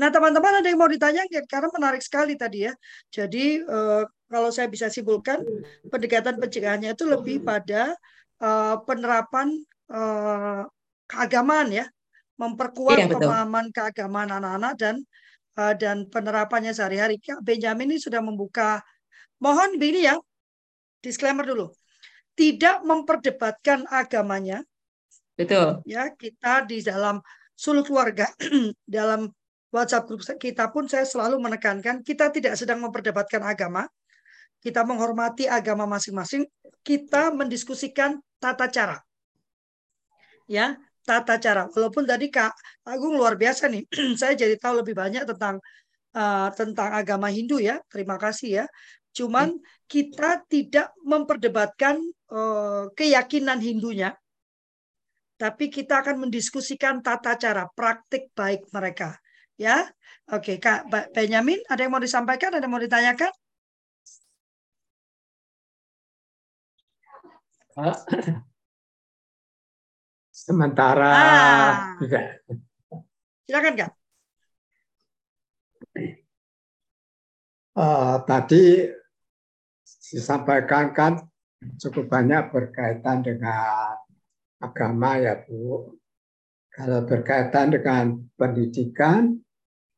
Nah 0.00 0.08
teman-teman 0.08 0.64
ada 0.64 0.68
yang 0.72 0.80
mau 0.80 0.88
ditanya 0.88 1.20
karena 1.44 1.68
menarik 1.68 2.00
sekali 2.00 2.32
tadi 2.32 2.64
ya. 2.64 2.72
Jadi 3.12 3.60
uh, 3.60 4.08
kalau 4.34 4.50
saya 4.50 4.66
bisa 4.66 4.90
simpulkan 4.90 5.46
pendekatan 5.86 6.42
pencegahannya 6.42 6.98
itu 6.98 7.06
lebih 7.06 7.46
pada 7.46 7.94
uh, 8.42 8.82
penerapan 8.82 9.54
uh, 9.94 10.66
keagamaan 11.06 11.70
ya, 11.70 11.86
memperkuat 12.34 12.98
iya, 12.98 13.06
pemahaman 13.06 13.70
keagamaan 13.70 14.34
anak-anak 14.34 14.74
dan 14.74 14.96
uh, 15.54 15.70
dan 15.78 16.10
penerapannya 16.10 16.74
sehari-hari. 16.74 17.22
Benjamin 17.46 17.94
ini 17.94 18.02
sudah 18.02 18.18
membuka. 18.18 18.82
Mohon 19.38 19.78
begini 19.78 20.10
ya, 20.10 20.18
disclaimer 20.98 21.46
dulu. 21.46 21.70
Tidak 22.34 22.82
memperdebatkan 22.82 23.86
agamanya. 23.86 24.66
Betul. 25.38 25.78
Ya, 25.86 26.10
kita 26.10 26.66
di 26.66 26.82
dalam 26.82 27.22
suluk 27.54 27.86
keluarga 27.86 28.26
dalam 28.98 29.30
WhatsApp 29.70 30.06
grup 30.10 30.22
kita 30.22 30.70
pun 30.74 30.90
saya 30.90 31.06
selalu 31.06 31.38
menekankan 31.38 32.02
kita 32.02 32.34
tidak 32.34 32.58
sedang 32.58 32.82
memperdebatkan 32.82 33.42
agama. 33.46 33.86
Kita 34.64 34.80
menghormati 34.80 35.44
agama 35.44 35.84
masing-masing, 35.84 36.48
kita 36.80 37.28
mendiskusikan 37.36 38.16
tata 38.40 38.64
cara. 38.72 38.96
Ya, 40.48 40.80
tata 41.04 41.36
cara. 41.36 41.68
Walaupun 41.68 42.08
tadi 42.08 42.32
Kak 42.32 42.56
Agung 42.88 43.16
luar 43.20 43.36
biasa 43.36 43.68
nih, 43.68 43.84
saya 44.20 44.32
jadi 44.32 44.56
tahu 44.56 44.80
lebih 44.80 44.96
banyak 44.96 45.28
tentang 45.28 45.60
uh, 46.16 46.48
tentang 46.56 46.96
agama 46.96 47.28
Hindu 47.28 47.60
ya. 47.60 47.76
Terima 47.92 48.16
kasih 48.16 48.64
ya. 48.64 48.66
Cuman 49.14 49.60
kita 49.86 50.42
tidak 50.48 50.90
memperdebatkan 51.04 52.00
uh, 52.32 52.88
keyakinan 52.96 53.60
Hindunya, 53.60 54.16
tapi 55.38 55.70
kita 55.70 56.02
akan 56.02 56.26
mendiskusikan 56.26 57.04
tata 57.04 57.36
cara 57.36 57.68
praktik 57.76 58.32
baik 58.32 58.64
mereka. 58.74 59.14
Ya, 59.54 59.86
oke 60.34 60.58
Kak 60.58 60.90
Benyamin, 61.14 61.62
ada 61.70 61.86
yang 61.86 61.94
mau 61.94 62.02
disampaikan? 62.02 62.58
Ada 62.58 62.66
yang 62.66 62.74
mau 62.74 62.82
ditanyakan? 62.82 63.30
Sementara 70.34 71.14
ah. 71.14 71.94
Silakan 73.44 73.74
Kak. 73.74 73.90
Uh, 77.74 78.22
tadi 78.22 78.86
disampaikan 80.14 80.94
kan 80.94 81.18
cukup 81.82 82.06
banyak 82.06 82.54
berkaitan 82.54 83.26
dengan 83.26 83.98
agama 84.62 85.18
ya 85.18 85.42
Bu. 85.42 85.98
Kalau 86.70 87.02
berkaitan 87.06 87.70
dengan 87.74 88.18
pendidikan 88.38 89.42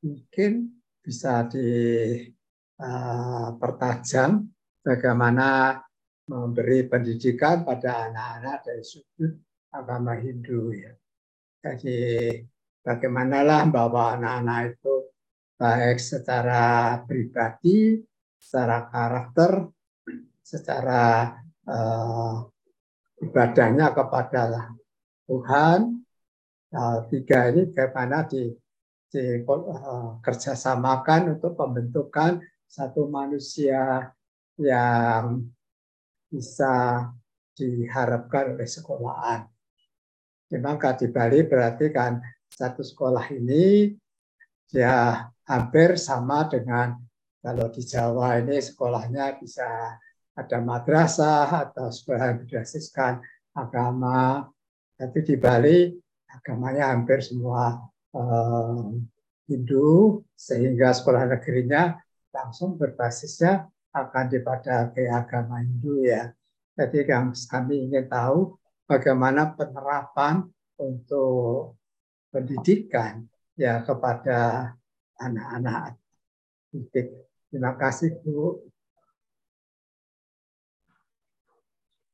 mungkin 0.04 0.68
bisa 1.00 1.48
dipertajam 1.48 4.30
uh, 4.40 4.44
bagaimana 4.84 5.80
memberi 6.26 6.86
pendidikan 6.90 7.62
pada 7.62 8.10
anak-anak 8.10 8.58
dari 8.66 8.82
sudut 8.82 9.32
agama 9.70 10.18
Hindu 10.18 10.74
ya. 10.74 10.92
Jadi 11.62 12.30
bagaimanalah 12.82 13.66
bahwa 13.70 14.18
anak-anak 14.18 14.78
itu 14.78 14.94
baik 15.56 15.98
secara 15.98 16.98
pribadi, 17.06 17.98
secara 18.36 18.86
karakter, 18.90 19.70
secara 20.42 21.34
uh, 21.66 22.46
ibadahnya 23.22 23.90
kepada 23.94 24.70
Tuhan. 25.26 25.80
Nah, 26.70 26.98
tiga 27.08 27.50
ini 27.50 27.72
bagaimana 27.72 28.26
di, 28.28 28.52
di 29.08 29.24
uh, 29.42 30.20
kerjasamakan 30.20 31.38
untuk 31.38 31.56
pembentukan 31.56 32.42
satu 32.66 33.08
manusia 33.08 34.12
yang 34.60 35.46
bisa 36.26 37.06
diharapkan 37.56 38.54
oleh 38.54 38.68
sekolahan. 38.68 39.48
Memang 40.52 40.78
di 40.78 41.08
Bali 41.10 41.42
berarti 41.42 41.90
kan 41.90 42.22
satu 42.46 42.86
sekolah 42.86 43.34
ini 43.34 43.90
ya 44.70 45.26
hampir 45.46 45.98
sama 45.98 46.46
dengan 46.46 46.94
kalau 47.42 47.70
di 47.70 47.82
Jawa 47.82 48.42
ini 48.42 48.58
sekolahnya 48.58 49.38
bisa 49.38 49.98
ada 50.36 50.58
madrasah 50.60 51.70
atau 51.70 51.88
sekolah 51.90 52.34
yang 52.34 52.38
berbasiskan 52.42 53.22
agama. 53.54 54.46
Tapi 54.96 55.18
di 55.22 55.34
Bali 55.38 55.94
agamanya 56.26 56.92
hampir 56.92 57.22
semua 57.22 57.78
eh, 58.14 58.82
Hindu 59.46 60.22
sehingga 60.34 60.90
sekolah 60.90 61.30
negerinya 61.30 61.94
langsung 62.34 62.74
berbasisnya 62.74 63.70
akan 63.96 64.24
ke 64.92 65.08
agama 65.08 65.64
Hindu 65.64 66.04
ya. 66.04 66.36
Jadi 66.76 67.08
yang 67.08 67.32
kami 67.32 67.88
ingin 67.88 68.04
tahu 68.04 68.60
bagaimana 68.84 69.56
penerapan 69.56 70.44
untuk 70.76 71.80
pendidikan 72.28 73.24
ya 73.56 73.80
kepada 73.80 74.72
anak-anak. 75.16 75.96
Terima 77.48 77.72
kasih 77.80 78.12
Bu. 78.20 78.68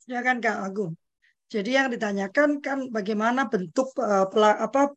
Silakan 0.06 0.38
Kak 0.38 0.58
Agung. 0.62 1.01
Jadi 1.52 1.76
yang 1.76 1.92
ditanyakan 1.92 2.64
kan 2.64 2.88
bagaimana 2.88 3.44
bentuk 3.52 3.92
uh, 4.00 4.24
apa 4.56 4.88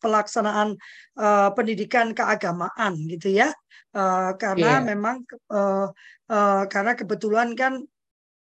pelaksanaan 0.00 0.72
uh, 1.20 1.52
pendidikan 1.52 2.16
keagamaan 2.16 2.96
gitu 3.04 3.28
ya. 3.28 3.52
Uh, 3.92 4.32
karena 4.40 4.80
yeah. 4.80 4.86
memang 4.86 5.20
uh, 5.52 5.92
uh, 6.32 6.62
karena 6.72 6.96
kebetulan 6.96 7.52
kan 7.52 7.84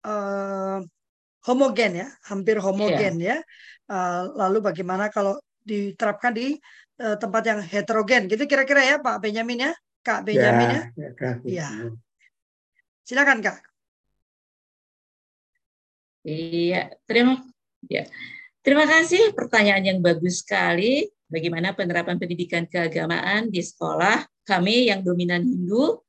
uh, 0.05 0.85
homogen 1.49 2.05
ya, 2.05 2.09
hampir 2.29 2.61
homogen 2.61 3.17
yeah. 3.17 3.41
ya. 3.41 3.49
Uh, 3.89 4.37
lalu 4.37 4.61
bagaimana 4.61 5.09
kalau 5.09 5.41
diterapkan 5.65 6.37
di 6.37 6.61
uh, 7.01 7.17
tempat 7.17 7.43
yang 7.49 7.61
heterogen 7.65 8.29
gitu 8.29 8.45
kira-kira 8.45 8.85
ya 8.85 8.97
Pak 9.01 9.17
Benjamin 9.25 9.71
ya, 9.71 9.73
Kak 10.05 10.29
Benjamin 10.29 10.69
ya. 10.69 10.83
Ya. 10.93 11.11
ya. 11.17 11.33
ya. 11.41 11.69
Silakan 13.07 13.41
Kak. 13.41 13.76
Iya, 16.27 16.91
terima 17.07 17.39
ya. 17.87 18.03
Terima 18.67 18.83
kasih 18.83 19.31
pertanyaan 19.31 19.95
yang 19.95 20.03
bagus 20.03 20.43
sekali. 20.43 21.07
Bagaimana 21.31 21.71
penerapan 21.71 22.19
pendidikan 22.19 22.67
keagamaan 22.67 23.47
di 23.47 23.63
sekolah 23.63 24.27
kami 24.43 24.91
yang 24.91 25.07
dominan 25.07 25.47
Hindu 25.47 26.03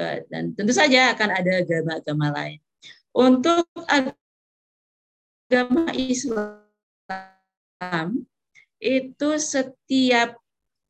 eh, 0.00 0.24
dan 0.32 0.56
tentu 0.56 0.72
saja 0.72 1.12
akan 1.12 1.28
ada 1.28 1.60
agama-agama 1.60 2.32
lain. 2.32 2.56
Untuk 3.12 3.68
agama 3.84 4.32
Islam 5.92 6.64
itu 8.80 9.28
setiap 9.36 10.40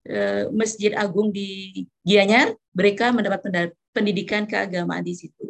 eh, 0.06 0.46
masjid 0.54 0.94
agung 0.94 1.34
di 1.34 1.74
Gianyar 2.06 2.54
mereka 2.70 3.10
mendapat 3.10 3.74
pendidikan 3.90 4.46
keagamaan 4.46 5.02
di 5.02 5.18
situ. 5.18 5.49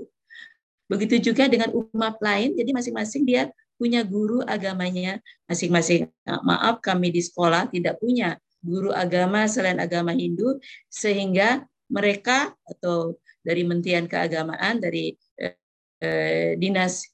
Begitu 0.90 1.30
juga 1.30 1.46
dengan 1.46 1.70
umat 1.70 2.18
lain, 2.18 2.58
jadi 2.58 2.74
masing-masing 2.74 3.22
dia 3.22 3.46
punya 3.78 4.02
guru 4.02 4.42
agamanya 4.42 5.22
masing-masing. 5.46 6.10
Nah, 6.26 6.42
maaf 6.42 6.82
kami 6.82 7.14
di 7.14 7.22
sekolah 7.22 7.70
tidak 7.70 8.02
punya 8.02 8.34
guru 8.58 8.90
agama 8.90 9.46
selain 9.46 9.78
agama 9.78 10.10
Hindu, 10.12 10.58
sehingga 10.90 11.62
mereka 11.86 12.52
atau 12.66 13.14
dari 13.40 13.62
Mentian 13.64 14.10
Keagamaan, 14.10 14.82
dari 14.82 15.14
eh, 15.38 16.58
dinas 16.58 17.06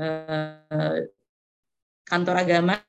eh, 0.00 1.02
kantor 2.08 2.36
agama 2.40 2.80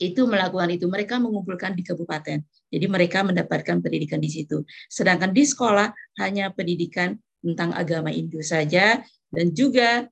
itu 0.00 0.24
melakukan 0.24 0.72
itu. 0.72 0.88
Mereka 0.88 1.20
mengumpulkan 1.20 1.76
di 1.76 1.84
kabupaten. 1.84 2.40
Jadi 2.72 2.86
mereka 2.88 3.20
mendapatkan 3.20 3.84
pendidikan 3.84 4.20
di 4.20 4.32
situ. 4.32 4.64
Sedangkan 4.88 5.32
di 5.32 5.44
sekolah 5.44 5.92
hanya 6.24 6.52
pendidikan 6.52 7.16
tentang 7.46 7.70
agama 7.78 8.10
Hindu 8.10 8.42
saja 8.42 9.06
dan 9.30 9.46
juga 9.54 10.10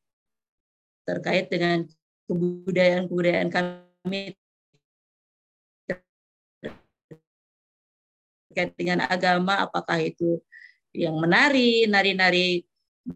terkait 1.02 1.50
dengan 1.50 1.82
kebudayaan-kebudayaan 2.30 3.50
kami 3.50 4.38
terkait 8.54 8.70
dengan 8.78 9.02
agama 9.10 9.66
apakah 9.66 9.98
itu 9.98 10.38
yang 10.94 11.18
menari, 11.18 11.90
nari-nari 11.90 12.62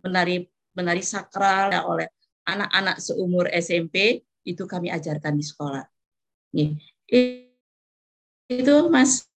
menari 0.03 0.43
menari 0.75 1.03
sakral 1.07 1.71
oleh 1.87 2.11
anak-anak 2.43 2.99
seumur 2.99 3.47
SMP 3.55 4.27
itu 4.43 4.66
kami 4.66 4.91
ajarkan 4.91 5.39
di 5.39 5.45
sekolah. 5.47 5.87
Itu 8.51 8.77
Mas 8.91 9.31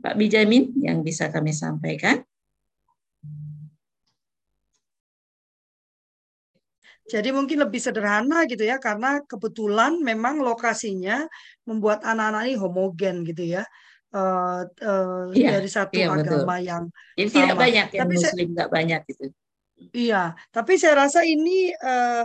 Pak 0.00 0.14
Bijamin 0.16 0.72
yang 0.80 1.04
bisa 1.04 1.28
kami 1.28 1.52
sampaikan. 1.52 2.24
Jadi 7.06 7.28
mungkin 7.30 7.62
lebih 7.62 7.78
sederhana 7.78 8.50
gitu 8.50 8.66
ya 8.66 8.82
karena 8.82 9.22
kebetulan 9.30 10.02
memang 10.02 10.42
lokasinya 10.42 11.22
membuat 11.62 12.02
anak-anak 12.02 12.50
ini 12.50 12.56
homogen 12.58 13.22
gitu 13.22 13.46
ya. 13.46 13.64
Uh, 14.16 14.64
uh, 14.80 15.28
iya, 15.34 15.58
dari 15.58 15.68
satu 15.68 15.92
iya, 15.98 16.08
agama 16.08 16.56
betul. 16.56 16.66
yang 16.66 16.82
Jadi 17.18 17.28
sama. 17.30 17.36
tidak 17.36 17.56
banyak 17.58 17.86
yang 17.92 18.02
tapi 18.06 18.14
muslim 18.16 18.48
nggak 18.54 18.70
banyak 18.72 19.00
gitu. 19.12 19.24
Iya, 19.92 20.22
tapi 20.50 20.72
saya 20.80 20.94
rasa 21.04 21.20
ini 21.28 21.68
uh, 21.76 22.24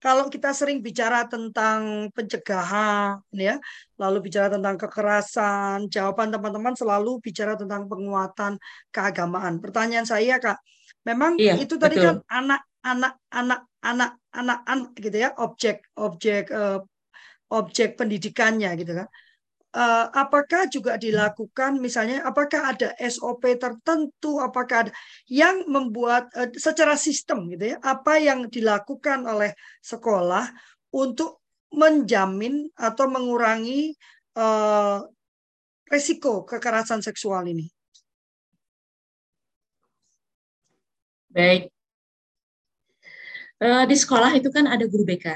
kalau 0.00 0.28
kita 0.28 0.52
sering 0.52 0.84
bicara 0.84 1.24
tentang 1.24 2.08
pencegahan 2.12 3.20
ya, 3.32 3.56
lalu 3.96 4.28
bicara 4.28 4.52
tentang 4.52 4.76
kekerasan, 4.76 5.88
jawaban 5.88 6.28
teman-teman 6.28 6.76
selalu 6.76 7.20
bicara 7.24 7.56
tentang 7.56 7.88
penguatan 7.88 8.56
keagamaan. 8.92 9.60
Pertanyaan 9.64 10.04
saya 10.04 10.36
Kak, 10.40 10.60
memang 11.08 11.36
iya, 11.40 11.56
itu 11.56 11.76
tadi 11.76 12.00
betul. 12.00 12.04
kan 12.04 12.16
anak 12.32 12.62
anak 12.84 13.16
anak 13.32 13.60
anak 13.84 14.16
anak 14.32 14.64
anak 14.64 14.90
gitu 14.96 15.16
ya 15.20 15.30
objek 15.36 15.84
objek 16.00 16.48
uh, 16.48 16.80
objek 17.52 18.00
pendidikannya 18.00 18.72
gitu 18.80 19.04
kan. 19.04 19.08
Uh, 19.74 20.06
apakah 20.14 20.70
juga 20.70 20.94
dilakukan 20.94 21.82
misalnya 21.82 22.22
apakah 22.22 22.70
ada 22.70 22.94
SOP 22.94 23.58
tertentu 23.58 24.38
apakah 24.38 24.86
ada 24.86 24.92
yang 25.26 25.66
membuat 25.66 26.30
uh, 26.38 26.46
secara 26.54 26.94
sistem 26.94 27.50
gitu 27.50 27.74
ya 27.74 27.76
apa 27.82 28.22
yang 28.22 28.46
dilakukan 28.46 29.26
oleh 29.26 29.50
sekolah 29.82 30.46
untuk 30.94 31.42
menjamin 31.74 32.70
atau 32.78 33.10
mengurangi 33.10 33.98
uh, 34.38 35.02
resiko 35.90 36.46
kekerasan 36.46 37.02
seksual 37.02 37.42
ini? 37.50 37.66
Baik 41.34 41.73
Eh, 43.62 43.84
di 43.86 43.94
sekolah 43.94 44.34
itu 44.34 44.50
kan 44.50 44.66
ada 44.66 44.82
guru 44.90 45.06
BK. 45.06 45.26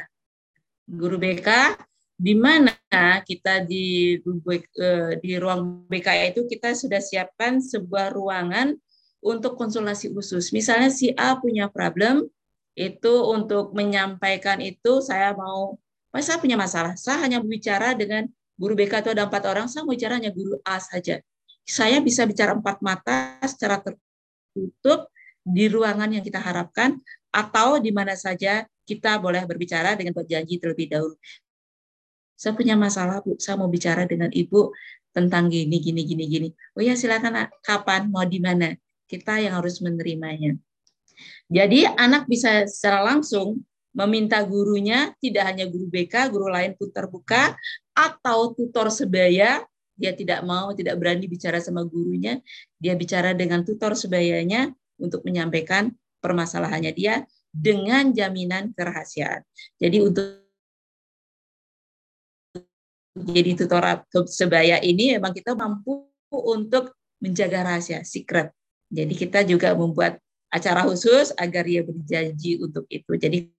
Guru 0.90 1.16
BK 1.22 1.78
di 2.18 2.34
mana 2.34 2.74
kita 3.22 3.62
di 3.62 4.18
eh, 4.18 5.12
di 5.22 5.32
ruang 5.38 5.86
BK 5.86 6.34
itu 6.34 6.50
kita 6.50 6.74
sudah 6.74 6.98
siapkan 6.98 7.62
sebuah 7.62 8.10
ruangan 8.10 8.74
untuk 9.22 9.54
konsultasi 9.54 10.10
khusus. 10.10 10.50
Misalnya 10.50 10.90
si 10.90 11.14
A 11.14 11.38
punya 11.38 11.70
problem 11.70 12.26
itu 12.74 13.14
untuk 13.26 13.74
menyampaikan 13.74 14.58
itu 14.62 14.98
saya 15.02 15.34
mau 15.34 15.78
saya 16.18 16.42
punya 16.42 16.58
masalah, 16.58 16.98
saya 16.98 17.22
hanya 17.22 17.38
berbicara 17.38 17.94
dengan 17.94 18.26
guru 18.58 18.74
BK 18.74 19.06
itu 19.06 19.10
ada 19.14 19.30
empat 19.30 19.46
orang, 19.46 19.70
saya 19.70 19.86
mau 19.86 19.94
bicara 19.94 20.18
hanya 20.18 20.34
guru 20.34 20.58
A 20.66 20.82
saja. 20.82 21.22
Saya 21.62 22.02
bisa 22.02 22.26
bicara 22.26 22.58
empat 22.58 22.82
mata 22.82 23.38
secara 23.46 23.78
tertutup 23.78 25.06
di 25.46 25.70
ruangan 25.70 26.10
yang 26.10 26.24
kita 26.26 26.42
harapkan 26.42 26.98
atau 27.28 27.78
di 27.78 27.92
mana 27.92 28.16
saja 28.16 28.64
kita 28.88 29.20
boleh 29.20 29.44
berbicara 29.44 29.92
dengan 29.94 30.16
buat 30.16 30.24
janji 30.24 30.56
terlebih 30.56 30.88
dahulu. 30.88 31.16
Saya 32.38 32.54
punya 32.54 32.78
masalah, 32.78 33.20
Bu. 33.20 33.36
Saya 33.36 33.58
mau 33.58 33.68
bicara 33.68 34.06
dengan 34.06 34.30
Ibu 34.30 34.72
tentang 35.10 35.50
gini, 35.50 35.82
gini, 35.82 36.06
gini, 36.06 36.24
gini. 36.30 36.48
Oh 36.78 36.80
ya, 36.80 36.94
silakan. 36.94 37.50
Kapan? 37.60 38.08
Mau 38.08 38.22
di 38.24 38.38
mana? 38.38 38.72
Kita 39.10 39.42
yang 39.42 39.58
harus 39.58 39.82
menerimanya. 39.82 40.54
Jadi 41.50 41.82
anak 41.84 42.30
bisa 42.30 42.64
secara 42.70 43.02
langsung 43.02 43.66
meminta 43.90 44.38
gurunya, 44.46 45.10
tidak 45.18 45.50
hanya 45.50 45.66
guru 45.66 45.90
BK, 45.90 46.30
guru 46.30 46.46
lain 46.46 46.78
pun 46.78 46.92
terbuka, 46.94 47.58
atau 47.90 48.54
tutor 48.54 48.94
sebaya, 48.94 49.66
dia 49.98 50.12
tidak 50.14 50.46
mau, 50.46 50.70
tidak 50.70 50.94
berani 51.02 51.26
bicara 51.26 51.58
sama 51.58 51.82
gurunya, 51.82 52.38
dia 52.78 52.94
bicara 52.94 53.34
dengan 53.34 53.66
tutor 53.66 53.98
sebayanya 53.98 54.70
untuk 55.02 55.26
menyampaikan 55.26 55.90
permasalahannya 56.18 56.92
dia 56.94 57.24
dengan 57.48 58.12
jaminan 58.12 58.74
kerahasiaan. 58.76 59.42
Jadi 59.80 59.98
untuk 60.04 60.26
jadi 63.18 63.50
tutor 63.58 63.82
sebaya 64.30 64.78
ini 64.78 65.18
memang 65.18 65.34
kita 65.34 65.58
mampu 65.58 66.06
untuk 66.30 66.94
menjaga 67.18 67.66
rahasia, 67.66 68.06
secret. 68.06 68.54
Jadi 68.88 69.14
kita 69.18 69.42
juga 69.42 69.74
membuat 69.74 70.22
acara 70.48 70.86
khusus 70.86 71.34
agar 71.34 71.66
dia 71.66 71.82
berjanji 71.82 72.62
untuk 72.62 72.86
itu. 72.88 73.12
Jadi 73.18 73.50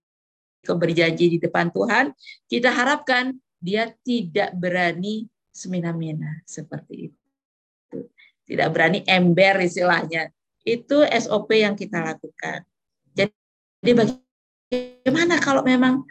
berjanji 0.64 1.26
di 1.36 1.38
depan 1.38 1.70
Tuhan, 1.76 2.16
kita 2.48 2.72
harapkan 2.72 3.36
dia 3.60 3.92
tidak 4.02 4.56
berani 4.56 5.28
semena-mena 5.52 6.40
seperti 6.48 7.12
itu. 7.12 7.20
Tidak 8.48 8.68
berani 8.72 9.04
ember 9.06 9.62
istilahnya. 9.62 10.32
Itu 10.70 11.02
SOP 11.02 11.50
yang 11.58 11.74
kita 11.74 12.06
lakukan. 12.06 12.62
Jadi 13.18 13.92
bagaimana 13.96 15.42
kalau 15.42 15.66
memang 15.66 16.06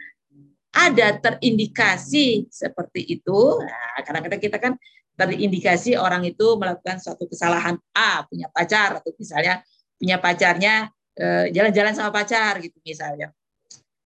ada 0.69 1.17
terindikasi 1.17 2.45
seperti 2.51 3.01
itu, 3.07 3.39
nah, 3.61 3.99
karena 4.05 4.19
kita, 4.25 4.37
kita 4.37 4.57
kan 4.61 4.73
terindikasi 5.17 5.97
orang 5.99 6.23
itu 6.23 6.55
melakukan 6.55 7.01
suatu 7.01 7.27
kesalahan 7.27 7.75
A, 7.91 8.23
punya 8.27 8.47
pacar 8.47 9.01
atau 9.01 9.11
misalnya 9.17 9.59
punya 9.99 10.15
pacarnya 10.21 10.87
eh, 11.19 11.51
jalan-jalan 11.51 11.93
sama 11.97 12.11
pacar 12.13 12.61
gitu 12.63 12.79
misalnya. 12.85 13.33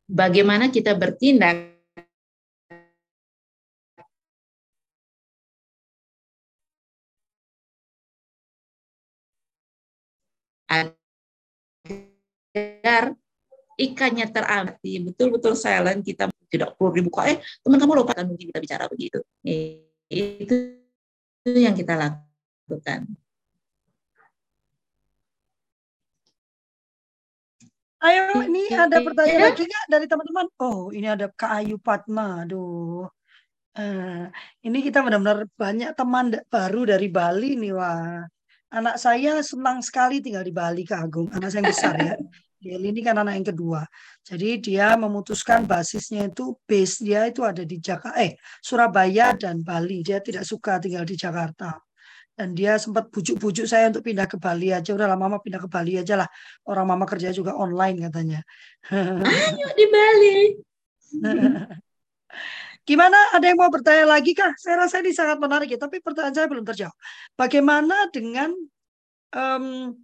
Bagaimana 0.09 0.73
kita 0.73 0.97
bertindak 0.97 1.72
agar 12.53 13.03
ikannya 13.77 14.27
terarti 14.29 15.01
betul-betul 15.01 15.57
silent 15.57 16.05
kita 16.05 16.29
tidak 16.49 16.77
perlu 16.77 16.93
dibuka 16.93 17.25
eh 17.25 17.41
teman 17.65 17.81
kamu 17.81 18.05
lupa 18.05 18.13
kan 18.13 18.29
mungkin 18.29 18.53
kita 18.53 18.61
bicara 18.61 18.85
begitu 18.85 19.19
itu 20.13 20.57
yang 21.45 21.73
kita 21.73 21.97
lakukan 21.97 23.09
Ayo, 28.03 28.43
ini 28.43 28.67
ada 28.75 28.99
pertanyaan 28.99 29.39
ya. 29.39 29.47
lagi 29.47 29.63
nggak 29.63 29.85
dari 29.87 30.05
teman-teman? 30.11 30.47
Oh, 30.59 30.91
ini 30.91 31.07
ada 31.07 31.31
Kak 31.31 31.63
Ayu 31.63 31.79
Padma. 31.79 32.43
Aduh, 32.43 33.07
uh, 33.79 34.23
ini 34.59 34.77
kita 34.83 34.99
benar-benar 34.99 35.47
banyak 35.55 35.95
teman 35.95 36.35
baru 36.51 36.83
dari 36.83 37.07
Bali 37.07 37.55
nih, 37.55 37.71
wah. 37.71 38.27
Anak 38.73 38.97
saya 38.97 39.37
senang 39.45 39.85
sekali 39.85 40.17
tinggal 40.17 40.41
di 40.41 40.49
Bali, 40.49 40.81
Kak 40.81 41.05
Agung. 41.05 41.29
Anak 41.29 41.53
saya 41.53 41.61
yang 41.61 41.69
besar 41.69 41.93
ya. 42.01 42.17
Deli 42.63 42.95
ini 42.95 43.03
kan 43.03 43.19
anak 43.19 43.35
yang 43.35 43.47
kedua. 43.51 43.83
Jadi 44.23 44.55
dia 44.63 44.95
memutuskan 44.95 45.67
basisnya 45.67 46.31
itu 46.31 46.55
base 46.63 47.03
dia 47.03 47.27
itu 47.27 47.43
ada 47.43 47.59
di 47.67 47.75
Jakarta, 47.75 48.15
eh 48.23 48.39
Surabaya 48.63 49.35
dan 49.35 49.59
Bali. 49.59 49.99
Dia 49.99 50.23
tidak 50.23 50.47
suka 50.47 50.79
tinggal 50.79 51.03
di 51.03 51.19
Jakarta. 51.19 51.75
Dan 52.33 52.57
dia 52.57 52.79
sempat 52.81 53.13
bujuk-bujuk 53.13 53.69
saya 53.69 53.91
untuk 53.93 54.07
pindah 54.07 54.25
ke 54.25 54.39
Bali 54.39 54.73
aja. 54.73 54.89
Udah 54.95 55.05
lah 55.05 55.19
mama 55.19 55.37
pindah 55.43 55.61
ke 55.61 55.69
Bali 55.69 56.01
aja 56.01 56.17
lah. 56.17 56.29
Orang 56.65 56.89
mama 56.89 57.05
kerja 57.05 57.29
juga 57.29 57.53
online 57.53 58.09
katanya. 58.09 58.39
Ayo 58.89 59.67
di 59.77 59.85
Bali. 59.91 60.37
Gimana? 62.83 63.15
Ada 63.31 63.45
yang 63.51 63.59
mau 63.59 63.71
bertanya 63.71 64.05
lagi 64.07 64.35
kah? 64.35 64.51
Saya 64.59 64.83
rasa 64.83 64.99
ini 64.99 65.15
sangat 65.15 65.39
menarik 65.39 65.71
ya, 65.71 65.79
tapi 65.79 66.03
pertanyaan 66.03 66.35
saya 66.35 66.47
belum 66.51 66.67
terjawab. 66.67 66.95
Bagaimana 67.39 68.11
dengan 68.11 68.51
um, 69.31 69.95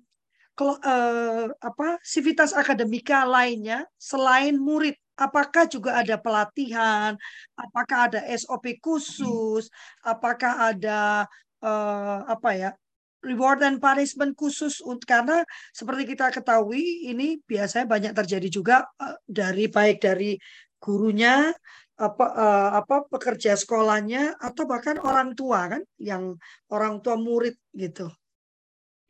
uh, 0.59 1.45
apa 1.59 1.87
sivitas 2.03 2.55
akademika 2.55 3.27
lainnya 3.27 3.83
selain 3.99 4.55
murid? 4.55 4.95
Apakah 5.19 5.67
juga 5.67 5.99
ada 5.99 6.15
pelatihan? 6.15 7.19
Apakah 7.59 8.07
ada 8.07 8.23
SOP 8.39 8.79
khusus? 8.79 9.67
Apakah 9.99 10.71
ada 10.71 11.27
uh, 11.59 12.19
apa 12.23 12.49
ya 12.55 12.71
reward 13.19 13.59
and 13.67 13.83
punishment 13.83 14.31
khusus 14.39 14.79
untuk 14.79 15.03
karena 15.03 15.43
seperti 15.75 16.15
kita 16.15 16.31
ketahui 16.31 17.11
ini 17.11 17.43
biasanya 17.43 17.83
banyak 17.83 18.13
terjadi 18.15 18.47
juga 18.47 18.87
uh, 18.95 19.19
dari 19.27 19.67
baik 19.67 19.99
dari 19.99 20.39
gurunya 20.79 21.51
apa 21.99 22.25
uh, 22.31 22.69
apa 22.79 22.95
pekerja 23.11 23.59
sekolahnya 23.59 24.39
atau 24.39 24.63
bahkan 24.63 24.95
orang 25.03 25.35
tua 25.35 25.67
kan 25.67 25.81
yang 25.99 26.39
orang 26.71 27.03
tua 27.03 27.19
murid 27.19 27.59
gitu. 27.75 28.07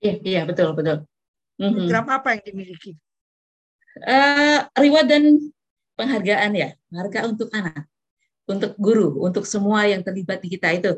Iya, 0.02 0.16
iya 0.26 0.42
betul 0.50 0.74
betul. 0.74 1.06
Mhm. 1.62 1.86
Program 1.86 2.04
mm 2.04 2.10
-hmm. 2.10 2.18
apa 2.18 2.28
yang 2.34 2.44
dimiliki? 2.50 2.92
Uh, 4.00 4.66
reward 4.80 5.08
dan 5.12 5.24
penghargaan 6.00 6.52
ya, 6.56 6.70
harga 6.96 7.20
untuk 7.28 7.52
anak, 7.52 7.84
untuk 8.48 8.72
guru, 8.80 9.20
untuk 9.20 9.44
semua 9.44 9.84
yang 9.86 10.00
terlibat 10.00 10.40
di 10.40 10.50
kita 10.56 10.72
itu. 10.72 10.96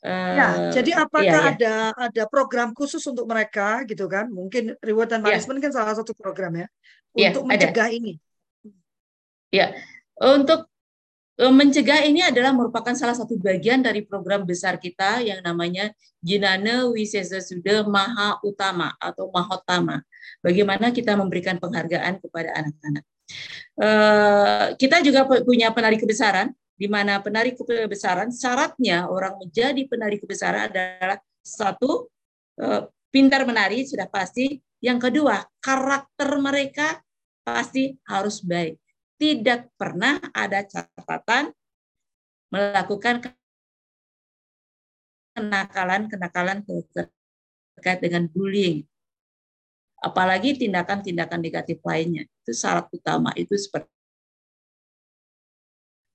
Uh, 0.00 0.32
ya, 0.34 0.48
jadi 0.72 1.04
apakah 1.04 1.28
iya, 1.28 1.36
iya. 1.44 1.52
ada 1.52 1.74
ada 1.92 2.22
program 2.26 2.72
khusus 2.72 3.04
untuk 3.04 3.28
mereka 3.28 3.84
gitu 3.84 4.08
kan? 4.08 4.32
Mungkin 4.32 4.74
reward 4.82 5.12
dan 5.12 5.20
iya. 5.22 5.36
management 5.36 5.60
kan 5.60 5.72
salah 5.76 5.94
satu 5.94 6.16
program 6.16 6.56
ya 6.56 6.66
iya, 7.14 7.30
untuk 7.30 7.44
mencegah 7.46 7.88
ada. 7.92 7.94
ini. 7.94 8.16
Ya, 9.50 9.76
untuk 10.18 10.69
mencegah 11.48 12.04
ini 12.04 12.20
adalah 12.20 12.52
merupakan 12.52 12.92
salah 12.92 13.16
satu 13.16 13.40
bagian 13.40 13.80
dari 13.80 14.04
program 14.04 14.44
besar 14.44 14.76
kita 14.76 15.24
yang 15.24 15.40
namanya 15.40 15.88
Jinana 16.20 16.84
Wisesa 16.92 17.40
Suda 17.40 17.80
Maha 17.88 18.36
Utama 18.44 18.92
atau 19.00 19.32
Mahotama. 19.32 20.04
Bagaimana 20.44 20.92
kita 20.92 21.16
memberikan 21.16 21.56
penghargaan 21.56 22.20
kepada 22.20 22.52
anak-anak. 22.60 23.04
E, 23.72 23.88
kita 24.76 25.00
juga 25.00 25.24
punya 25.40 25.72
penari 25.72 25.96
kebesaran, 25.96 26.52
di 26.76 26.92
mana 26.92 27.24
penari 27.24 27.56
kebesaran 27.56 28.28
syaratnya 28.28 29.08
orang 29.08 29.40
menjadi 29.40 29.80
penari 29.88 30.20
kebesaran 30.20 30.68
adalah 30.68 31.16
satu 31.40 32.12
e, 32.60 32.84
pintar 33.08 33.48
menari 33.48 33.88
sudah 33.88 34.12
pasti, 34.12 34.60
yang 34.84 35.00
kedua 35.00 35.40
karakter 35.64 36.36
mereka 36.36 37.00
pasti 37.40 37.96
harus 38.04 38.44
baik 38.44 38.76
tidak 39.20 39.68
pernah 39.76 40.16
ada 40.32 40.64
catatan 40.64 41.52
melakukan 42.48 43.20
kenakalan-kenakalan 45.36 46.64
terkait 46.64 48.00
dengan 48.00 48.24
bullying. 48.32 48.80
Apalagi 50.00 50.56
tindakan-tindakan 50.56 51.44
negatif 51.44 51.84
lainnya. 51.84 52.24
Itu 52.40 52.56
syarat 52.56 52.88
utama 52.88 53.36
itu 53.36 53.52
seperti 53.60 53.92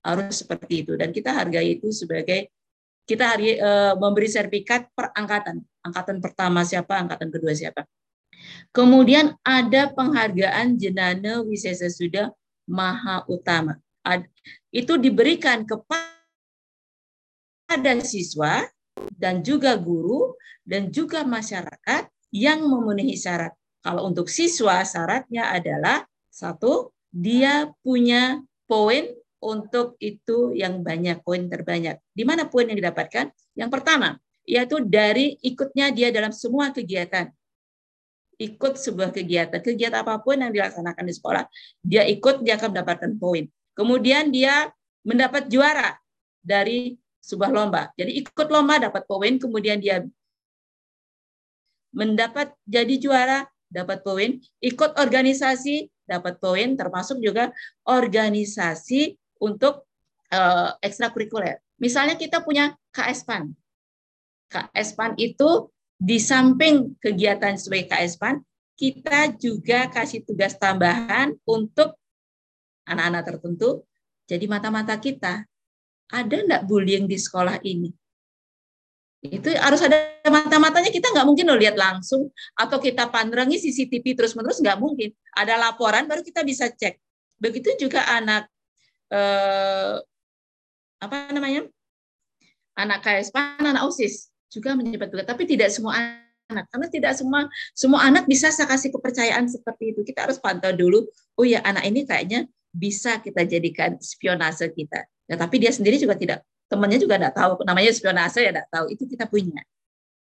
harus 0.06 0.38
seperti 0.38 0.86
itu 0.86 0.94
dan 0.94 1.10
kita 1.10 1.34
hargai 1.34 1.74
itu 1.74 1.90
sebagai 1.90 2.46
kita 3.10 3.26
hari 3.26 3.58
e, 3.58 3.70
memberi 3.98 4.30
sertifikat 4.30 4.90
per 4.94 5.10
angkatan. 5.14 5.62
Angkatan 5.82 6.22
pertama 6.22 6.62
siapa, 6.62 6.94
angkatan 6.98 7.30
kedua 7.30 7.54
siapa. 7.54 7.86
Kemudian 8.70 9.34
ada 9.42 9.90
penghargaan 9.90 10.78
jenana 10.78 11.42
wisesa 11.42 11.90
sudah 11.90 12.30
maha 12.66 13.24
utama. 13.30 13.78
Itu 14.70 14.98
diberikan 15.00 15.66
kepada 15.66 16.06
siswa 18.02 18.66
dan 19.16 19.42
juga 19.42 19.74
guru 19.78 20.34
dan 20.66 20.90
juga 20.90 21.22
masyarakat 21.22 22.10
yang 22.34 22.66
memenuhi 22.66 23.14
syarat. 23.16 23.54
Kalau 23.82 24.06
untuk 24.10 24.26
siswa 24.26 24.82
syaratnya 24.82 25.54
adalah 25.54 26.02
satu, 26.26 26.90
dia 27.14 27.70
punya 27.80 28.42
poin 28.66 29.08
untuk 29.38 29.94
itu 30.02 30.52
yang 30.52 30.82
banyak, 30.82 31.22
poin 31.22 31.46
terbanyak. 31.46 32.02
Di 32.10 32.26
mana 32.26 32.50
poin 32.50 32.66
yang 32.66 32.76
didapatkan? 32.82 33.30
Yang 33.54 33.70
pertama, 33.70 34.18
yaitu 34.42 34.82
dari 34.82 35.38
ikutnya 35.42 35.94
dia 35.94 36.10
dalam 36.10 36.34
semua 36.34 36.74
kegiatan 36.74 37.30
ikut 38.36 38.76
sebuah 38.76 39.10
kegiatan, 39.12 39.60
kegiatan 39.64 40.04
apa 40.04 40.20
pun 40.20 40.36
yang 40.36 40.52
dilaksanakan 40.52 41.04
di 41.08 41.14
sekolah, 41.16 41.44
dia 41.80 42.04
ikut, 42.04 42.44
dia 42.44 42.60
akan 42.60 42.76
mendapatkan 42.76 43.12
poin. 43.16 43.48
Kemudian 43.72 44.28
dia 44.28 44.68
mendapat 45.04 45.48
juara 45.48 45.96
dari 46.44 46.96
sebuah 47.24 47.50
lomba. 47.50 47.90
Jadi 47.96 48.22
ikut 48.22 48.48
lomba 48.52 48.78
dapat 48.78 49.02
poin, 49.08 49.34
kemudian 49.40 49.80
dia 49.80 50.04
mendapat 51.96 52.52
jadi 52.68 52.94
juara 53.00 53.48
dapat 53.72 54.04
poin, 54.04 54.38
ikut 54.60 54.90
organisasi 54.94 55.90
dapat 56.06 56.38
poin, 56.38 56.78
termasuk 56.78 57.18
juga 57.18 57.50
organisasi 57.82 59.18
untuk 59.42 59.88
uh, 60.30 60.76
ekstrakurikuler. 60.78 61.58
Misalnya 61.76 62.14
kita 62.16 62.40
punya 62.40 62.76
KSPAN. 62.94 63.52
KSPAN 64.46 65.18
itu 65.18 65.68
di 65.96 66.20
samping 66.20 66.92
kegiatan 67.00 67.56
sebagai 67.56 67.88
KSPAN, 67.88 68.44
kita 68.76 69.32
juga 69.40 69.88
kasih 69.88 70.20
tugas 70.28 70.52
tambahan 70.60 71.32
untuk 71.48 71.96
anak-anak 72.84 73.24
tertentu. 73.24 73.88
Jadi 74.28 74.44
mata-mata 74.44 75.00
kita, 75.00 75.48
ada 76.12 76.36
enggak 76.36 76.68
bullying 76.68 77.08
di 77.08 77.16
sekolah 77.16 77.64
ini? 77.64 77.88
Itu 79.24 79.48
harus 79.56 79.80
ada 79.80 79.96
mata-matanya, 80.28 80.92
kita 80.92 81.10
nggak 81.10 81.26
mungkin 81.26 81.48
loh 81.48 81.58
lihat 81.58 81.74
langsung, 81.80 82.28
atau 82.52 82.76
kita 82.76 83.08
pandrangi 83.08 83.56
CCTV 83.56 84.12
terus-menerus, 84.12 84.60
nggak 84.60 84.76
mungkin. 84.76 85.10
Ada 85.32 85.56
laporan, 85.56 86.04
baru 86.04 86.20
kita 86.20 86.44
bisa 86.44 86.68
cek. 86.68 87.00
Begitu 87.40 87.88
juga 87.88 88.04
anak, 88.12 88.46
eh, 89.08 89.96
apa 91.00 91.16
namanya, 91.32 91.64
anak 92.76 93.00
KSPAN, 93.00 93.64
anak 93.64 93.88
OSIS 93.88 94.35
juga 94.50 94.78
menjabat 94.78 95.08
tugas, 95.10 95.26
tapi 95.26 95.44
tidak 95.44 95.70
semua 95.74 96.22
anak 96.46 96.66
karena 96.70 96.86
tidak 96.86 97.12
semua 97.18 97.40
semua 97.74 98.00
anak 98.06 98.24
bisa 98.30 98.54
saya 98.54 98.70
kasih 98.70 98.94
kepercayaan 98.94 99.50
seperti 99.50 99.94
itu. 99.94 100.00
Kita 100.06 100.30
harus 100.30 100.38
pantau 100.38 100.70
dulu. 100.70 101.06
Oh 101.34 101.44
ya 101.46 101.62
anak 101.66 101.84
ini 101.86 102.06
kayaknya 102.06 102.46
bisa 102.70 103.18
kita 103.18 103.42
jadikan 103.42 103.98
spionase 103.98 104.70
kita. 104.70 105.06
Ya, 105.26 105.34
tapi 105.34 105.58
dia 105.58 105.74
sendiri 105.74 105.98
juga 105.98 106.14
tidak 106.14 106.46
temannya 106.70 106.98
juga 107.02 107.18
tidak 107.18 107.34
tahu 107.34 107.52
namanya 107.66 107.90
spionase 107.94 108.42
ya 108.42 108.50
tidak 108.54 108.68
tahu 108.70 108.86
itu 108.94 109.02
kita 109.10 109.26
punya. 109.26 109.62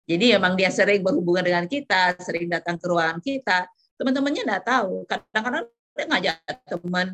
Jadi 0.10 0.34
emang 0.34 0.58
dia 0.58 0.74
sering 0.74 1.06
berhubungan 1.06 1.46
dengan 1.46 1.66
kita, 1.70 2.18
sering 2.18 2.50
datang 2.50 2.82
ke 2.82 2.86
ruangan 2.90 3.22
kita, 3.22 3.70
teman-temannya 4.02 4.42
tidak 4.42 4.64
tahu. 4.66 5.06
Kadang-kadang 5.06 5.70
dia 5.70 6.06
ngajak 6.10 6.36
teman 6.66 7.08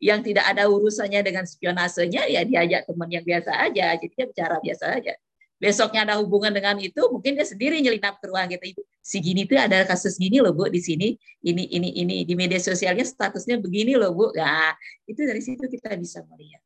yang 0.00 0.24
tidak 0.24 0.48
ada 0.48 0.64
urusannya 0.64 1.20
dengan 1.20 1.44
spionasenya, 1.44 2.24
ya 2.32 2.48
diajak 2.48 2.88
teman 2.88 3.12
yang 3.12 3.20
biasa 3.20 3.52
aja, 3.52 4.00
jadi 4.00 4.14
dia 4.16 4.26
bicara 4.30 4.56
biasa 4.64 4.84
aja 4.96 5.12
besoknya 5.58 6.06
ada 6.06 6.14
hubungan 6.22 6.54
dengan 6.54 6.78
itu, 6.78 7.02
mungkin 7.10 7.34
dia 7.34 7.46
sendiri 7.46 7.82
nyelinap 7.82 8.22
ke 8.22 8.26
ruang 8.30 8.46
kita 8.46 8.64
itu. 8.64 8.82
Si 9.02 9.18
gini 9.18 9.44
tuh 9.44 9.58
ada 9.58 9.82
kasus 9.84 10.14
gini 10.16 10.38
loh 10.38 10.54
Bu 10.54 10.70
di 10.70 10.78
sini, 10.78 11.18
ini 11.42 11.66
ini 11.74 11.98
ini 11.98 12.14
di 12.22 12.34
media 12.38 12.62
sosialnya 12.62 13.02
statusnya 13.02 13.58
begini 13.58 13.98
loh 13.98 14.14
Bu. 14.14 14.30
Nah, 14.38 14.72
itu 15.04 15.20
dari 15.26 15.42
situ 15.42 15.66
kita 15.66 15.98
bisa 15.98 16.22
melihat. 16.30 16.62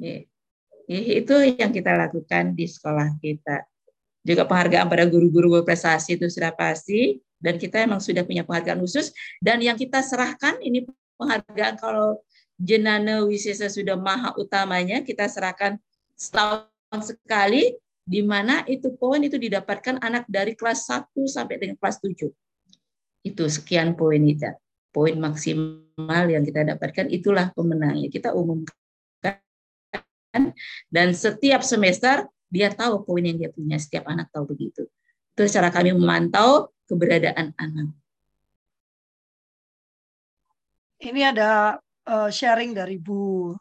Ya. 0.00 0.24
Itu 0.90 1.38
yang 1.38 1.70
kita 1.70 1.94
lakukan 1.94 2.58
di 2.58 2.66
sekolah 2.66 3.20
kita. 3.22 3.62
Juga 4.26 4.42
penghargaan 4.48 4.90
pada 4.90 5.06
guru-guru 5.06 5.60
berprestasi 5.60 6.18
itu 6.18 6.26
sudah 6.26 6.50
pasti 6.50 7.22
dan 7.40 7.56
kita 7.56 7.80
emang 7.80 8.04
sudah 8.04 8.20
punya 8.26 8.44
penghargaan 8.44 8.84
khusus 8.84 9.16
dan 9.40 9.64
yang 9.64 9.80
kita 9.80 10.04
serahkan 10.04 10.60
ini 10.60 10.84
penghargaan 11.16 11.80
kalau 11.80 12.20
jenana 12.60 13.24
wisesa 13.24 13.72
sudah 13.72 13.96
maha 13.96 14.36
utamanya 14.36 15.00
kita 15.00 15.24
serahkan 15.24 15.80
setahun 16.20 16.68
sekali 17.00 17.80
di 18.10 18.26
mana 18.26 18.66
itu 18.66 18.90
poin 18.98 19.22
itu 19.22 19.38
didapatkan 19.38 20.02
anak 20.02 20.26
dari 20.26 20.58
kelas 20.58 20.90
1 20.90 21.14
sampai 21.30 21.62
dengan 21.62 21.78
kelas 21.78 22.02
7. 22.02 22.26
Itu 23.22 23.46
sekian 23.46 23.94
poin 23.94 24.18
itu. 24.26 24.50
Poin 24.90 25.14
maksimal 25.14 26.26
yang 26.26 26.42
kita 26.42 26.66
dapatkan 26.74 27.06
itulah 27.14 27.54
pemenangnya. 27.54 28.10
Kita 28.10 28.34
umumkan 28.34 28.74
dan 30.90 31.08
setiap 31.14 31.62
semester 31.62 32.26
dia 32.50 32.74
tahu 32.74 33.06
poin 33.06 33.22
yang 33.22 33.38
dia 33.38 33.50
punya. 33.54 33.78
Setiap 33.78 34.10
anak 34.10 34.34
tahu 34.34 34.50
begitu. 34.50 34.90
Itu 35.38 35.46
cara 35.46 35.70
kami 35.70 35.94
memantau 35.94 36.74
keberadaan 36.90 37.54
anak. 37.54 37.94
ini 41.00 41.24
ada 41.24 41.80
uh, 42.04 42.28
sharing 42.28 42.76
dari 42.76 43.00
Bu 43.00 43.52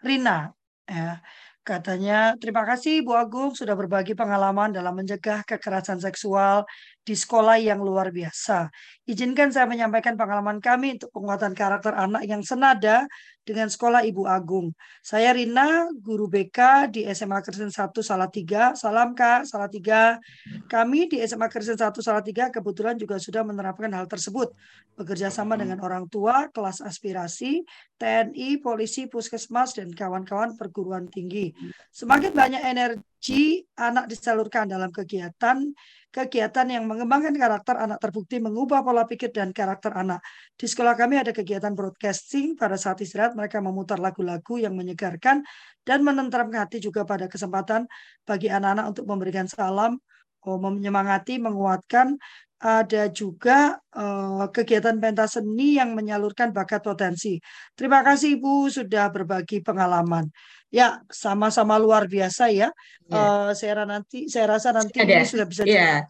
Rina 0.00 0.48
ya. 0.88 1.20
Katanya, 1.60 2.40
terima 2.40 2.64
kasih 2.64 3.04
Bu 3.04 3.12
Agung 3.12 3.52
sudah 3.52 3.76
berbagi 3.76 4.16
pengalaman 4.16 4.72
dalam 4.72 4.96
mencegah 4.96 5.44
kekerasan 5.44 6.00
seksual 6.00 6.64
di 7.04 7.12
sekolah 7.12 7.60
yang 7.60 7.84
luar 7.84 8.08
biasa. 8.08 8.72
Izinkan 9.10 9.50
saya 9.50 9.66
menyampaikan 9.66 10.14
pengalaman 10.14 10.62
kami 10.62 10.94
untuk 10.94 11.10
penguatan 11.10 11.50
karakter 11.50 11.98
anak 11.98 12.22
yang 12.30 12.46
senada 12.46 13.10
dengan 13.42 13.66
sekolah 13.66 14.06
Ibu 14.06 14.22
Agung. 14.22 14.70
Saya 15.02 15.34
Rina, 15.34 15.90
guru 15.98 16.30
BK 16.30 16.86
di 16.94 17.02
SMA 17.10 17.42
Kristen 17.42 17.74
1 17.74 17.90
Salatiga. 18.06 18.78
Salam 18.78 19.10
Kak, 19.18 19.50
Salatiga. 19.50 20.22
Kami 20.70 21.10
di 21.10 21.18
SMA 21.26 21.50
Kristen 21.50 21.74
1 21.74 21.90
Salatiga 21.98 22.54
kebetulan 22.54 22.94
juga 22.94 23.18
sudah 23.18 23.42
menerapkan 23.42 23.90
hal 23.90 24.06
tersebut. 24.06 24.54
Bekerja 24.94 25.26
sama 25.26 25.58
dengan 25.58 25.82
orang 25.82 26.06
tua, 26.06 26.46
kelas 26.54 26.78
aspirasi, 26.78 27.66
TNI, 27.98 28.62
polisi, 28.62 29.10
puskesmas, 29.10 29.74
dan 29.74 29.90
kawan-kawan 29.90 30.54
perguruan 30.54 31.10
tinggi. 31.10 31.50
Semakin 31.90 32.30
banyak 32.30 32.62
energi 32.62 33.66
anak 33.74 34.06
disalurkan 34.06 34.70
dalam 34.70 34.94
kegiatan 34.94 35.66
kegiatan 36.10 36.66
yang 36.66 36.90
mengembangkan 36.90 37.30
karakter 37.38 37.78
anak 37.78 38.02
terbukti 38.02 38.42
mengubah 38.42 38.82
pola 38.82 38.99
pikir 39.06 39.30
dan 39.30 39.54
karakter 39.54 39.92
anak. 39.94 40.20
Di 40.56 40.66
sekolah 40.66 40.96
kami 40.96 41.20
ada 41.20 41.30
kegiatan 41.30 41.72
broadcasting 41.76 42.56
pada 42.56 42.80
saat 42.80 43.00
istirahat 43.04 43.36
mereka 43.36 43.60
memutar 43.60 44.00
lagu-lagu 44.00 44.60
yang 44.60 44.72
menyegarkan 44.74 45.44
dan 45.84 45.98
menenteramkan 46.02 46.66
hati 46.66 46.80
juga 46.80 47.04
pada 47.04 47.28
kesempatan 47.28 47.86
bagi 48.26 48.48
anak-anak 48.48 48.86
untuk 48.96 49.04
memberikan 49.08 49.46
salam, 49.46 50.00
oh, 50.44 50.58
menyemangati, 50.60 51.40
menguatkan, 51.40 52.20
ada 52.60 53.08
juga 53.08 53.80
uh, 53.96 54.44
kegiatan 54.52 55.00
pentas 55.00 55.40
seni 55.40 55.80
yang 55.80 55.96
menyalurkan 55.96 56.52
bakat 56.52 56.84
potensi. 56.84 57.40
Terima 57.72 58.04
kasih 58.04 58.36
Ibu 58.36 58.68
sudah 58.68 59.08
berbagi 59.08 59.64
pengalaman. 59.64 60.28
Ya, 60.68 61.00
sama-sama 61.08 61.80
luar 61.80 62.04
biasa 62.04 62.52
ya. 62.52 62.68
ya. 63.08 63.16
Uh, 63.16 63.50
saya 63.56 63.88
nanti 63.88 64.28
saya 64.28 64.54
rasa 64.54 64.76
nanti 64.76 64.92
ada. 65.00 65.08
ini 65.08 65.24
sudah 65.24 65.46
bisa 65.48 65.64
ya. 65.64 66.04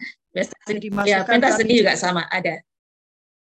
Ya, 1.07 1.22
pentas 1.22 1.59
seni 1.59 1.82
juga 1.82 1.95
sama, 1.95 2.26
ada. 2.26 2.59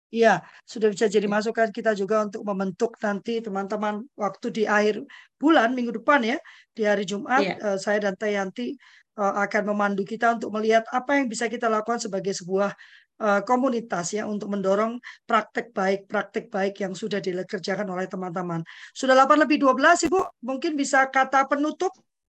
Iya, 0.09 0.41
sudah 0.65 0.89
bisa 0.89 1.05
jadi 1.05 1.29
masukan 1.29 1.69
kita 1.69 1.93
juga 1.93 2.25
untuk 2.25 2.41
membentuk 2.41 2.97
nanti 3.05 3.45
teman-teman 3.45 4.01
waktu 4.17 4.47
di 4.49 4.63
akhir 4.65 5.05
bulan 5.37 5.77
minggu 5.77 6.01
depan 6.01 6.25
ya, 6.25 6.41
di 6.73 6.89
hari 6.89 7.05
Jumat 7.05 7.45
ya. 7.45 7.55
uh, 7.61 7.77
saya 7.77 8.01
dan 8.01 8.17
Tayanti 8.17 8.73
uh, 9.21 9.37
akan 9.45 9.63
memandu 9.69 10.09
kita 10.09 10.41
untuk 10.41 10.49
melihat 10.57 10.89
apa 10.89 11.21
yang 11.21 11.29
bisa 11.29 11.45
kita 11.45 11.69
lakukan 11.69 12.01
sebagai 12.01 12.33
sebuah 12.33 12.73
Eh, 13.19 13.43
komunitas 13.43 14.15
ya 14.15 14.31
untuk 14.31 14.47
mendorong 14.47 14.95
praktek 15.27 15.75
baik 15.75 16.07
praktek 16.07 16.47
baik 16.55 16.79
yang 16.79 16.95
sudah 16.95 17.19
dikerjakan 17.19 17.91
oleh 17.91 18.07
teman-teman. 18.07 18.63
Sudah 18.95 19.19
8 19.19 19.43
lebih 19.43 19.59
12 19.59 20.07
Ibu, 20.07 20.39
mungkin 20.47 20.79
bisa 20.79 21.03
kata 21.11 21.51
penutup 21.51 21.91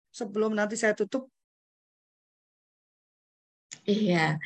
sebelum 0.08 0.56
nanti 0.56 0.80
saya 0.80 0.96
tutup. 0.96 1.28
Iya. 3.86 4.38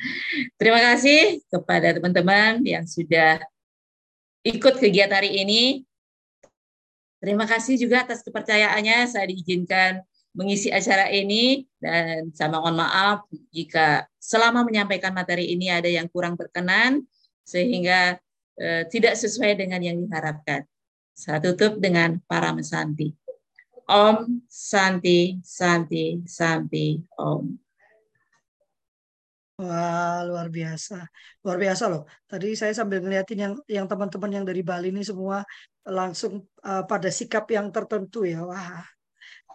Terima 0.57 0.79
kasih 0.81 1.43
kepada 1.51 1.93
teman-teman 1.93 2.63
yang 2.65 2.85
sudah 2.87 3.41
ikut 4.45 4.77
kegiatan 4.77 5.13
hari 5.13 5.41
ini. 5.41 5.63
Terima 7.19 7.49
kasih 7.49 7.81
juga 7.81 8.05
atas 8.05 8.21
kepercayaannya 8.21 9.09
saya 9.09 9.25
diizinkan 9.25 10.05
mengisi 10.35 10.69
acara 10.69 11.09
ini 11.09 11.63
dan 11.79 12.29
saya 12.35 12.51
mohon 12.51 12.75
maaf 12.75 13.25
jika 13.55 14.03
selama 14.19 14.67
menyampaikan 14.67 15.15
materi 15.15 15.47
ini 15.49 15.71
ada 15.71 15.87
yang 15.87 16.11
kurang 16.11 16.35
berkenan 16.35 17.07
sehingga 17.47 18.19
eh, 18.59 18.83
tidak 18.91 19.15
sesuai 19.15 19.57
dengan 19.57 19.81
yang 19.81 19.97
diharapkan. 20.05 20.67
Saya 21.15 21.39
tutup 21.39 21.79
dengan 21.79 22.19
para 22.27 22.51
mesanti. 22.51 23.15
Om 23.85 24.43
Santi 24.49 25.39
Santi 25.45 26.19
Santi 26.27 26.99
Om. 27.15 27.64
Wah, 29.55 30.19
luar 30.27 30.51
biasa. 30.51 31.07
Luar 31.43 31.55
biasa 31.55 31.83
loh. 31.87 32.03
Tadi 32.27 32.59
saya 32.59 32.75
sambil 32.75 32.99
ngeliatin 32.99 33.39
yang 33.39 33.53
yang 33.71 33.87
teman-teman 33.87 34.31
yang 34.41 34.45
dari 34.45 34.59
Bali 34.67 34.91
ini 34.91 34.99
semua 34.99 35.47
langsung 35.87 36.43
uh, 36.67 36.83
pada 36.83 37.07
sikap 37.07 37.47
yang 37.47 37.71
tertentu 37.71 38.27
ya. 38.27 38.43
Wah, 38.43 38.83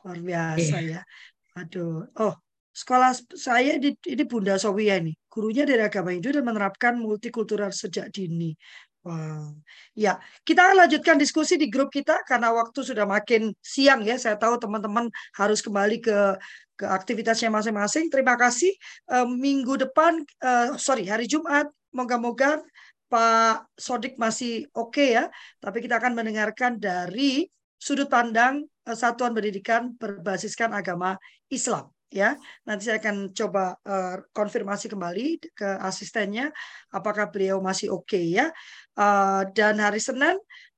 Luar 0.01 0.19
biasa 0.25 0.77
yeah. 0.81 1.05
ya. 1.05 1.61
Aduh. 1.61 2.09
Oh, 2.17 2.33
sekolah 2.73 3.13
saya 3.37 3.77
di, 3.77 3.93
ini 4.09 4.25
Bunda 4.25 4.57
Sowia 4.57 4.97
ini. 4.97 5.13
Gurunya 5.29 5.69
dari 5.69 5.85
agama 5.85 6.17
Hindu 6.17 6.33
dan 6.33 6.49
menerapkan 6.49 6.97
multikultural 6.97 7.69
sejak 7.69 8.09
dini. 8.09 8.57
Wow. 9.01 9.57
Ya, 9.97 10.21
kita 10.45 10.77
lanjutkan 10.77 11.17
diskusi 11.17 11.57
di 11.57 11.73
grup 11.73 11.89
kita 11.89 12.21
karena 12.29 12.53
waktu 12.53 12.85
sudah 12.85 13.09
makin 13.09 13.53
siang 13.65 14.05
ya. 14.05 14.21
Saya 14.21 14.37
tahu 14.37 14.61
teman-teman 14.61 15.09
harus 15.37 15.65
kembali 15.65 16.05
ke 16.05 16.37
ke 16.81 16.89
aktivitasnya 16.89 17.53
masing-masing. 17.53 18.09
Terima 18.09 18.41
kasih. 18.41 18.73
Uh, 19.05 19.29
minggu 19.29 19.77
depan, 19.77 20.25
uh, 20.41 20.81
sorry, 20.81 21.05
hari 21.05 21.29
Jumat, 21.29 21.69
moga-moga 21.93 22.65
Pak 23.13 23.69
Sodik 23.77 24.17
masih 24.17 24.65
oke 24.73 24.97
okay 24.97 25.21
ya. 25.21 25.25
Tapi 25.61 25.85
kita 25.85 26.01
akan 26.01 26.17
mendengarkan 26.17 26.81
dari 26.81 27.45
sudut 27.77 28.09
pandang 28.09 28.65
Eh, 28.91 28.99
satuan 28.99 29.31
pendidikan 29.31 29.95
berbasiskan 29.95 30.75
agama 30.75 31.15
Islam 31.47 31.95
ya. 32.11 32.35
Nanti 32.67 32.91
saya 32.91 32.99
akan 32.99 33.31
coba 33.31 33.79
uh, 33.87 34.19
konfirmasi 34.35 34.91
kembali 34.91 35.39
ke 35.55 35.69
asistennya 35.79 36.51
apakah 36.91 37.31
beliau 37.31 37.63
masih 37.63 37.95
oke 37.95 38.11
okay, 38.11 38.35
ya. 38.35 38.51
Uh, 38.99 39.47
dan 39.55 39.79
hari 39.79 40.03
Senin 40.03 40.35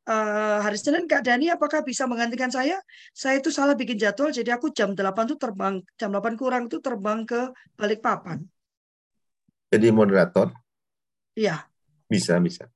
uh, 0.08 0.58
hari 0.62 0.78
Senin 0.78 1.06
Kak 1.06 1.22
Dani 1.22 1.52
apakah 1.52 1.84
bisa 1.86 2.08
menggantikan 2.08 2.50
saya? 2.50 2.78
Saya 3.14 3.38
itu 3.38 3.50
salah 3.54 3.78
bikin 3.78 3.98
jadwal 3.98 4.34
jadi 4.34 4.56
aku 4.56 4.74
jam 4.74 4.94
8 4.94 5.02
tuh 5.30 5.38
terbang 5.38 5.78
jam 5.98 6.10
8 6.10 6.34
kurang 6.38 6.66
tuh 6.66 6.82
terbang 6.82 7.22
ke 7.26 7.50
Balikpapan. 7.78 8.42
Jadi 9.72 9.88
moderator? 9.88 10.52
Iya. 11.32 11.64
Bisa, 12.10 12.36
bisa. 12.42 12.68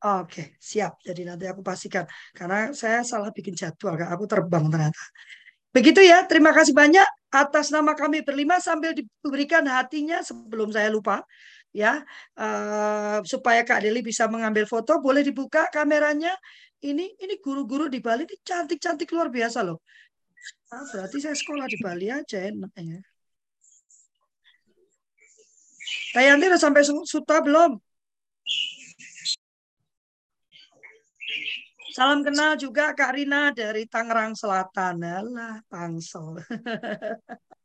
Oke, 0.00 0.56
siap. 0.56 0.96
Jadi 1.04 1.28
nanti 1.28 1.44
aku 1.44 1.60
pastikan 1.60 2.08
karena 2.32 2.72
saya 2.72 3.04
salah 3.04 3.28
bikin 3.28 3.52
jadwal, 3.52 4.00
aku 4.00 4.24
terbang 4.24 4.64
ternyata. 4.72 5.02
Begitu 5.70 6.00
ya, 6.02 6.24
terima 6.24 6.50
kasih 6.56 6.72
banyak 6.72 7.04
atas 7.30 7.70
nama 7.70 7.94
kami 7.94 8.26
berlima 8.26 8.58
sambil 8.58 8.90
diberikan 8.90 9.62
hatinya 9.70 10.18
sebelum 10.24 10.74
saya 10.74 10.90
lupa 10.90 11.22
ya 11.70 12.02
uh, 12.34 13.22
supaya 13.22 13.62
Kak 13.62 13.86
Deli 13.86 14.02
bisa 14.02 14.26
mengambil 14.26 14.66
foto 14.66 14.98
boleh 14.98 15.22
dibuka 15.22 15.70
kameranya 15.70 16.34
ini 16.82 17.14
ini 17.20 17.34
guru-guru 17.38 17.86
di 17.86 18.02
Bali 18.02 18.26
ini 18.26 18.36
cantik-cantik 18.42 19.06
luar 19.14 19.30
biasa 19.30 19.62
loh 19.62 19.78
nah, 20.70 20.82
berarti 20.90 21.18
saya 21.22 21.36
sekolah 21.38 21.66
di 21.70 21.78
Bali 21.78 22.06
aja 22.10 22.38
enak 22.42 22.72
ya 22.74 23.00
Tayanti 26.10 26.46
udah 26.46 26.60
sampai 26.60 26.82
Suta 26.86 27.38
belum 27.42 27.78
Salam 31.90 32.22
kenal 32.22 32.54
juga 32.54 32.94
Kak 32.94 33.18
Rina 33.18 33.50
dari 33.50 33.82
Tangerang 33.82 34.38
Selatan. 34.38 35.02
Alah, 35.02 35.58
Tangsel. 35.66 36.38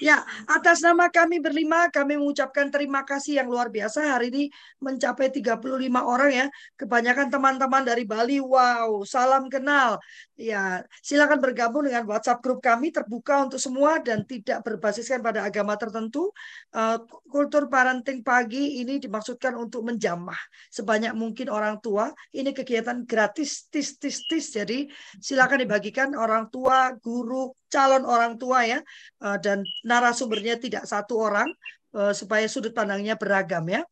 Ya, 0.00 0.24
atas 0.48 0.80
nama 0.80 1.12
kami 1.12 1.44
berlima, 1.44 1.92
kami 1.92 2.16
mengucapkan 2.16 2.72
terima 2.72 3.04
kasih 3.04 3.44
yang 3.44 3.52
luar 3.52 3.68
biasa. 3.68 4.16
Hari 4.16 4.32
ini 4.32 4.44
mencapai 4.80 5.28
35 5.28 5.60
orang 6.00 6.30
ya. 6.32 6.46
Kebanyakan 6.80 7.28
teman-teman 7.28 7.84
dari 7.84 8.08
Bali. 8.08 8.40
Wow, 8.40 9.04
salam 9.04 9.52
kenal. 9.52 10.00
Ya, 10.40 10.88
silakan 11.04 11.44
bergabung 11.44 11.84
dengan 11.84 12.08
WhatsApp 12.08 12.40
grup 12.40 12.64
kami 12.64 12.96
terbuka 12.96 13.44
untuk 13.44 13.60
semua 13.60 14.00
dan 14.00 14.24
tidak 14.24 14.64
berbasiskan 14.64 15.20
pada 15.20 15.44
agama 15.44 15.76
tertentu. 15.76 16.32
Uh, 16.72 16.96
kultur 17.28 17.68
parenting 17.68 18.24
pagi 18.24 18.80
ini 18.80 18.96
dimaksudkan 18.96 19.52
untuk 19.52 19.84
menjamah 19.84 20.40
sebanyak 20.72 21.12
mungkin 21.12 21.52
orang 21.52 21.76
tua. 21.84 22.08
Ini 22.32 22.56
kegiatan 22.56 23.04
gratis, 23.04 23.68
tis, 23.68 24.00
tis, 24.00 24.24
tis. 24.24 24.48
Jadi 24.48 24.88
silakan 25.20 25.60
dibagikan 25.60 26.16
orang 26.16 26.48
tua, 26.48 26.88
guru, 26.96 27.52
calon 27.70 28.04
orang 28.04 28.36
tua 28.36 28.66
ya 28.66 28.78
eh, 29.24 29.38
dan 29.40 29.62
narasumbernya 29.86 30.58
tidak 30.58 30.84
satu 30.84 31.16
orang 31.22 31.48
eh, 31.96 32.12
supaya 32.12 32.44
sudut 32.50 32.74
pandangnya 32.74 33.14
beragam 33.16 33.64
ya. 33.70 33.82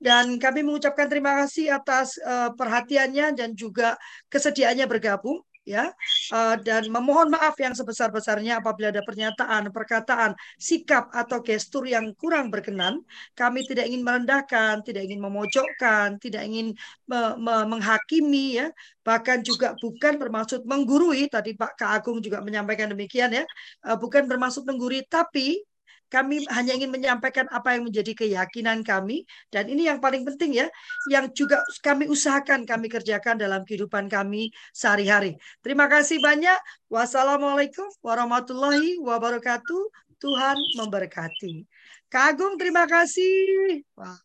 Dan 0.00 0.36
kami 0.40 0.64
mengucapkan 0.64 1.08
terima 1.08 1.40
kasih 1.44 1.72
atas 1.72 2.20
eh, 2.20 2.50
perhatiannya 2.52 3.38
dan 3.38 3.56
juga 3.56 3.96
kesediaannya 4.28 4.84
bergabung 4.84 5.40
ya 5.70 5.94
uh, 6.34 6.56
dan 6.58 6.90
memohon 6.90 7.30
maaf 7.30 7.54
yang 7.62 7.72
sebesar-besarnya 7.78 8.58
apabila 8.58 8.90
ada 8.90 9.06
pernyataan, 9.06 9.70
perkataan, 9.70 10.34
sikap 10.58 11.14
atau 11.14 11.38
gestur 11.46 11.86
yang 11.86 12.10
kurang 12.18 12.50
berkenan. 12.50 13.06
Kami 13.38 13.62
tidak 13.62 13.86
ingin 13.86 14.02
merendahkan, 14.02 14.82
tidak 14.82 15.06
ingin 15.06 15.22
memojokkan, 15.22 16.18
tidak 16.18 16.42
ingin 16.42 16.74
me 17.06 17.38
me 17.38 17.54
menghakimi 17.70 18.58
ya, 18.58 18.66
bahkan 19.06 19.38
juga 19.46 19.78
bukan 19.78 20.18
bermaksud 20.18 20.66
menggurui. 20.66 21.30
Tadi 21.30 21.54
Pak 21.54 21.78
Kak 21.78 21.90
Agung 22.02 22.18
juga 22.18 22.42
menyampaikan 22.42 22.90
demikian 22.90 23.30
ya, 23.30 23.44
uh, 23.86 23.94
bukan 23.94 24.26
bermaksud 24.26 24.66
menggurui, 24.66 25.06
tapi 25.06 25.62
kami 26.10 26.42
hanya 26.50 26.74
ingin 26.74 26.90
menyampaikan 26.90 27.46
apa 27.54 27.78
yang 27.78 27.86
menjadi 27.86 28.12
keyakinan 28.18 28.82
kami 28.82 29.22
dan 29.48 29.70
ini 29.70 29.86
yang 29.86 30.02
paling 30.02 30.26
penting 30.26 30.58
ya, 30.58 30.66
yang 31.08 31.30
juga 31.30 31.62
kami 31.80 32.10
usahakan 32.10 32.66
kami 32.66 32.90
kerjakan 32.90 33.38
dalam 33.38 33.62
kehidupan 33.62 34.10
kami 34.10 34.50
sehari-hari. 34.74 35.38
Terima 35.62 35.86
kasih 35.86 36.18
banyak. 36.18 36.58
Wassalamualaikum 36.90 37.86
warahmatullahi 38.02 38.98
wabarakatuh. 38.98 39.82
Tuhan 40.20 40.58
memberkati. 40.76 41.64
Kagum 42.12 42.58
terima 42.60 42.84
kasih. 42.84 43.80
Wah. 43.96 44.18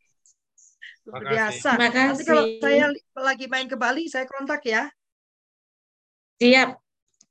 Luar 1.05 1.21
biasa. 1.21 1.77
Terima 1.77 1.87
Nanti 1.93 2.23
kalau 2.25 2.43
kasih. 2.43 2.59
saya 2.59 2.85
lagi 3.21 3.45
main 3.45 3.69
ke 3.69 3.77
Bali, 3.77 4.09
saya 4.09 4.25
kontak 4.25 4.65
ya. 4.65 4.89
Siap. 6.41 6.81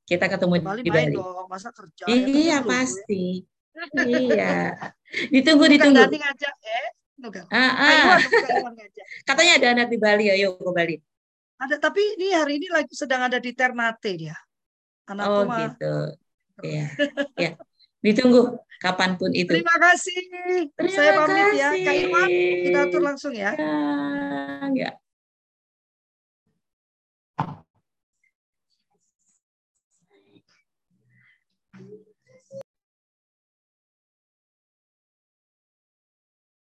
Kita 0.04 0.28
ketemu 0.28 0.54
Bali 0.60 0.80
di 0.84 0.90
main 0.92 1.08
Bali. 1.10 1.16
dong, 1.16 1.48
masa 1.48 1.72
kerja. 1.72 2.04
ya, 2.08 2.14
Iya 2.14 2.56
loh. 2.60 2.68
pasti. 2.70 3.44
Iya. 4.06 4.78
Ditunggu 5.34 5.66
Bukan 5.66 5.74
ditunggu. 5.74 6.00
nanti 6.02 6.18
ngajak 6.18 6.54
eh. 6.62 6.86
Ah, 7.54 7.72
Ah, 7.78 8.18
ngajak. 8.74 9.06
Katanya 9.24 9.52
ada 9.58 9.68
anak 9.78 9.86
di 9.88 9.98
Bali, 9.98 10.26
ayo 10.30 10.58
ke 10.58 10.70
Bali. 10.74 10.96
Ada 11.58 11.78
tapi 11.78 12.02
ini 12.18 12.34
hari 12.34 12.58
ini 12.58 12.68
lagi 12.68 12.90
sedang 12.92 13.22
ada 13.22 13.38
di 13.38 13.54
Ternate 13.54 14.10
dia. 14.18 14.36
Anakku 15.06 15.30
Oh 15.32 15.42
mah. 15.46 15.58
gitu. 15.70 15.94
Iya. 16.66 16.86
Ya. 17.38 17.50
Ditunggu 18.02 18.58
kapan 18.82 19.16
pun 19.16 19.30
itu. 19.32 19.48
Terima 19.54 19.76
kasih. 19.80 20.18
Terima 20.76 20.92
Saya 20.92 21.10
pamit 21.16 21.46
ya. 21.56 21.70
Kak 21.72 21.82
kasih. 21.86 22.04
Iwan, 22.10 22.28
kita 22.66 22.78
atur 22.90 23.02
langsung 23.06 23.32
ya. 23.32 23.50
Ya, 23.54 24.68
ya. 24.74 24.90